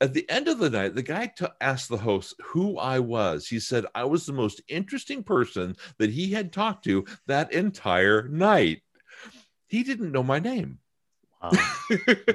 At 0.00 0.14
the 0.14 0.28
end 0.28 0.48
of 0.48 0.58
the 0.58 0.70
night, 0.70 0.94
the 0.94 1.02
guy 1.02 1.26
t- 1.26 1.46
asked 1.60 1.88
the 1.88 1.96
host 1.96 2.34
who 2.42 2.78
I 2.78 2.98
was. 2.98 3.46
He 3.46 3.60
said 3.60 3.86
I 3.94 4.04
was 4.04 4.26
the 4.26 4.32
most 4.32 4.62
interesting 4.68 5.22
person 5.22 5.76
that 5.98 6.10
he 6.10 6.32
had 6.32 6.52
talked 6.52 6.84
to 6.84 7.04
that 7.26 7.52
entire 7.52 8.28
night. 8.28 8.82
He 9.68 9.84
didn't 9.84 10.12
know 10.12 10.22
my 10.22 10.38
name. 10.38 10.78
Wow. 11.42 11.50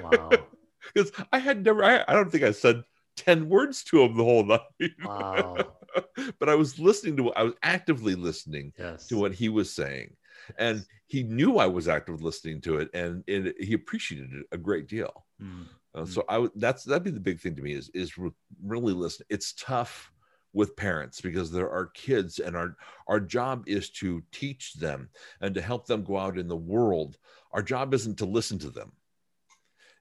wow. 0.01 0.29
Because 0.93 1.11
I 1.33 1.39
had 1.39 1.65
never, 1.65 1.83
I, 1.83 2.03
I 2.07 2.13
don't 2.13 2.31
think 2.31 2.45
I 2.45 2.51
said 2.51 2.81
10 3.17 3.49
words 3.49 3.83
to 3.85 4.01
him 4.01 4.15
the 4.15 4.23
whole 4.23 4.45
night. 4.45 4.61
Wow. 5.03 5.57
but 6.39 6.47
I 6.47 6.55
was 6.55 6.79
listening 6.79 7.17
to, 7.17 7.33
I 7.33 7.43
was 7.43 7.53
actively 7.61 8.15
listening 8.15 8.71
yes. 8.79 9.05
to 9.07 9.17
what 9.17 9.33
he 9.33 9.49
was 9.49 9.71
saying 9.71 10.15
and 10.57 10.85
he 11.07 11.23
knew 11.23 11.57
I 11.57 11.67
was 11.67 11.87
active 11.87 12.21
listening 12.21 12.61
to 12.61 12.77
it, 12.77 12.89
and 12.93 13.23
it, 13.27 13.55
he 13.59 13.73
appreciated 13.73 14.33
it 14.33 14.45
a 14.51 14.57
great 14.57 14.87
deal. 14.87 15.25
Mm. 15.41 15.65
Uh, 15.95 16.05
so 16.05 16.23
I 16.29 16.37
would 16.37 16.51
that's 16.55 16.83
that'd 16.83 17.03
be 17.03 17.11
the 17.11 17.19
big 17.19 17.39
thing 17.39 17.55
to 17.55 17.61
me 17.61 17.73
is 17.73 17.89
is 17.93 18.17
re- 18.17 18.31
really 18.63 18.93
listen. 18.93 19.25
It's 19.29 19.53
tough 19.53 20.11
with 20.53 20.75
parents 20.75 21.21
because 21.21 21.51
there 21.51 21.69
are 21.69 21.87
kids, 21.87 22.39
and 22.39 22.55
our 22.55 22.75
our 23.07 23.19
job 23.19 23.63
is 23.67 23.89
to 23.91 24.21
teach 24.31 24.73
them 24.73 25.09
and 25.41 25.55
to 25.55 25.61
help 25.61 25.87
them 25.87 26.03
go 26.03 26.17
out 26.17 26.37
in 26.37 26.47
the 26.47 26.55
world. 26.55 27.17
Our 27.51 27.61
job 27.61 27.93
isn't 27.93 28.17
to 28.17 28.25
listen 28.25 28.59
to 28.59 28.69
them 28.69 28.91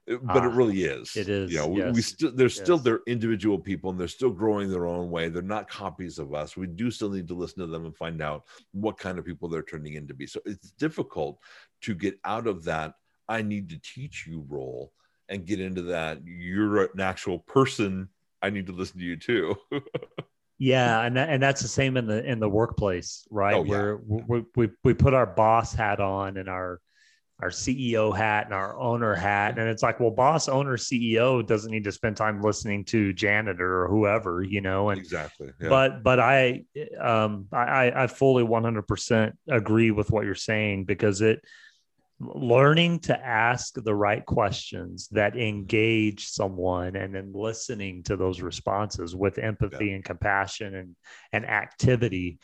but 0.07 0.37
ah, 0.43 0.45
it 0.45 0.53
really 0.53 0.83
is. 0.83 1.15
It 1.15 1.27
is. 1.27 1.51
You 1.51 1.57
know, 1.57 1.75
yes. 1.75 1.85
we, 1.85 1.91
we 1.91 2.01
still 2.01 2.31
they're 2.31 2.47
yes. 2.47 2.55
still 2.55 2.77
their 2.77 3.01
individual 3.07 3.59
people 3.59 3.89
and 3.89 3.99
they're 3.99 4.07
still 4.07 4.29
growing 4.29 4.69
their 4.69 4.87
own 4.87 5.11
way. 5.11 5.27
They're 5.27 5.41
not 5.41 5.69
copies 5.69 6.17
of 6.17 6.33
us. 6.33 6.55
We 6.55 6.67
do 6.67 6.89
still 6.89 7.09
need 7.09 7.27
to 7.27 7.33
listen 7.33 7.59
to 7.59 7.67
them 7.67 7.85
and 7.85 7.95
find 7.95 8.21
out 8.21 8.43
what 8.71 8.97
kind 8.97 9.19
of 9.19 9.25
people 9.25 9.49
they're 9.49 9.63
turning 9.63 9.95
into 9.95 10.13
be. 10.13 10.25
So 10.25 10.39
it's 10.45 10.71
difficult 10.71 11.39
to 11.81 11.93
get 11.93 12.19
out 12.23 12.47
of 12.47 12.63
that 12.65 12.93
I 13.27 13.41
need 13.41 13.69
to 13.69 13.79
teach 13.79 14.25
you 14.25 14.45
role 14.47 14.91
and 15.29 15.45
get 15.45 15.59
into 15.59 15.81
that 15.83 16.19
you're 16.25 16.83
an 16.83 17.01
actual 17.01 17.39
person. 17.39 18.09
I 18.41 18.49
need 18.49 18.67
to 18.67 18.73
listen 18.73 18.99
to 18.99 19.05
you 19.05 19.17
too. 19.17 19.55
yeah, 20.57 21.01
and 21.01 21.17
that, 21.17 21.29
and 21.29 21.43
that's 21.43 21.61
the 21.61 21.67
same 21.67 21.97
in 21.97 22.07
the 22.07 22.23
in 22.23 22.39
the 22.39 22.49
workplace, 22.49 23.27
right? 23.29 23.55
Oh, 23.55 23.63
yeah. 23.63 23.71
Where 23.71 23.97
we, 23.97 24.45
we 24.55 24.69
we 24.83 24.93
put 24.93 25.13
our 25.13 25.25
boss 25.25 25.73
hat 25.73 25.99
on 25.99 26.37
and 26.37 26.47
our 26.47 26.79
our 27.39 27.49
CEO 27.49 28.15
hat 28.15 28.45
and 28.45 28.53
our 28.53 28.79
owner 28.79 29.13
hat. 29.13 29.59
And 29.59 29.69
it's 29.69 29.83
like, 29.83 29.99
well, 29.99 30.09
boss, 30.09 30.47
owner, 30.47 30.75
CEO 30.75 31.45
doesn't 31.45 31.71
need 31.71 31.83
to 31.83 31.91
spend 31.91 32.17
time 32.17 32.41
listening 32.41 32.83
to 32.85 33.13
janitor 33.13 33.83
or 33.83 33.87
whoever, 33.87 34.41
you 34.41 34.61
know. 34.61 34.89
And 34.89 34.99
exactly. 34.99 35.51
Yeah. 35.61 35.69
But 35.69 36.03
but 36.03 36.19
I 36.19 36.63
um 36.99 37.47
I 37.51 37.91
I 37.95 38.07
fully 38.07 38.43
100% 38.43 39.33
agree 39.49 39.91
with 39.91 40.09
what 40.09 40.25
you're 40.25 40.35
saying 40.35 40.85
because 40.85 41.21
it 41.21 41.43
learning 42.19 42.99
to 42.99 43.25
ask 43.25 43.75
the 43.75 43.93
right 43.93 44.25
questions 44.25 45.07
that 45.11 45.37
engage 45.37 46.27
someone 46.27 46.95
and 46.95 47.13
then 47.13 47.31
listening 47.31 48.01
to 48.01 48.17
those 48.17 48.41
responses 48.41 49.15
with 49.15 49.37
empathy 49.37 49.87
yeah. 49.87 49.95
and 49.95 50.03
compassion 50.03 50.73
and 50.73 50.95
and 51.31 51.45
activity 51.45 52.39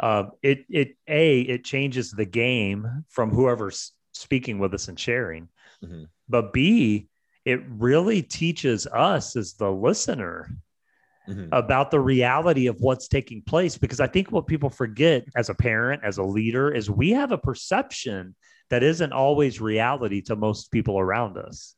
uh, 0.00 0.24
it 0.42 0.64
it 0.68 0.96
a 1.06 1.40
it 1.42 1.64
changes 1.64 2.10
the 2.10 2.24
game 2.24 3.04
from 3.08 3.30
whoever's 3.30 3.92
speaking 4.12 4.58
with 4.58 4.74
us 4.74 4.88
and 4.88 4.98
sharing. 4.98 5.48
Mm-hmm. 5.84 6.04
But 6.28 6.52
B, 6.52 7.08
it 7.44 7.60
really 7.68 8.22
teaches 8.22 8.86
us 8.86 9.36
as 9.36 9.54
the 9.54 9.70
listener 9.70 10.50
mm-hmm. 11.28 11.48
about 11.52 11.90
the 11.90 12.00
reality 12.00 12.66
of 12.66 12.80
what's 12.80 13.08
taking 13.08 13.42
place. 13.42 13.76
Because 13.78 14.00
I 14.00 14.06
think 14.06 14.30
what 14.30 14.46
people 14.46 14.70
forget 14.70 15.24
as 15.36 15.48
a 15.48 15.54
parent, 15.54 16.02
as 16.04 16.18
a 16.18 16.22
leader, 16.22 16.70
is 16.70 16.90
we 16.90 17.10
have 17.10 17.32
a 17.32 17.38
perception 17.38 18.34
that 18.70 18.82
isn't 18.82 19.12
always 19.12 19.60
reality 19.60 20.22
to 20.22 20.36
most 20.36 20.70
people 20.70 20.98
around 20.98 21.36
us. 21.36 21.74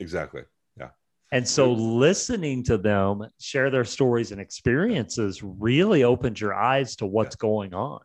Exactly. 0.00 0.42
Yeah. 0.76 0.88
And 1.30 1.46
so 1.46 1.72
listening 1.72 2.64
to 2.64 2.76
them 2.76 3.26
share 3.38 3.70
their 3.70 3.84
stories 3.84 4.32
and 4.32 4.40
experiences 4.40 5.42
really 5.42 6.02
opens 6.02 6.40
your 6.40 6.54
eyes 6.54 6.96
to 6.96 7.06
what's 7.06 7.36
yeah. 7.36 7.46
going 7.46 7.74
on. 7.74 8.00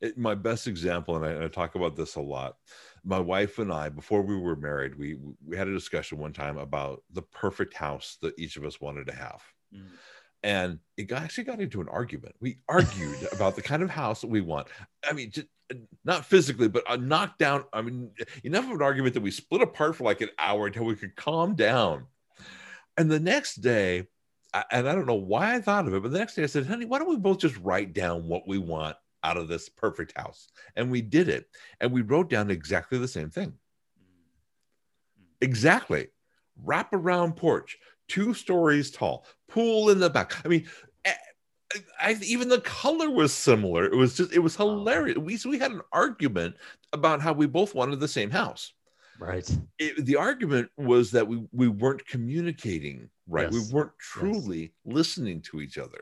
It, 0.00 0.16
my 0.16 0.34
best 0.34 0.66
example, 0.66 1.16
and 1.16 1.24
I, 1.24 1.30
and 1.30 1.44
I, 1.44 1.48
talk 1.48 1.74
about 1.74 1.96
this 1.96 2.14
a 2.14 2.20
lot, 2.20 2.56
my 3.04 3.18
wife 3.18 3.58
and 3.58 3.72
I, 3.72 3.88
before 3.88 4.22
we 4.22 4.36
were 4.36 4.56
married, 4.56 4.96
we 4.96 5.16
we 5.44 5.56
had 5.56 5.68
a 5.68 5.72
discussion 5.72 6.18
one 6.18 6.32
time 6.32 6.58
about 6.58 7.02
the 7.12 7.22
perfect 7.22 7.74
house 7.74 8.18
that 8.22 8.38
each 8.38 8.56
of 8.56 8.64
us 8.64 8.80
wanted 8.80 9.06
to 9.06 9.14
have. 9.14 9.42
Mm. 9.74 9.86
And 10.44 10.78
it 10.96 11.04
got, 11.04 11.22
actually 11.22 11.44
got 11.44 11.60
into 11.60 11.80
an 11.80 11.88
argument. 11.88 12.36
We 12.40 12.58
argued 12.68 13.28
about 13.32 13.56
the 13.56 13.62
kind 13.62 13.82
of 13.82 13.90
house 13.90 14.20
that 14.20 14.30
we 14.30 14.40
want. 14.40 14.68
I 15.08 15.12
mean, 15.12 15.30
just, 15.30 15.48
not 16.04 16.24
physically, 16.24 16.68
but 16.68 16.84
a 16.88 16.96
knockdown. 16.96 17.64
I 17.72 17.82
mean, 17.82 18.10
enough 18.44 18.64
of 18.64 18.72
an 18.72 18.82
argument 18.82 19.14
that 19.14 19.22
we 19.22 19.30
split 19.30 19.62
apart 19.62 19.96
for 19.96 20.04
like 20.04 20.20
an 20.20 20.30
hour 20.38 20.66
until 20.66 20.84
we 20.84 20.96
could 20.96 21.16
calm 21.16 21.54
down. 21.54 22.06
And 22.96 23.10
the 23.10 23.20
next 23.20 23.56
day, 23.56 24.06
and 24.72 24.88
I 24.88 24.94
don't 24.94 25.06
know 25.06 25.14
why 25.14 25.54
I 25.54 25.60
thought 25.60 25.86
of 25.86 25.94
it, 25.94 26.02
but 26.02 26.10
the 26.10 26.18
next 26.18 26.34
day 26.34 26.42
I 26.42 26.46
said, 26.46 26.66
honey, 26.66 26.86
why 26.86 26.98
don't 26.98 27.10
we 27.10 27.16
both 27.16 27.38
just 27.38 27.58
write 27.58 27.92
down 27.92 28.28
what 28.28 28.48
we 28.48 28.58
want 28.58 28.96
out 29.24 29.36
of 29.36 29.48
this 29.48 29.68
perfect 29.68 30.16
house. 30.16 30.48
And 30.76 30.90
we 30.90 31.00
did 31.00 31.28
it. 31.28 31.46
And 31.80 31.92
we 31.92 32.02
wrote 32.02 32.30
down 32.30 32.50
exactly 32.50 32.98
the 32.98 33.08
same 33.08 33.30
thing. 33.30 33.54
Exactly. 35.40 36.08
Wrap 36.64 36.92
around 36.92 37.36
porch, 37.36 37.78
two 38.08 38.34
stories 38.34 38.90
tall, 38.90 39.26
pool 39.48 39.90
in 39.90 40.00
the 40.00 40.10
back. 40.10 40.34
I 40.44 40.48
mean, 40.48 40.66
eh, 41.04 41.14
I, 42.00 42.16
even 42.24 42.48
the 42.48 42.60
color 42.60 43.10
was 43.10 43.32
similar. 43.32 43.84
It 43.84 43.96
was 43.96 44.16
just, 44.16 44.32
it 44.32 44.40
was 44.40 44.56
hilarious. 44.56 45.18
We, 45.18 45.36
so 45.36 45.50
we 45.50 45.58
had 45.58 45.72
an 45.72 45.82
argument 45.92 46.56
about 46.92 47.20
how 47.20 47.32
we 47.32 47.46
both 47.46 47.74
wanted 47.74 48.00
the 48.00 48.08
same 48.08 48.30
house. 48.30 48.72
Right. 49.20 49.48
It, 49.78 50.04
the 50.06 50.16
argument 50.16 50.70
was 50.76 51.10
that 51.10 51.26
we, 51.26 51.44
we 51.52 51.68
weren't 51.68 52.06
communicating 52.06 53.10
right. 53.26 53.50
Yes. 53.50 53.68
We 53.68 53.74
weren't 53.74 53.98
truly 53.98 54.60
yes. 54.60 54.70
listening 54.84 55.42
to 55.42 55.60
each 55.60 55.76
other 55.76 55.98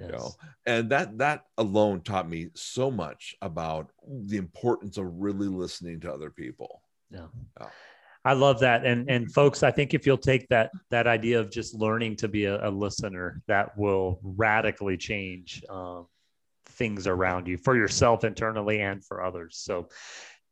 yes. 0.00 0.10
you 0.10 0.16
know 0.16 0.30
and 0.66 0.90
that 0.90 1.16
that 1.18 1.44
alone 1.58 2.00
taught 2.00 2.28
me 2.28 2.48
so 2.54 2.90
much 2.90 3.34
about 3.42 3.90
the 4.06 4.36
importance 4.36 4.96
of 4.96 5.06
really 5.20 5.48
listening 5.48 6.00
to 6.00 6.12
other 6.12 6.30
people 6.30 6.82
yeah, 7.10 7.26
yeah. 7.60 7.66
I 8.24 8.34
love 8.34 8.60
that. 8.60 8.84
And 8.84 9.10
and 9.10 9.32
folks, 9.32 9.62
I 9.62 9.70
think 9.70 9.94
if 9.94 10.06
you'll 10.06 10.18
take 10.18 10.46
that 10.48 10.70
that 10.90 11.06
idea 11.06 11.40
of 11.40 11.50
just 11.50 11.74
learning 11.74 12.16
to 12.16 12.28
be 12.28 12.44
a, 12.44 12.68
a 12.68 12.70
listener, 12.70 13.42
that 13.46 13.76
will 13.78 14.20
radically 14.22 14.96
change 14.98 15.64
um, 15.70 16.06
things 16.66 17.06
around 17.06 17.48
you 17.48 17.56
for 17.56 17.76
yourself 17.76 18.24
internally 18.24 18.80
and 18.80 19.04
for 19.04 19.24
others. 19.24 19.56
So 19.56 19.88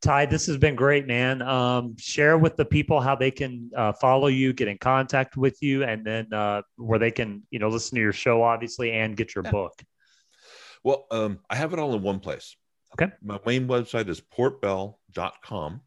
Ty, 0.00 0.26
this 0.26 0.46
has 0.46 0.56
been 0.56 0.76
great, 0.76 1.06
man. 1.06 1.42
Um, 1.42 1.96
share 1.98 2.38
with 2.38 2.56
the 2.56 2.64
people 2.64 3.00
how 3.00 3.16
they 3.16 3.30
can 3.30 3.70
uh, 3.76 3.92
follow 3.92 4.28
you, 4.28 4.52
get 4.52 4.68
in 4.68 4.78
contact 4.78 5.36
with 5.36 5.60
you, 5.60 5.82
and 5.82 6.04
then 6.04 6.32
uh, 6.32 6.62
where 6.76 6.98
they 6.98 7.10
can, 7.10 7.42
you 7.50 7.58
know, 7.58 7.68
listen 7.68 7.96
to 7.96 8.00
your 8.00 8.12
show, 8.12 8.42
obviously, 8.42 8.92
and 8.92 9.16
get 9.16 9.34
your 9.34 9.44
yeah. 9.44 9.50
book. 9.50 9.82
Well, 10.84 11.06
um, 11.10 11.40
I 11.50 11.56
have 11.56 11.72
it 11.72 11.80
all 11.80 11.94
in 11.94 12.02
one 12.02 12.20
place. 12.20 12.56
Okay. 12.94 13.12
My 13.22 13.40
main 13.44 13.66
website 13.66 14.08
is 14.08 14.20
portbell.com 14.20 15.80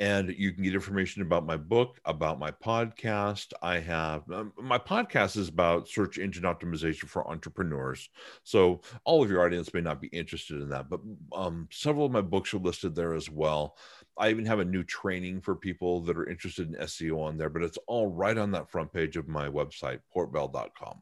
and 0.00 0.34
you 0.38 0.50
can 0.50 0.64
get 0.64 0.74
information 0.74 1.20
about 1.20 1.44
my 1.44 1.58
book 1.58 2.00
about 2.06 2.38
my 2.38 2.50
podcast. 2.50 3.52
I 3.62 3.78
have 3.80 4.22
um, 4.32 4.52
my 4.56 4.78
podcast 4.78 5.36
is 5.36 5.48
about 5.48 5.88
search 5.88 6.18
engine 6.18 6.44
optimization 6.44 7.04
for 7.04 7.28
entrepreneurs. 7.28 8.08
So 8.42 8.80
all 9.04 9.22
of 9.22 9.30
your 9.30 9.44
audience 9.44 9.72
may 9.74 9.82
not 9.82 10.00
be 10.00 10.08
interested 10.08 10.62
in 10.62 10.70
that 10.70 10.88
but 10.88 11.00
um, 11.32 11.68
several 11.70 12.06
of 12.06 12.12
my 12.12 12.22
books 12.22 12.52
are 12.54 12.58
listed 12.58 12.94
there 12.94 13.14
as 13.14 13.30
well. 13.30 13.76
I 14.16 14.30
even 14.30 14.46
have 14.46 14.58
a 14.58 14.64
new 14.64 14.82
training 14.82 15.42
for 15.42 15.54
people 15.54 16.00
that 16.02 16.16
are 16.16 16.28
interested 16.28 16.68
in 16.68 16.80
seo 16.80 17.22
on 17.22 17.36
there 17.36 17.50
but 17.50 17.62
it's 17.62 17.78
all 17.86 18.08
right 18.08 18.36
on 18.36 18.50
that 18.52 18.70
front 18.70 18.92
page 18.92 19.16
of 19.16 19.28
my 19.28 19.48
website 19.48 20.00
portbell.com 20.14 21.00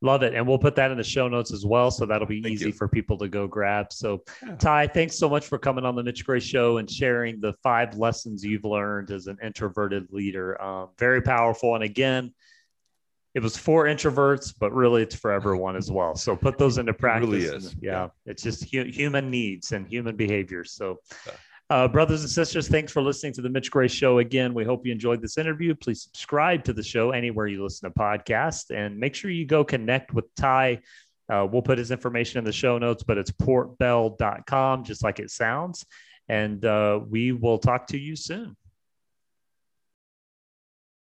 Love 0.00 0.22
it. 0.22 0.32
And 0.34 0.46
we'll 0.46 0.58
put 0.58 0.76
that 0.76 0.92
in 0.92 0.96
the 0.96 1.02
show 1.02 1.26
notes 1.26 1.52
as 1.52 1.66
well. 1.66 1.90
So 1.90 2.06
that'll 2.06 2.26
be 2.26 2.40
Thank 2.40 2.54
easy 2.54 2.66
you. 2.66 2.72
for 2.72 2.86
people 2.86 3.18
to 3.18 3.28
go 3.28 3.48
grab. 3.48 3.92
So, 3.92 4.22
yeah. 4.46 4.54
Ty, 4.54 4.86
thanks 4.86 5.18
so 5.18 5.28
much 5.28 5.46
for 5.46 5.58
coming 5.58 5.84
on 5.84 5.96
the 5.96 6.04
Mitch 6.04 6.24
Gray 6.24 6.38
Show 6.38 6.76
and 6.76 6.88
sharing 6.88 7.40
the 7.40 7.52
five 7.64 7.96
lessons 7.96 8.44
you've 8.44 8.64
learned 8.64 9.10
as 9.10 9.26
an 9.26 9.38
introverted 9.42 10.12
leader. 10.12 10.60
Um, 10.62 10.90
very 10.98 11.20
powerful. 11.20 11.74
And 11.74 11.82
again, 11.82 12.32
it 13.34 13.42
was 13.42 13.56
for 13.56 13.86
introverts, 13.86 14.54
but 14.58 14.72
really 14.72 15.02
it's 15.02 15.16
for 15.16 15.32
everyone 15.32 15.74
as 15.74 15.90
well. 15.90 16.14
So 16.14 16.36
put 16.36 16.58
those 16.58 16.78
into 16.78 16.94
practice. 16.94 17.28
It 17.28 17.32
really. 17.32 17.54
And, 17.56 17.64
yeah, 17.80 17.90
yeah, 17.90 18.08
It's 18.26 18.42
just 18.42 18.72
hu- 18.72 18.84
human 18.84 19.30
needs 19.30 19.72
and 19.72 19.86
human 19.86 20.14
behaviors. 20.14 20.72
So, 20.72 20.98
yeah. 21.26 21.32
Uh, 21.70 21.86
brothers 21.86 22.22
and 22.22 22.30
sisters, 22.30 22.66
thanks 22.66 22.90
for 22.90 23.02
listening 23.02 23.32
to 23.34 23.42
the 23.42 23.48
Mitch 23.48 23.70
Gray 23.70 23.88
Show 23.88 24.20
again. 24.20 24.54
We 24.54 24.64
hope 24.64 24.86
you 24.86 24.92
enjoyed 24.92 25.20
this 25.20 25.36
interview. 25.36 25.74
Please 25.74 26.02
subscribe 26.02 26.64
to 26.64 26.72
the 26.72 26.82
show 26.82 27.10
anywhere 27.10 27.46
you 27.46 27.62
listen 27.62 27.92
to 27.92 27.98
podcasts 27.98 28.74
and 28.74 28.98
make 28.98 29.14
sure 29.14 29.30
you 29.30 29.44
go 29.44 29.64
connect 29.64 30.14
with 30.14 30.34
Ty. 30.34 30.80
Uh, 31.30 31.46
we'll 31.50 31.60
put 31.60 31.76
his 31.76 31.90
information 31.90 32.38
in 32.38 32.44
the 32.44 32.52
show 32.52 32.78
notes, 32.78 33.02
but 33.02 33.18
it's 33.18 33.30
portbell.com, 33.30 34.84
just 34.84 35.04
like 35.04 35.18
it 35.18 35.30
sounds. 35.30 35.84
And 36.26 36.64
uh, 36.64 37.00
we 37.06 37.32
will 37.32 37.58
talk 37.58 37.88
to 37.88 37.98
you 37.98 38.16
soon. 38.16 38.56